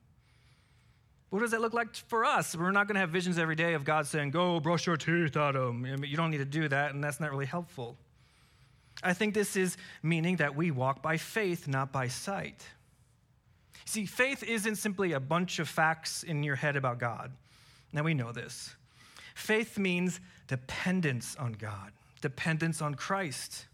What 1.32 1.40
does 1.40 1.50
that 1.50 1.62
look 1.62 1.74
like 1.74 1.96
for 1.96 2.24
us? 2.24 2.56
We're 2.56 2.70
not 2.70 2.86
going 2.86 2.94
to 2.94 3.00
have 3.00 3.10
visions 3.10 3.40
every 3.40 3.56
day 3.56 3.74
of 3.74 3.84
God 3.84 4.06
saying, 4.06 4.30
Go 4.30 4.60
brush 4.60 4.86
your 4.86 4.98
teeth, 4.98 5.36
Adam. 5.36 5.84
You 6.04 6.16
don't 6.16 6.30
need 6.30 6.38
to 6.38 6.46
do 6.46 6.68
that, 6.70 6.94
and 6.94 7.04
that's 7.04 7.20
not 7.20 7.32
really 7.32 7.48
helpful. 7.48 7.98
I 9.02 9.14
think 9.14 9.34
this 9.34 9.56
is 9.56 9.78
meaning 10.04 10.36
that 10.36 10.56
we 10.56 10.70
walk 10.70 11.02
by 11.02 11.18
faith, 11.18 11.68
not 11.68 11.92
by 11.92 12.08
sight. 12.08 12.64
See, 13.86 14.06
faith 14.06 14.44
isn't 14.44 14.76
simply 14.76 15.14
a 15.14 15.20
bunch 15.20 15.58
of 15.58 15.68
facts 15.68 16.22
in 16.22 16.44
your 16.44 16.56
head 16.56 16.76
about 16.76 17.00
God. 17.00 17.32
Now 17.92 18.04
we 18.04 18.14
know 18.14 18.32
this. 18.32 18.76
Faith 19.34 19.80
means 19.80 20.20
dependence 20.46 21.36
on 21.38 21.54
God, 21.54 21.94
dependence 22.22 22.80
on 22.80 22.94
Christ. 22.94 23.66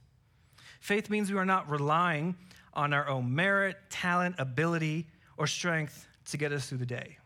Faith 0.80 1.10
means 1.10 1.32
we 1.32 1.38
are 1.38 1.46
not 1.46 1.70
relying 1.70 2.36
on 2.74 2.94
our 2.94 3.08
own 3.08 3.34
merit, 3.34 3.78
talent, 3.90 4.36
ability, 4.38 5.08
or 5.38 5.48
strength 5.48 6.08
to 6.30 6.38
get 6.38 6.52
us 6.52 6.68
through 6.68 6.78
the 6.78 6.86
day. 6.86 7.18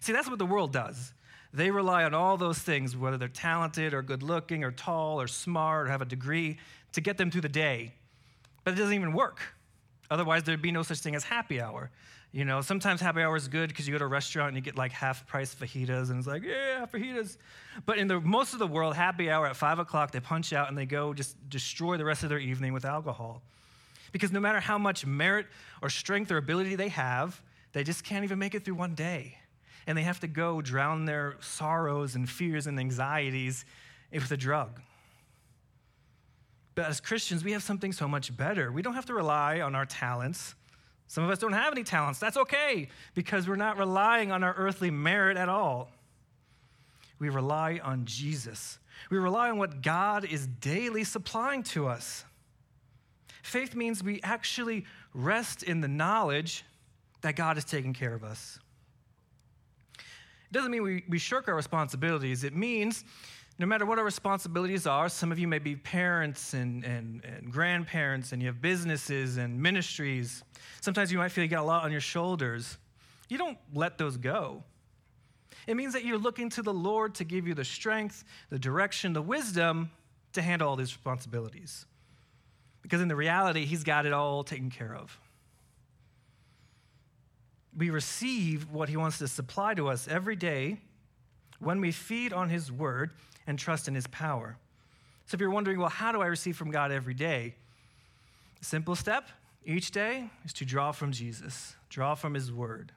See, 0.00 0.12
that's 0.12 0.28
what 0.28 0.38
the 0.38 0.46
world 0.46 0.72
does. 0.72 1.12
They 1.52 1.70
rely 1.70 2.04
on 2.04 2.14
all 2.14 2.36
those 2.36 2.58
things, 2.58 2.96
whether 2.96 3.16
they're 3.16 3.28
talented 3.28 3.94
or 3.94 4.02
good 4.02 4.22
looking 4.22 4.64
or 4.64 4.70
tall 4.70 5.20
or 5.20 5.26
smart 5.26 5.86
or 5.86 5.90
have 5.90 6.02
a 6.02 6.06
degree, 6.06 6.58
to 6.92 7.00
get 7.00 7.16
them 7.16 7.30
through 7.30 7.40
the 7.42 7.48
day. 7.48 7.94
But 8.64 8.74
it 8.74 8.76
doesn't 8.76 8.94
even 8.94 9.12
work. 9.12 9.40
Otherwise, 10.10 10.44
there'd 10.44 10.62
be 10.62 10.72
no 10.72 10.82
such 10.82 10.98
thing 10.98 11.14
as 11.14 11.24
happy 11.24 11.60
hour. 11.60 11.90
You 12.38 12.44
know, 12.44 12.60
sometimes 12.60 13.00
happy 13.00 13.20
hour 13.20 13.34
is 13.34 13.48
good 13.48 13.68
because 13.68 13.88
you 13.88 13.92
go 13.92 13.98
to 13.98 14.04
a 14.04 14.06
restaurant 14.06 14.50
and 14.50 14.56
you 14.56 14.62
get 14.62 14.76
like 14.76 14.92
half 14.92 15.26
price 15.26 15.52
fajitas, 15.52 16.10
and 16.10 16.20
it's 16.20 16.28
like, 16.28 16.44
yeah, 16.44 16.86
fajitas. 16.86 17.36
But 17.84 17.98
in 17.98 18.06
the 18.06 18.20
most 18.20 18.52
of 18.52 18.60
the 18.60 18.66
world, 18.68 18.94
happy 18.94 19.28
hour 19.28 19.48
at 19.48 19.56
five 19.56 19.80
o'clock, 19.80 20.12
they 20.12 20.20
punch 20.20 20.52
out 20.52 20.68
and 20.68 20.78
they 20.78 20.86
go 20.86 21.12
just 21.12 21.36
destroy 21.50 21.96
the 21.96 22.04
rest 22.04 22.22
of 22.22 22.28
their 22.28 22.38
evening 22.38 22.72
with 22.72 22.84
alcohol. 22.84 23.42
Because 24.12 24.30
no 24.30 24.38
matter 24.38 24.60
how 24.60 24.78
much 24.78 25.04
merit 25.04 25.46
or 25.82 25.90
strength 25.90 26.30
or 26.30 26.36
ability 26.36 26.76
they 26.76 26.90
have, 26.90 27.42
they 27.72 27.82
just 27.82 28.04
can't 28.04 28.22
even 28.22 28.38
make 28.38 28.54
it 28.54 28.64
through 28.64 28.76
one 28.76 28.94
day. 28.94 29.36
And 29.88 29.98
they 29.98 30.02
have 30.02 30.20
to 30.20 30.28
go 30.28 30.62
drown 30.62 31.06
their 31.06 31.38
sorrows 31.40 32.14
and 32.14 32.30
fears 32.30 32.68
and 32.68 32.78
anxieties 32.78 33.64
with 34.12 34.30
a 34.30 34.36
drug. 34.36 34.80
But 36.76 36.84
as 36.84 37.00
Christians, 37.00 37.42
we 37.42 37.50
have 37.50 37.64
something 37.64 37.90
so 37.92 38.06
much 38.06 38.36
better. 38.36 38.70
We 38.70 38.82
don't 38.82 38.94
have 38.94 39.06
to 39.06 39.14
rely 39.14 39.60
on 39.60 39.74
our 39.74 39.86
talents 39.86 40.54
some 41.08 41.24
of 41.24 41.30
us 41.30 41.38
don't 41.38 41.54
have 41.54 41.72
any 41.72 41.82
talents. 41.82 42.18
That's 42.18 42.36
okay 42.36 42.88
because 43.14 43.48
we're 43.48 43.56
not 43.56 43.78
relying 43.78 44.30
on 44.30 44.44
our 44.44 44.54
earthly 44.54 44.90
merit 44.90 45.36
at 45.36 45.48
all. 45.48 45.90
We 47.18 47.30
rely 47.30 47.80
on 47.82 48.04
Jesus. 48.04 48.78
We 49.10 49.16
rely 49.18 49.50
on 49.50 49.58
what 49.58 49.82
God 49.82 50.24
is 50.24 50.46
daily 50.46 51.04
supplying 51.04 51.62
to 51.64 51.88
us. 51.88 52.24
Faith 53.42 53.74
means 53.74 54.04
we 54.04 54.20
actually 54.22 54.84
rest 55.14 55.62
in 55.62 55.80
the 55.80 55.88
knowledge 55.88 56.64
that 57.22 57.34
God 57.34 57.56
is 57.56 57.64
taking 57.64 57.94
care 57.94 58.14
of 58.14 58.22
us. 58.22 58.58
It 59.96 60.52
doesn't 60.52 60.70
mean 60.70 60.82
we, 60.82 61.04
we 61.08 61.18
shirk 61.18 61.48
our 61.48 61.54
responsibilities. 61.54 62.44
It 62.44 62.54
means 62.54 63.04
no 63.58 63.66
matter 63.66 63.84
what 63.84 63.98
our 63.98 64.04
responsibilities 64.04 64.86
are, 64.86 65.08
some 65.08 65.32
of 65.32 65.38
you 65.38 65.48
may 65.48 65.58
be 65.58 65.74
parents 65.74 66.54
and, 66.54 66.84
and, 66.84 67.24
and 67.24 67.50
grandparents, 67.50 68.30
and 68.30 68.40
you 68.40 68.46
have 68.46 68.62
businesses 68.62 69.36
and 69.36 69.60
ministries. 69.60 70.44
Sometimes 70.80 71.10
you 71.10 71.18
might 71.18 71.32
feel 71.32 71.42
you 71.42 71.50
got 71.50 71.62
a 71.62 71.66
lot 71.66 71.82
on 71.82 71.90
your 71.90 72.00
shoulders. 72.00 72.78
You 73.28 73.36
don't 73.36 73.58
let 73.74 73.98
those 73.98 74.16
go. 74.16 74.62
It 75.66 75.76
means 75.76 75.92
that 75.94 76.04
you're 76.04 76.18
looking 76.18 76.50
to 76.50 76.62
the 76.62 76.72
Lord 76.72 77.16
to 77.16 77.24
give 77.24 77.48
you 77.48 77.54
the 77.54 77.64
strength, 77.64 78.24
the 78.48 78.60
direction, 78.60 79.12
the 79.12 79.22
wisdom 79.22 79.90
to 80.34 80.40
handle 80.40 80.68
all 80.68 80.76
these 80.76 80.94
responsibilities. 80.94 81.84
Because 82.80 83.02
in 83.02 83.08
the 83.08 83.16
reality, 83.16 83.64
He's 83.64 83.82
got 83.82 84.06
it 84.06 84.12
all 84.12 84.44
taken 84.44 84.70
care 84.70 84.94
of. 84.94 85.18
We 87.76 87.90
receive 87.90 88.70
what 88.70 88.88
He 88.88 88.96
wants 88.96 89.18
to 89.18 89.26
supply 89.26 89.74
to 89.74 89.88
us 89.88 90.06
every 90.06 90.36
day 90.36 90.78
when 91.58 91.80
we 91.80 91.90
feed 91.90 92.32
on 92.32 92.50
His 92.50 92.70
word 92.70 93.10
and 93.48 93.58
trust 93.58 93.88
in 93.88 93.94
His 93.96 94.06
power. 94.06 94.56
So 95.26 95.34
if 95.34 95.40
you're 95.40 95.50
wondering, 95.50 95.80
well, 95.80 95.88
how 95.88 96.12
do 96.12 96.22
I 96.22 96.26
receive 96.26 96.56
from 96.56 96.70
God 96.70 96.92
every 96.92 97.14
day? 97.14 97.56
Simple 98.60 98.94
step 98.94 99.28
each 99.64 99.90
day 99.90 100.30
is 100.44 100.52
to 100.54 100.64
draw 100.64 100.92
from 100.92 101.10
Jesus, 101.10 101.74
draw 101.88 102.14
from 102.14 102.34
His 102.34 102.52
word. 102.52 102.92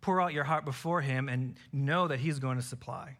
Pour 0.00 0.22
out 0.22 0.32
your 0.32 0.44
heart 0.44 0.64
before 0.64 1.02
Him 1.02 1.28
and 1.28 1.56
know 1.72 2.08
that 2.08 2.20
He's 2.20 2.38
going 2.38 2.56
to 2.56 2.62
supply. 2.62 3.16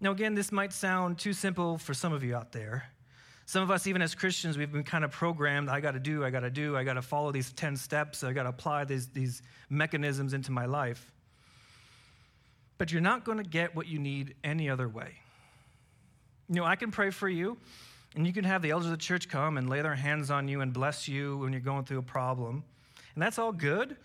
Now, 0.00 0.10
again, 0.10 0.34
this 0.34 0.50
might 0.50 0.72
sound 0.72 1.18
too 1.18 1.32
simple 1.32 1.78
for 1.78 1.94
some 1.94 2.12
of 2.12 2.24
you 2.24 2.34
out 2.34 2.52
there. 2.52 2.84
Some 3.46 3.62
of 3.62 3.70
us, 3.70 3.86
even 3.86 4.00
as 4.00 4.14
Christians, 4.14 4.56
we've 4.56 4.72
been 4.72 4.82
kind 4.82 5.04
of 5.04 5.10
programmed 5.10 5.68
I 5.68 5.80
got 5.80 5.92
to 5.92 6.00
do, 6.00 6.24
I 6.24 6.30
got 6.30 6.40
to 6.40 6.50
do, 6.50 6.76
I 6.76 6.84
got 6.84 6.94
to 6.94 7.02
follow 7.02 7.30
these 7.30 7.52
10 7.52 7.76
steps, 7.76 8.24
I 8.24 8.32
got 8.32 8.44
to 8.44 8.48
apply 8.48 8.84
these, 8.84 9.08
these 9.08 9.42
mechanisms 9.68 10.32
into 10.32 10.50
my 10.50 10.64
life. 10.64 11.12
But 12.78 12.92
you're 12.92 13.00
not 13.00 13.24
going 13.24 13.38
to 13.38 13.44
get 13.44 13.74
what 13.76 13.86
you 13.86 13.98
need 13.98 14.34
any 14.42 14.68
other 14.68 14.88
way. 14.88 15.12
You 16.48 16.56
know, 16.56 16.64
I 16.64 16.76
can 16.76 16.90
pray 16.90 17.10
for 17.10 17.28
you, 17.28 17.56
and 18.16 18.26
you 18.26 18.32
can 18.32 18.44
have 18.44 18.62
the 18.62 18.70
elders 18.70 18.86
of 18.86 18.92
the 18.92 18.98
church 18.98 19.28
come 19.28 19.56
and 19.56 19.68
lay 19.68 19.80
their 19.80 19.94
hands 19.94 20.30
on 20.30 20.48
you 20.48 20.60
and 20.60 20.72
bless 20.72 21.08
you 21.08 21.38
when 21.38 21.52
you're 21.52 21.60
going 21.60 21.84
through 21.84 21.98
a 21.98 22.02
problem. 22.02 22.64
And 23.14 23.22
that's 23.22 23.38
all 23.38 23.52
good, 23.52 23.96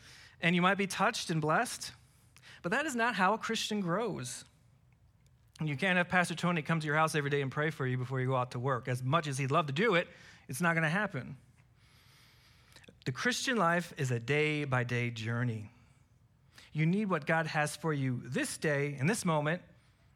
and 0.42 0.56
you 0.56 0.62
might 0.62 0.78
be 0.78 0.88
touched 0.88 1.30
and 1.30 1.42
blessed, 1.42 1.92
but 2.62 2.72
that 2.72 2.86
is 2.86 2.96
not 2.96 3.16
how 3.16 3.34
a 3.34 3.38
Christian 3.38 3.82
grows. 3.82 4.46
You 5.62 5.76
can't 5.76 5.98
have 5.98 6.08
Pastor 6.08 6.36
Tony 6.36 6.62
come 6.62 6.80
to 6.80 6.86
your 6.86 6.96
house 6.96 7.16
every 7.16 7.30
day 7.30 7.42
and 7.42 7.52
pray 7.52 7.70
for 7.70 7.86
you 7.86 7.98
before 7.98 8.22
you 8.22 8.28
go 8.28 8.36
out 8.36 8.52
to 8.52 8.60
work. 8.60 8.88
As 8.88 9.04
much 9.04 9.28
as 9.28 9.38
he'd 9.38 9.52
love 9.52 9.68
to 9.68 9.74
do 9.74 9.96
it, 9.96 10.08
it's 10.48 10.62
not 10.62 10.74
going 10.74 10.84
to 10.84 10.90
happen. 10.90 11.36
The 13.06 13.12
Christian 13.12 13.58
life 13.58 13.94
is 13.98 14.12
a 14.12 14.20
day 14.20 14.64
by 14.64 14.84
day 14.84 15.10
journey. 15.10 15.72
You 16.72 16.86
need 16.86 17.10
what 17.10 17.26
God 17.26 17.48
has 17.48 17.76
for 17.76 17.94
you 17.94 18.22
this 18.26 18.58
day, 18.58 18.96
in 19.00 19.08
this 19.08 19.26
moment, 19.26 19.62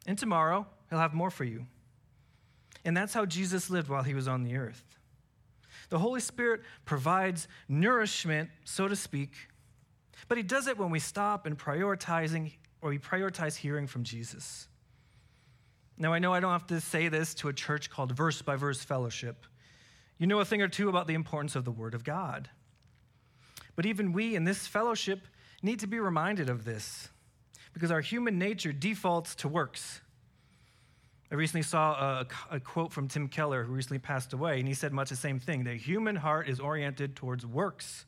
and 0.06 0.18
tomorrow, 0.18 0.66
He'll 0.90 0.98
have 0.98 1.14
more 1.14 1.30
for 1.30 1.44
you. 1.44 1.66
And 2.84 2.96
that's 2.96 3.14
how 3.14 3.24
Jesus 3.24 3.70
lived 3.70 3.88
while 3.88 4.02
He 4.02 4.14
was 4.14 4.28
on 4.28 4.42
the 4.42 4.56
earth. 4.56 4.84
The 5.90 5.98
Holy 5.98 6.20
Spirit 6.20 6.62
provides 6.84 7.48
nourishment, 7.68 8.50
so 8.64 8.88
to 8.88 8.96
speak, 8.96 9.32
but 10.28 10.38
He 10.38 10.44
does 10.44 10.66
it 10.66 10.78
when 10.78 10.90
we 10.90 11.00
stop 11.00 11.46
and 11.46 11.58
prioritizing 11.58 12.52
or 12.80 12.90
we 12.90 12.98
prioritize 12.98 13.56
hearing 13.56 13.86
from 13.86 14.04
Jesus. 14.04 14.68
Now, 15.96 16.12
I 16.12 16.18
know 16.18 16.34
I 16.34 16.40
don't 16.40 16.52
have 16.52 16.66
to 16.68 16.80
say 16.80 17.08
this 17.08 17.34
to 17.34 17.48
a 17.48 17.52
church 17.52 17.88
called 17.88 18.12
Verse 18.12 18.42
by 18.42 18.56
Verse 18.56 18.82
Fellowship. 18.82 19.46
You 20.18 20.26
know 20.26 20.40
a 20.40 20.44
thing 20.44 20.62
or 20.62 20.68
two 20.68 20.88
about 20.88 21.06
the 21.06 21.14
importance 21.14 21.56
of 21.56 21.64
the 21.64 21.70
Word 21.70 21.94
of 21.94 22.04
God. 22.04 22.48
But 23.76 23.86
even 23.86 24.12
we 24.12 24.34
in 24.34 24.44
this 24.44 24.66
fellowship 24.66 25.26
need 25.64 25.80
to 25.80 25.86
be 25.86 25.98
reminded 25.98 26.50
of 26.50 26.64
this 26.64 27.08
because 27.72 27.90
our 27.90 28.00
human 28.00 28.38
nature 28.38 28.72
defaults 28.72 29.34
to 29.36 29.48
works. 29.48 30.00
I 31.30 31.34
recently 31.34 31.62
saw 31.62 31.94
a, 31.94 32.26
a, 32.52 32.60
quote 32.60 32.92
from 32.92 33.08
Tim 33.08 33.26
Keller, 33.26 33.64
who 33.64 33.72
recently 33.72 33.98
passed 33.98 34.32
away, 34.32 34.60
and 34.60 34.68
he 34.68 34.74
said 34.74 34.92
much 34.92 35.10
the 35.10 35.16
same 35.16 35.40
thing 35.40 35.64
the 35.64 35.74
human 35.74 36.14
heart 36.14 36.48
is 36.48 36.60
oriented 36.60 37.16
towards 37.16 37.44
works. 37.44 38.04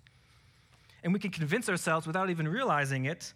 And 1.03 1.13
we 1.13 1.19
can 1.19 1.31
convince 1.31 1.69
ourselves 1.69 2.07
without 2.07 2.31
even 2.31 2.47
realizing 2.47 3.07
it 3.07 3.33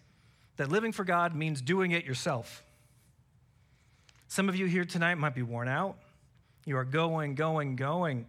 that 0.57 0.69
living 0.69 0.91
for 0.91 1.03
God 1.03 1.35
means 1.35 1.61
doing 1.61 1.91
it 1.91 2.05
yourself. 2.05 2.63
Some 4.27 4.47
of 4.47 4.55
you 4.55 4.65
here 4.65 4.85
tonight 4.85 5.15
might 5.15 5.35
be 5.35 5.41
worn 5.41 5.67
out. 5.67 5.97
You 6.65 6.77
are 6.77 6.85
going, 6.85 7.35
going, 7.35 7.75
going. 7.75 8.27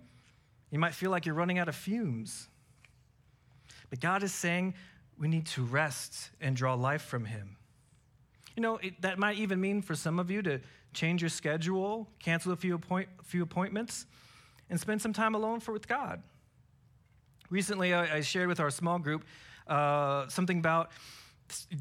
You 0.71 0.79
might 0.79 0.95
feel 0.95 1.11
like 1.11 1.27
you're 1.27 1.35
running 1.35 1.59
out 1.59 1.69
of 1.69 1.77
fumes. 1.77 2.49
But 3.91 4.01
God 4.01 4.23
is 4.23 4.33
saying 4.33 4.75
we 5.23 5.29
need 5.29 5.47
to 5.47 5.63
rest 5.63 6.31
and 6.41 6.57
draw 6.57 6.75
life 6.75 7.03
from 7.03 7.25
Him. 7.25 7.57
You 8.57 8.63
know, 8.63 8.79
it, 8.79 9.01
that 9.03 9.21
might 9.21 9.37
even 9.37 9.61
mean 9.61 9.81
for 9.81 9.95
some 9.95 10.19
of 10.19 10.33
you 10.33 10.43
to 10.43 10.61
change 10.93 11.23
your 11.23 11.29
schedule, 11.29 12.09
cancel 12.19 12.51
a 12.51 12.57
few, 12.57 12.75
appoint, 12.75 13.09
few 13.23 13.41
appointments, 13.45 14.07
and 14.69 14.81
spend 14.81 15.01
some 15.01 15.13
time 15.13 15.37
alone 15.37 15.61
for, 15.61 15.71
with 15.71 15.87
God. 15.87 16.25
Recently, 17.51 17.95
I, 17.95 18.17
I 18.17 18.21
shared 18.23 18.49
with 18.49 18.59
our 18.59 18.69
small 18.69 18.99
group 18.99 19.25
uh, 19.69 20.27
something 20.27 20.59
about 20.59 20.91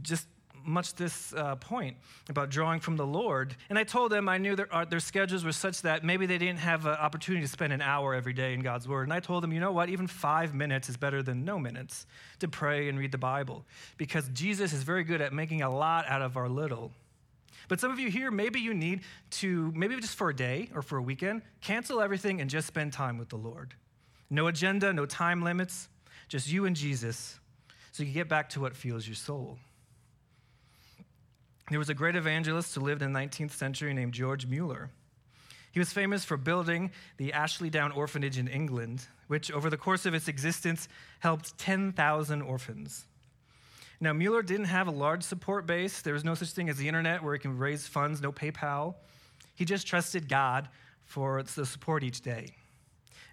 just 0.03 0.27
much 0.65 0.95
this 0.95 1.33
uh, 1.33 1.55
point 1.55 1.97
about 2.29 2.49
drawing 2.49 2.79
from 2.79 2.97
the 2.97 3.05
Lord. 3.05 3.55
And 3.69 3.77
I 3.77 3.83
told 3.83 4.11
them 4.11 4.27
I 4.29 4.37
knew 4.37 4.55
their, 4.55 4.73
uh, 4.73 4.85
their 4.85 4.99
schedules 4.99 5.43
were 5.43 5.51
such 5.51 5.81
that 5.83 6.03
maybe 6.03 6.25
they 6.25 6.37
didn't 6.37 6.59
have 6.59 6.85
an 6.85 6.93
opportunity 6.93 7.45
to 7.45 7.51
spend 7.51 7.73
an 7.73 7.81
hour 7.81 8.13
every 8.13 8.33
day 8.33 8.53
in 8.53 8.61
God's 8.61 8.87
Word. 8.87 9.03
And 9.03 9.13
I 9.13 9.19
told 9.19 9.43
them, 9.43 9.51
you 9.51 9.59
know 9.59 9.71
what? 9.71 9.89
Even 9.89 10.07
five 10.07 10.53
minutes 10.53 10.89
is 10.89 10.97
better 10.97 11.23
than 11.23 11.45
no 11.45 11.59
minutes 11.59 12.05
to 12.39 12.47
pray 12.47 12.89
and 12.89 12.97
read 12.97 13.11
the 13.11 13.17
Bible 13.17 13.65
because 13.97 14.29
Jesus 14.29 14.73
is 14.73 14.83
very 14.83 15.03
good 15.03 15.21
at 15.21 15.33
making 15.33 15.61
a 15.61 15.69
lot 15.69 16.05
out 16.07 16.21
of 16.21 16.37
our 16.37 16.49
little. 16.49 16.91
But 17.67 17.79
some 17.79 17.91
of 17.91 17.99
you 17.99 18.09
here, 18.09 18.31
maybe 18.31 18.59
you 18.59 18.73
need 18.73 19.01
to, 19.31 19.71
maybe 19.75 19.95
just 19.97 20.15
for 20.15 20.29
a 20.29 20.35
day 20.35 20.69
or 20.75 20.81
for 20.81 20.97
a 20.97 21.01
weekend, 21.01 21.41
cancel 21.61 22.01
everything 22.01 22.41
and 22.41 22.49
just 22.49 22.67
spend 22.67 22.91
time 22.91 23.17
with 23.17 23.29
the 23.29 23.37
Lord. 23.37 23.75
No 24.29 24.47
agenda, 24.47 24.91
no 24.91 25.05
time 25.05 25.41
limits, 25.41 25.87
just 26.27 26.51
you 26.51 26.65
and 26.65 26.75
Jesus, 26.75 27.39
so 27.91 28.03
you 28.03 28.13
get 28.13 28.29
back 28.29 28.49
to 28.49 28.61
what 28.61 28.75
fuels 28.75 29.07
your 29.07 29.15
soul. 29.15 29.57
There 31.71 31.79
was 31.79 31.89
a 31.89 31.93
great 31.93 32.17
evangelist 32.17 32.75
who 32.75 32.81
lived 32.81 33.01
in 33.01 33.13
the 33.13 33.19
19th 33.19 33.51
century 33.51 33.93
named 33.93 34.13
George 34.13 34.45
Mueller. 34.45 34.89
He 35.71 35.79
was 35.79 35.93
famous 35.93 36.25
for 36.25 36.35
building 36.35 36.91
the 37.15 37.31
Ashley 37.31 37.69
Down 37.69 37.93
Orphanage 37.93 38.37
in 38.37 38.49
England, 38.49 39.07
which 39.27 39.49
over 39.49 39.69
the 39.69 39.77
course 39.77 40.05
of 40.05 40.13
its 40.13 40.27
existence 40.27 40.89
helped 41.19 41.57
10,000 41.57 42.41
orphans. 42.41 43.05
Now, 44.01 44.11
Mueller 44.11 44.41
didn't 44.41 44.65
have 44.65 44.89
a 44.89 44.91
large 44.91 45.23
support 45.23 45.65
base. 45.65 46.01
There 46.01 46.13
was 46.13 46.25
no 46.25 46.33
such 46.33 46.49
thing 46.49 46.67
as 46.67 46.75
the 46.75 46.89
internet 46.89 47.23
where 47.23 47.35
he 47.35 47.39
can 47.39 47.57
raise 47.57 47.87
funds, 47.87 48.21
no 48.21 48.33
PayPal. 48.33 48.95
He 49.55 49.63
just 49.63 49.87
trusted 49.87 50.27
God 50.27 50.67
for 51.05 51.41
the 51.41 51.65
support 51.65 52.03
each 52.03 52.19
day. 52.19 52.47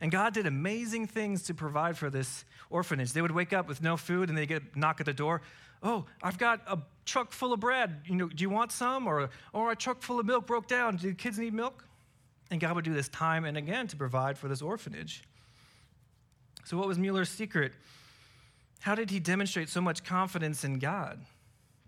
And 0.01 0.12
God 0.12 0.32
did 0.32 0.47
amazing 0.47 1.09
things 1.09 1.43
to 1.45 1.55
provide 1.55 1.99
for 1.99 2.09
this 2.09 2.45
orphanage. 2.70 3.12
They 3.12 3.22
would 3.22 3.32
wake 3.32 3.53
up 3.53 3.66
with 3.66 3.82
no 3.82 3.97
food 3.97 4.28
and 4.28 4.39
they 4.39 4.47
get 4.47 4.62
a 4.76 4.78
knock 4.78 5.01
at 5.01 5.07
the 5.07 5.12
door. 5.12 5.43
Oh, 5.83 6.07
I've 6.22 6.39
got 6.39 6.62
a 6.66 6.79
truck 7.05 7.33
full 7.33 7.53
of 7.53 7.61
bread. 7.61 8.03
You 8.07 8.16
know, 8.16 8.29
do 8.29 8.43
you 8.43 8.51
want 8.51 8.72
some? 8.72 9.07
Or, 9.07 9.31
or 9.53 9.72
a 9.72 9.76
truck 9.76 10.03
full 10.03 10.20
of 10.20 10.26
milk 10.26 10.47
broke 10.47 10.68
down. 10.68 10.97
Do 10.97 11.09
the 11.09 11.14
kids 11.14 11.39
need 11.39 11.55
milk? 11.55 11.85
And 12.51 12.61
God 12.61 12.74
would 12.76 12.85
do 12.85 12.95
this 12.95 13.09
time 13.09 13.45
and 13.45 13.57
again 13.57 13.87
to 13.89 13.97
provide 13.97 14.39
for 14.39 14.49
this 14.49 14.62
orphanage. 14.62 15.22
So, 16.64 16.76
what 16.76 16.89
was 16.89 16.99
Mueller's 16.99 17.29
secret? 17.29 17.72
How 18.81 18.95
did 18.95 19.11
he 19.11 19.20
demonstrate 19.20 19.68
so 19.68 19.81
much 19.81 20.05
confidence 20.05 20.64
in 20.64 20.79
God? 20.79 21.20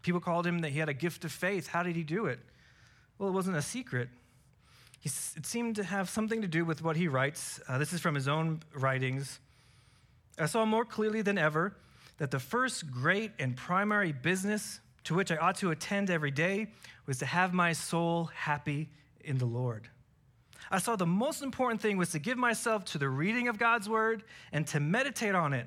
People 0.02 0.20
called 0.20 0.46
him 0.46 0.60
that 0.60 0.70
he 0.70 0.78
had 0.78 0.88
a 0.88 0.94
gift 0.94 1.24
of 1.24 1.32
faith. 1.32 1.68
How 1.68 1.82
did 1.82 1.96
he 1.96 2.02
do 2.02 2.26
it? 2.26 2.40
Well, 3.18 3.28
it 3.28 3.32
wasn't 3.32 3.56
a 3.56 3.62
secret. 3.62 4.08
He, 5.00 5.08
it 5.08 5.46
seemed 5.46 5.76
to 5.76 5.84
have 5.84 6.08
something 6.08 6.42
to 6.42 6.48
do 6.48 6.64
with 6.64 6.82
what 6.82 6.96
he 6.96 7.08
writes. 7.08 7.60
Uh, 7.68 7.78
this 7.78 7.92
is 7.92 8.00
from 8.00 8.14
his 8.14 8.28
own 8.28 8.60
writings. 8.74 9.40
I 10.38 10.46
saw 10.46 10.64
more 10.64 10.84
clearly 10.84 11.22
than 11.22 11.38
ever 11.38 11.74
that 12.20 12.30
the 12.30 12.38
first 12.38 12.90
great 12.90 13.32
and 13.38 13.56
primary 13.56 14.12
business 14.12 14.80
to 15.04 15.14
which 15.14 15.32
I 15.32 15.36
ought 15.36 15.56
to 15.56 15.70
attend 15.70 16.10
every 16.10 16.30
day 16.30 16.66
was 17.06 17.16
to 17.20 17.26
have 17.26 17.54
my 17.54 17.72
soul 17.72 18.26
happy 18.34 18.90
in 19.24 19.38
the 19.38 19.46
Lord. 19.46 19.88
I 20.70 20.80
saw 20.80 20.96
the 20.96 21.06
most 21.06 21.42
important 21.42 21.80
thing 21.80 21.96
was 21.96 22.10
to 22.10 22.18
give 22.18 22.36
myself 22.36 22.84
to 22.86 22.98
the 22.98 23.08
reading 23.08 23.48
of 23.48 23.58
God's 23.58 23.88
word 23.88 24.22
and 24.52 24.66
to 24.66 24.80
meditate 24.80 25.34
on 25.34 25.54
it, 25.54 25.66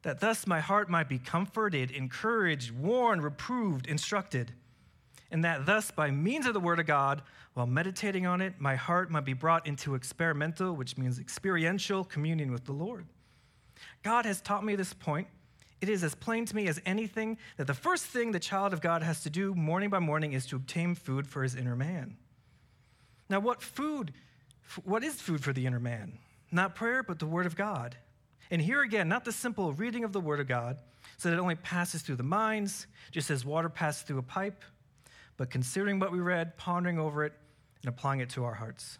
that 0.00 0.18
thus 0.18 0.46
my 0.46 0.60
heart 0.60 0.88
might 0.88 1.10
be 1.10 1.18
comforted, 1.18 1.90
encouraged, 1.90 2.70
warned, 2.70 3.22
reproved, 3.22 3.86
instructed, 3.86 4.52
and 5.30 5.44
that 5.44 5.66
thus 5.66 5.90
by 5.90 6.10
means 6.10 6.46
of 6.46 6.54
the 6.54 6.60
word 6.60 6.80
of 6.80 6.86
God, 6.86 7.20
while 7.52 7.66
meditating 7.66 8.26
on 8.26 8.40
it, 8.40 8.54
my 8.58 8.76
heart 8.76 9.10
might 9.10 9.26
be 9.26 9.34
brought 9.34 9.66
into 9.66 9.94
experimental, 9.94 10.72
which 10.72 10.96
means 10.96 11.18
experiential 11.18 12.02
communion 12.02 12.50
with 12.50 12.64
the 12.64 12.72
Lord. 12.72 13.04
God 14.02 14.24
has 14.24 14.40
taught 14.40 14.64
me 14.64 14.74
this 14.74 14.94
point 14.94 15.26
it 15.80 15.88
is 15.88 16.02
as 16.02 16.14
plain 16.14 16.46
to 16.46 16.56
me 16.56 16.68
as 16.68 16.80
anything 16.86 17.38
that 17.56 17.66
the 17.66 17.74
first 17.74 18.04
thing 18.06 18.32
the 18.32 18.40
child 18.40 18.72
of 18.72 18.80
God 18.80 19.02
has 19.02 19.22
to 19.22 19.30
do 19.30 19.54
morning 19.54 19.90
by 19.90 19.98
morning 19.98 20.32
is 20.32 20.46
to 20.46 20.56
obtain 20.56 20.94
food 20.94 21.26
for 21.26 21.42
his 21.42 21.54
inner 21.54 21.76
man. 21.76 22.16
Now, 23.28 23.40
what 23.40 23.60
food, 23.60 24.12
what 24.84 25.04
is 25.04 25.20
food 25.20 25.42
for 25.42 25.52
the 25.52 25.66
inner 25.66 25.80
man? 25.80 26.18
Not 26.50 26.74
prayer, 26.74 27.02
but 27.02 27.18
the 27.18 27.26
word 27.26 27.46
of 27.46 27.56
God. 27.56 27.96
And 28.50 28.62
here 28.62 28.82
again, 28.82 29.08
not 29.08 29.24
the 29.24 29.32
simple 29.32 29.72
reading 29.72 30.04
of 30.04 30.12
the 30.12 30.20
word 30.20 30.40
of 30.40 30.46
God, 30.46 30.78
so 31.18 31.28
that 31.28 31.36
it 31.36 31.40
only 31.40 31.56
passes 31.56 32.02
through 32.02 32.16
the 32.16 32.22
minds, 32.22 32.86
just 33.10 33.30
as 33.30 33.44
water 33.44 33.68
passes 33.68 34.02
through 34.02 34.18
a 34.18 34.22
pipe, 34.22 34.62
but 35.36 35.50
considering 35.50 35.98
what 35.98 36.12
we 36.12 36.20
read, 36.20 36.56
pondering 36.56 36.98
over 36.98 37.24
it, 37.24 37.32
and 37.82 37.88
applying 37.88 38.20
it 38.20 38.30
to 38.30 38.44
our 38.44 38.54
hearts. 38.54 38.98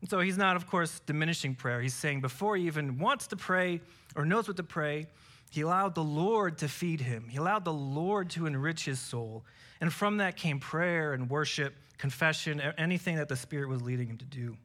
And 0.00 0.10
so 0.10 0.20
he's 0.20 0.36
not, 0.36 0.56
of 0.56 0.66
course, 0.66 1.00
diminishing 1.06 1.54
prayer. 1.54 1.80
He's 1.80 1.94
saying 1.94 2.20
before 2.20 2.56
he 2.56 2.66
even 2.66 2.98
wants 2.98 3.28
to 3.28 3.36
pray 3.36 3.80
or 4.14 4.24
knows 4.24 4.48
what 4.48 4.56
to 4.58 4.62
pray, 4.62 5.06
He 5.50 5.60
allowed 5.60 5.94
the 5.94 6.04
Lord 6.04 6.58
to 6.58 6.68
feed 6.68 7.00
him. 7.00 7.28
He 7.28 7.38
allowed 7.38 7.64
the 7.64 7.72
Lord 7.72 8.30
to 8.30 8.46
enrich 8.46 8.84
his 8.84 9.00
soul. 9.00 9.44
And 9.80 9.92
from 9.92 10.18
that 10.18 10.36
came 10.36 10.58
prayer 10.58 11.12
and 11.12 11.30
worship, 11.30 11.74
confession, 11.98 12.60
anything 12.78 13.16
that 13.16 13.28
the 13.28 13.36
Spirit 13.36 13.68
was 13.68 13.82
leading 13.82 14.08
him 14.08 14.18
to 14.18 14.24
do. 14.24 14.56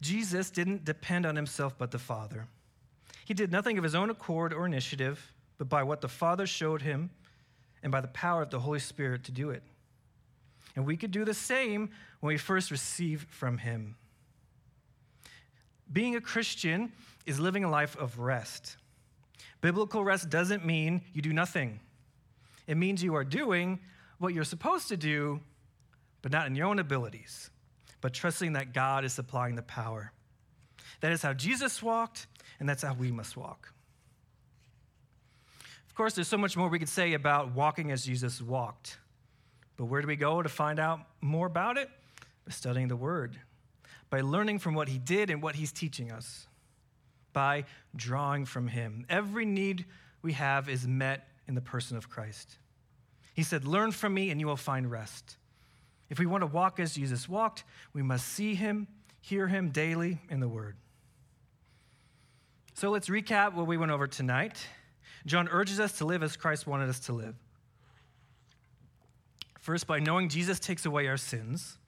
Jesus 0.00 0.50
didn't 0.50 0.84
depend 0.84 1.24
on 1.24 1.36
himself 1.36 1.78
but 1.78 1.90
the 1.90 1.98
Father. 1.98 2.46
He 3.24 3.32
did 3.32 3.50
nothing 3.50 3.78
of 3.78 3.84
his 3.84 3.94
own 3.94 4.10
accord 4.10 4.52
or 4.52 4.66
initiative, 4.66 5.32
but 5.56 5.68
by 5.68 5.82
what 5.82 6.00
the 6.00 6.08
Father 6.08 6.46
showed 6.46 6.82
him 6.82 7.10
and 7.82 7.90
by 7.90 8.00
the 8.00 8.08
power 8.08 8.42
of 8.42 8.50
the 8.50 8.60
Holy 8.60 8.80
Spirit 8.80 9.24
to 9.24 9.32
do 9.32 9.50
it. 9.50 9.62
And 10.76 10.84
we 10.84 10.96
could 10.96 11.10
do 11.10 11.24
the 11.24 11.34
same 11.34 11.90
when 12.20 12.34
we 12.34 12.38
first 12.38 12.70
receive 12.70 13.26
from 13.30 13.58
him. 13.58 13.96
Being 15.92 16.16
a 16.16 16.20
Christian 16.20 16.92
is 17.26 17.38
living 17.38 17.64
a 17.64 17.70
life 17.70 17.96
of 17.96 18.18
rest. 18.18 18.76
Biblical 19.60 20.04
rest 20.04 20.28
doesn't 20.28 20.64
mean 20.64 21.02
you 21.12 21.22
do 21.22 21.32
nothing, 21.32 21.80
it 22.66 22.76
means 22.76 23.02
you 23.02 23.14
are 23.14 23.24
doing 23.24 23.80
what 24.18 24.32
you're 24.32 24.44
supposed 24.44 24.88
to 24.88 24.96
do, 24.96 25.40
but 26.22 26.32
not 26.32 26.46
in 26.46 26.54
your 26.54 26.66
own 26.66 26.78
abilities, 26.78 27.50
but 28.00 28.14
trusting 28.14 28.54
that 28.54 28.72
God 28.72 29.04
is 29.04 29.12
supplying 29.12 29.54
the 29.54 29.62
power. 29.62 30.12
That 31.00 31.12
is 31.12 31.22
how 31.22 31.34
Jesus 31.34 31.82
walked, 31.82 32.26
and 32.58 32.68
that's 32.68 32.82
how 32.82 32.94
we 32.94 33.10
must 33.10 33.36
walk. 33.36 33.72
Of 35.88 35.94
course, 35.94 36.14
there's 36.14 36.28
so 36.28 36.38
much 36.38 36.56
more 36.56 36.68
we 36.68 36.78
could 36.78 36.88
say 36.88 37.12
about 37.12 37.54
walking 37.54 37.90
as 37.90 38.04
Jesus 38.04 38.40
walked. 38.40 38.98
But 39.76 39.86
where 39.86 40.00
do 40.00 40.08
we 40.08 40.16
go 40.16 40.42
to 40.42 40.48
find 40.48 40.78
out 40.78 41.00
more 41.20 41.46
about 41.46 41.78
it? 41.78 41.88
By 42.44 42.52
studying 42.52 42.88
the 42.88 42.96
Word, 42.96 43.38
by 44.14 44.20
learning 44.20 44.60
from 44.60 44.74
what 44.74 44.86
He 44.86 44.96
did 44.96 45.28
and 45.28 45.42
what 45.42 45.56
He's 45.56 45.72
teaching 45.72 46.12
us 46.12 46.46
by 47.32 47.64
drawing 47.96 48.44
from 48.44 48.68
him. 48.68 49.04
Every 49.08 49.44
need 49.44 49.86
we 50.22 50.34
have 50.34 50.68
is 50.68 50.86
met 50.86 51.26
in 51.48 51.56
the 51.56 51.60
person 51.60 51.96
of 51.96 52.08
Christ. 52.08 52.58
He 53.34 53.42
said, 53.42 53.64
Learn 53.64 53.90
from 53.90 54.14
me 54.14 54.30
and 54.30 54.38
you 54.38 54.46
will 54.46 54.56
find 54.56 54.88
rest. 54.88 55.36
If 56.10 56.20
we 56.20 56.26
want 56.26 56.42
to 56.42 56.46
walk 56.46 56.78
as 56.78 56.94
Jesus 56.94 57.28
walked, 57.28 57.64
we 57.92 58.04
must 58.04 58.28
see 58.28 58.54
him, 58.54 58.86
hear 59.20 59.48
him 59.48 59.70
daily 59.70 60.20
in 60.30 60.38
the 60.38 60.46
word. 60.46 60.76
So 62.74 62.90
let's 62.90 63.08
recap 63.08 63.54
what 63.54 63.66
we 63.66 63.76
went 63.76 63.90
over 63.90 64.06
tonight. 64.06 64.64
John 65.26 65.48
urges 65.48 65.80
us 65.80 65.98
to 65.98 66.04
live 66.04 66.22
as 66.22 66.36
Christ 66.36 66.68
wanted 66.68 66.88
us 66.88 67.00
to 67.00 67.14
live. 67.14 67.34
First, 69.58 69.88
by 69.88 69.98
knowing 69.98 70.28
Jesus 70.28 70.60
takes 70.60 70.86
away 70.86 71.08
our 71.08 71.16
sins. 71.16 71.78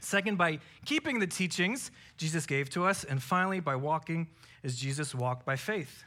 Second, 0.00 0.38
by 0.38 0.58
keeping 0.84 1.18
the 1.18 1.26
teachings 1.26 1.90
Jesus 2.16 2.46
gave 2.46 2.70
to 2.70 2.84
us. 2.84 3.04
And 3.04 3.22
finally, 3.22 3.60
by 3.60 3.76
walking 3.76 4.28
as 4.64 4.76
Jesus 4.76 5.14
walked 5.14 5.44
by 5.44 5.56
faith. 5.56 6.04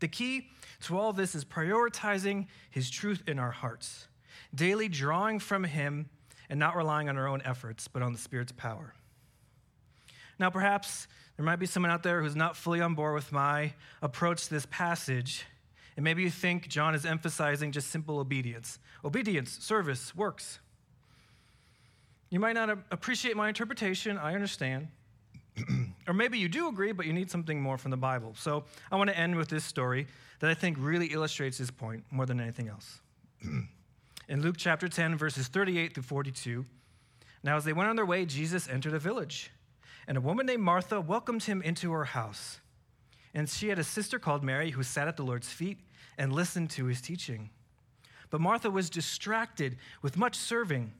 The 0.00 0.08
key 0.08 0.48
to 0.82 0.98
all 0.98 1.12
this 1.12 1.34
is 1.34 1.44
prioritizing 1.44 2.46
his 2.70 2.90
truth 2.90 3.22
in 3.26 3.38
our 3.38 3.50
hearts, 3.50 4.08
daily 4.54 4.88
drawing 4.88 5.38
from 5.38 5.64
him 5.64 6.10
and 6.50 6.60
not 6.60 6.76
relying 6.76 7.08
on 7.08 7.16
our 7.16 7.26
own 7.26 7.40
efforts, 7.44 7.88
but 7.88 8.02
on 8.02 8.12
the 8.12 8.18
Spirit's 8.18 8.52
power. 8.52 8.94
Now, 10.38 10.50
perhaps 10.50 11.06
there 11.36 11.46
might 11.46 11.56
be 11.56 11.66
someone 11.66 11.90
out 11.90 12.02
there 12.02 12.22
who's 12.22 12.36
not 12.36 12.56
fully 12.56 12.80
on 12.80 12.94
board 12.94 13.14
with 13.14 13.32
my 13.32 13.72
approach 14.02 14.44
to 14.44 14.50
this 14.50 14.66
passage. 14.66 15.44
And 15.96 16.04
maybe 16.04 16.22
you 16.22 16.30
think 16.30 16.68
John 16.68 16.94
is 16.94 17.06
emphasizing 17.06 17.72
just 17.72 17.90
simple 17.90 18.18
obedience 18.18 18.78
obedience, 19.04 19.58
service, 19.60 20.14
works. 20.14 20.58
You 22.34 22.40
might 22.40 22.54
not 22.54 22.68
appreciate 22.90 23.36
my 23.36 23.46
interpretation, 23.46 24.18
I 24.18 24.34
understand. 24.34 24.88
or 26.08 26.14
maybe 26.14 26.36
you 26.36 26.48
do 26.48 26.66
agree, 26.66 26.90
but 26.90 27.06
you 27.06 27.12
need 27.12 27.30
something 27.30 27.62
more 27.62 27.78
from 27.78 27.92
the 27.92 27.96
Bible. 27.96 28.34
So 28.36 28.64
I 28.90 28.96
want 28.96 29.08
to 29.08 29.16
end 29.16 29.36
with 29.36 29.48
this 29.48 29.64
story 29.64 30.08
that 30.40 30.50
I 30.50 30.54
think 30.54 30.76
really 30.80 31.06
illustrates 31.06 31.58
this 31.58 31.70
point 31.70 32.02
more 32.10 32.26
than 32.26 32.40
anything 32.40 32.66
else. 32.66 33.00
In 34.28 34.42
Luke 34.42 34.56
chapter 34.58 34.88
10, 34.88 35.16
verses 35.16 35.46
38 35.46 35.94
through 35.94 36.02
42, 36.02 36.64
now 37.44 37.56
as 37.56 37.62
they 37.62 37.72
went 37.72 37.88
on 37.88 37.94
their 37.94 38.04
way, 38.04 38.26
Jesus 38.26 38.68
entered 38.68 38.94
a 38.94 38.98
village, 38.98 39.52
and 40.08 40.18
a 40.18 40.20
woman 40.20 40.44
named 40.44 40.64
Martha 40.64 41.00
welcomed 41.00 41.44
him 41.44 41.62
into 41.62 41.92
her 41.92 42.04
house. 42.04 42.58
And 43.32 43.48
she 43.48 43.68
had 43.68 43.78
a 43.78 43.84
sister 43.84 44.18
called 44.18 44.42
Mary 44.42 44.72
who 44.72 44.82
sat 44.82 45.06
at 45.06 45.16
the 45.16 45.22
Lord's 45.22 45.50
feet 45.50 45.78
and 46.18 46.32
listened 46.32 46.70
to 46.70 46.86
his 46.86 47.00
teaching. 47.00 47.50
But 48.28 48.40
Martha 48.40 48.72
was 48.72 48.90
distracted 48.90 49.76
with 50.02 50.16
much 50.16 50.34
serving, 50.34 50.94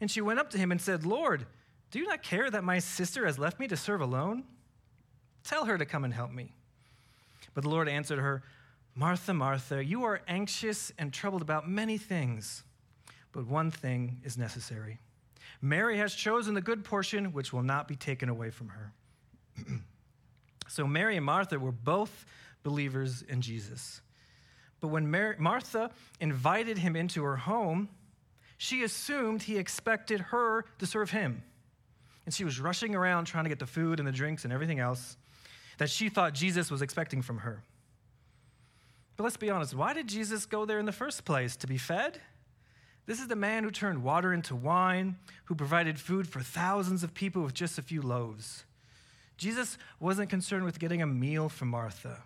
and 0.00 0.10
she 0.10 0.20
went 0.20 0.38
up 0.38 0.50
to 0.50 0.58
him 0.58 0.70
and 0.70 0.80
said, 0.80 1.04
Lord, 1.06 1.46
do 1.90 1.98
you 1.98 2.06
not 2.06 2.22
care 2.22 2.50
that 2.50 2.64
my 2.64 2.78
sister 2.78 3.26
has 3.26 3.38
left 3.38 3.58
me 3.58 3.68
to 3.68 3.76
serve 3.76 4.00
alone? 4.00 4.44
Tell 5.44 5.64
her 5.66 5.78
to 5.78 5.84
come 5.84 6.04
and 6.04 6.12
help 6.12 6.32
me. 6.32 6.54
But 7.54 7.62
the 7.62 7.70
Lord 7.70 7.88
answered 7.88 8.18
her, 8.18 8.42
Martha, 8.94 9.32
Martha, 9.34 9.84
you 9.84 10.04
are 10.04 10.20
anxious 10.26 10.90
and 10.98 11.12
troubled 11.12 11.42
about 11.42 11.68
many 11.68 11.98
things, 11.98 12.64
but 13.32 13.46
one 13.46 13.70
thing 13.70 14.20
is 14.24 14.38
necessary. 14.38 14.98
Mary 15.60 15.98
has 15.98 16.14
chosen 16.14 16.54
the 16.54 16.60
good 16.60 16.84
portion, 16.84 17.32
which 17.32 17.52
will 17.52 17.62
not 17.62 17.88
be 17.88 17.96
taken 17.96 18.28
away 18.28 18.50
from 18.50 18.68
her. 18.68 18.92
so 20.68 20.86
Mary 20.86 21.16
and 21.16 21.24
Martha 21.26 21.58
were 21.58 21.72
both 21.72 22.24
believers 22.62 23.22
in 23.22 23.40
Jesus. 23.40 24.00
But 24.80 24.88
when 24.88 25.10
Martha 25.38 25.90
invited 26.20 26.78
him 26.78 26.96
into 26.96 27.22
her 27.24 27.36
home, 27.36 27.88
she 28.58 28.82
assumed 28.82 29.42
he 29.42 29.58
expected 29.58 30.20
her 30.20 30.64
to 30.78 30.86
serve 30.86 31.10
him 31.10 31.42
and 32.26 32.34
she 32.34 32.44
was 32.44 32.60
rushing 32.60 32.94
around 32.94 33.24
trying 33.24 33.44
to 33.44 33.48
get 33.48 33.60
the 33.60 33.66
food 33.66 33.98
and 33.98 34.06
the 34.06 34.12
drinks 34.12 34.44
and 34.44 34.52
everything 34.52 34.80
else 34.80 35.16
that 35.78 35.88
she 35.88 36.08
thought 36.08 36.34
Jesus 36.34 36.70
was 36.70 36.82
expecting 36.82 37.22
from 37.22 37.38
her. 37.38 37.62
But 39.16 39.24
let's 39.24 39.36
be 39.36 39.48
honest, 39.48 39.74
why 39.74 39.94
did 39.94 40.08
Jesus 40.08 40.44
go 40.44 40.66
there 40.66 40.78
in 40.78 40.86
the 40.86 40.92
first 40.92 41.24
place? 41.24 41.56
To 41.56 41.66
be 41.66 41.78
fed? 41.78 42.20
This 43.06 43.20
is 43.20 43.28
the 43.28 43.36
man 43.36 43.62
who 43.62 43.70
turned 43.70 44.02
water 44.02 44.32
into 44.32 44.56
wine, 44.56 45.16
who 45.44 45.54
provided 45.54 45.98
food 45.98 46.26
for 46.26 46.40
thousands 46.40 47.04
of 47.04 47.14
people 47.14 47.42
with 47.42 47.54
just 47.54 47.78
a 47.78 47.82
few 47.82 48.02
loaves. 48.02 48.64
Jesus 49.38 49.78
wasn't 50.00 50.28
concerned 50.28 50.64
with 50.64 50.80
getting 50.80 51.02
a 51.02 51.06
meal 51.06 51.48
from 51.48 51.68
Martha. 51.68 52.24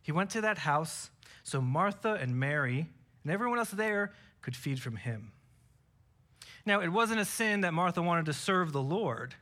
He 0.00 0.12
went 0.12 0.30
to 0.30 0.40
that 0.42 0.58
house 0.58 1.10
so 1.42 1.60
Martha 1.60 2.12
and 2.20 2.38
Mary 2.38 2.86
and 3.24 3.32
everyone 3.32 3.58
else 3.58 3.70
there 3.70 4.12
could 4.42 4.54
feed 4.54 4.80
from 4.80 4.96
him. 4.96 5.32
Now, 6.68 6.82
it 6.82 6.90
wasn't 6.90 7.18
a 7.18 7.24
sin 7.24 7.62
that 7.62 7.72
Martha 7.72 8.02
wanted 8.02 8.26
to 8.26 8.34
serve 8.34 8.72
the 8.72 8.82
Lord, 8.82 9.34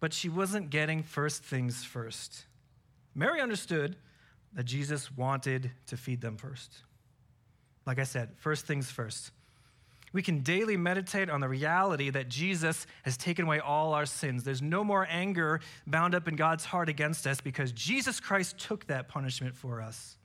but 0.00 0.14
she 0.14 0.30
wasn't 0.30 0.70
getting 0.70 1.02
first 1.02 1.44
things 1.44 1.84
first. 1.84 2.46
Mary 3.14 3.38
understood 3.38 3.96
that 4.54 4.64
Jesus 4.64 5.14
wanted 5.14 5.72
to 5.88 5.96
feed 5.98 6.22
them 6.22 6.38
first. 6.38 6.72
Like 7.84 7.98
I 7.98 8.04
said, 8.04 8.30
first 8.38 8.64
things 8.64 8.90
first. 8.90 9.30
We 10.14 10.22
can 10.22 10.40
daily 10.40 10.78
meditate 10.78 11.28
on 11.28 11.42
the 11.42 11.48
reality 11.50 12.08
that 12.08 12.30
Jesus 12.30 12.86
has 13.02 13.18
taken 13.18 13.44
away 13.44 13.60
all 13.60 13.92
our 13.92 14.06
sins. 14.06 14.42
There's 14.42 14.62
no 14.62 14.82
more 14.82 15.06
anger 15.10 15.60
bound 15.86 16.14
up 16.14 16.28
in 16.28 16.36
God's 16.36 16.64
heart 16.64 16.88
against 16.88 17.26
us 17.26 17.42
because 17.42 17.72
Jesus 17.72 18.20
Christ 18.20 18.56
took 18.56 18.86
that 18.86 19.08
punishment 19.08 19.54
for 19.54 19.82
us. 19.82 20.16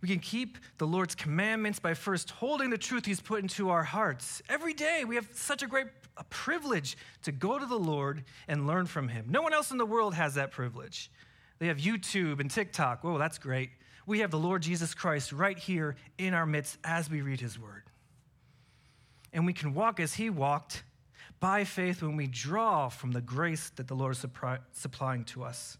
We 0.00 0.08
can 0.08 0.20
keep 0.20 0.58
the 0.78 0.86
Lord's 0.86 1.14
commandments 1.14 1.80
by 1.80 1.94
first 1.94 2.30
holding 2.30 2.70
the 2.70 2.78
truth 2.78 3.04
He's 3.04 3.20
put 3.20 3.42
into 3.42 3.70
our 3.70 3.82
hearts. 3.82 4.42
Every 4.48 4.72
day, 4.72 5.04
we 5.04 5.16
have 5.16 5.28
such 5.32 5.62
a 5.62 5.66
great 5.66 5.88
a 6.18 6.24
privilege 6.24 6.96
to 7.22 7.32
go 7.32 7.58
to 7.58 7.66
the 7.66 7.78
Lord 7.78 8.24
and 8.48 8.66
learn 8.66 8.86
from 8.86 9.08
Him. 9.08 9.26
No 9.28 9.40
one 9.40 9.54
else 9.54 9.70
in 9.70 9.78
the 9.78 9.86
world 9.86 10.14
has 10.14 10.34
that 10.34 10.50
privilege. 10.50 11.10
They 11.58 11.68
have 11.68 11.78
YouTube 11.78 12.40
and 12.40 12.50
TikTok. 12.50 13.02
Whoa, 13.02 13.18
that's 13.18 13.38
great. 13.38 13.70
We 14.06 14.20
have 14.20 14.30
the 14.30 14.38
Lord 14.38 14.62
Jesus 14.62 14.94
Christ 14.94 15.32
right 15.32 15.58
here 15.58 15.96
in 16.18 16.34
our 16.34 16.46
midst 16.46 16.78
as 16.82 17.08
we 17.08 17.20
read 17.20 17.40
His 17.40 17.58
Word. 17.58 17.84
And 19.32 19.46
we 19.46 19.52
can 19.52 19.74
walk 19.74 20.00
as 20.00 20.14
He 20.14 20.28
walked 20.30 20.82
by 21.40 21.64
faith 21.64 22.02
when 22.02 22.16
we 22.16 22.26
draw 22.26 22.88
from 22.88 23.12
the 23.12 23.20
grace 23.20 23.70
that 23.76 23.86
the 23.86 23.94
Lord 23.94 24.12
is 24.12 24.24
supplying 24.72 25.24
to 25.24 25.44
us 25.44 25.78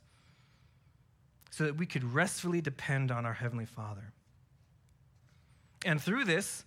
so 1.50 1.64
that 1.64 1.76
we 1.76 1.86
could 1.86 2.04
restfully 2.14 2.60
depend 2.60 3.10
on 3.10 3.24
our 3.26 3.32
Heavenly 3.32 3.66
Father. 3.66 4.12
And 5.84 6.00
through 6.00 6.24
this, 6.24 6.64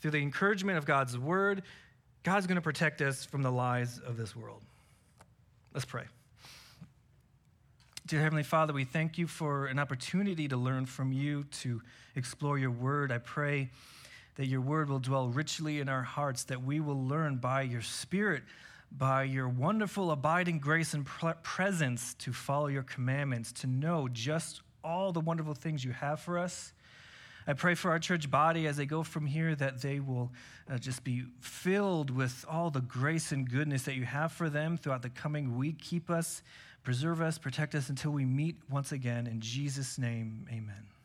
through 0.00 0.12
the 0.12 0.22
encouragement 0.22 0.78
of 0.78 0.84
God's 0.84 1.18
word, 1.18 1.62
God's 2.22 2.46
going 2.46 2.56
to 2.56 2.62
protect 2.62 3.00
us 3.02 3.24
from 3.24 3.42
the 3.42 3.52
lies 3.52 3.98
of 3.98 4.16
this 4.16 4.34
world. 4.34 4.62
Let's 5.72 5.84
pray. 5.84 6.04
Dear 8.06 8.20
Heavenly 8.20 8.44
Father, 8.44 8.72
we 8.72 8.84
thank 8.84 9.18
you 9.18 9.26
for 9.26 9.66
an 9.66 9.78
opportunity 9.78 10.48
to 10.48 10.56
learn 10.56 10.86
from 10.86 11.12
you, 11.12 11.44
to 11.62 11.82
explore 12.14 12.56
your 12.56 12.70
word. 12.70 13.10
I 13.10 13.18
pray 13.18 13.70
that 14.36 14.46
your 14.46 14.60
word 14.60 14.88
will 14.88 15.00
dwell 15.00 15.28
richly 15.28 15.80
in 15.80 15.88
our 15.88 16.02
hearts, 16.02 16.44
that 16.44 16.62
we 16.62 16.78
will 16.78 17.02
learn 17.04 17.36
by 17.36 17.62
your 17.62 17.82
Spirit 17.82 18.42
by 18.96 19.24
your 19.24 19.48
wonderful 19.48 20.10
abiding 20.10 20.58
grace 20.58 20.94
and 20.94 21.04
presence 21.04 22.14
to 22.14 22.32
follow 22.32 22.68
your 22.68 22.82
commandments, 22.82 23.52
to 23.52 23.66
know 23.66 24.08
just 24.08 24.62
all 24.82 25.12
the 25.12 25.20
wonderful 25.20 25.54
things 25.54 25.84
you 25.84 25.92
have 25.92 26.20
for 26.20 26.38
us. 26.38 26.72
I 27.46 27.52
pray 27.52 27.74
for 27.74 27.90
our 27.90 27.98
church 27.98 28.30
body 28.30 28.66
as 28.66 28.76
they 28.76 28.86
go 28.86 29.02
from 29.02 29.26
here 29.26 29.54
that 29.54 29.80
they 29.80 30.00
will 30.00 30.32
uh, 30.68 30.78
just 30.78 31.04
be 31.04 31.24
filled 31.40 32.10
with 32.10 32.44
all 32.48 32.70
the 32.70 32.80
grace 32.80 33.30
and 33.30 33.48
goodness 33.48 33.82
that 33.82 33.94
you 33.94 34.04
have 34.04 34.32
for 34.32 34.50
them 34.50 34.76
throughout 34.76 35.02
the 35.02 35.10
coming 35.10 35.56
week. 35.56 35.80
Keep 35.80 36.10
us 36.10 36.42
preserve 36.86 37.20
us, 37.20 37.36
protect 37.36 37.74
us 37.74 37.88
until 37.88 38.12
we 38.12 38.24
meet 38.24 38.54
once 38.70 38.92
again. 38.92 39.26
In 39.26 39.40
Jesus' 39.40 39.98
name, 39.98 40.46
amen. 40.48 40.95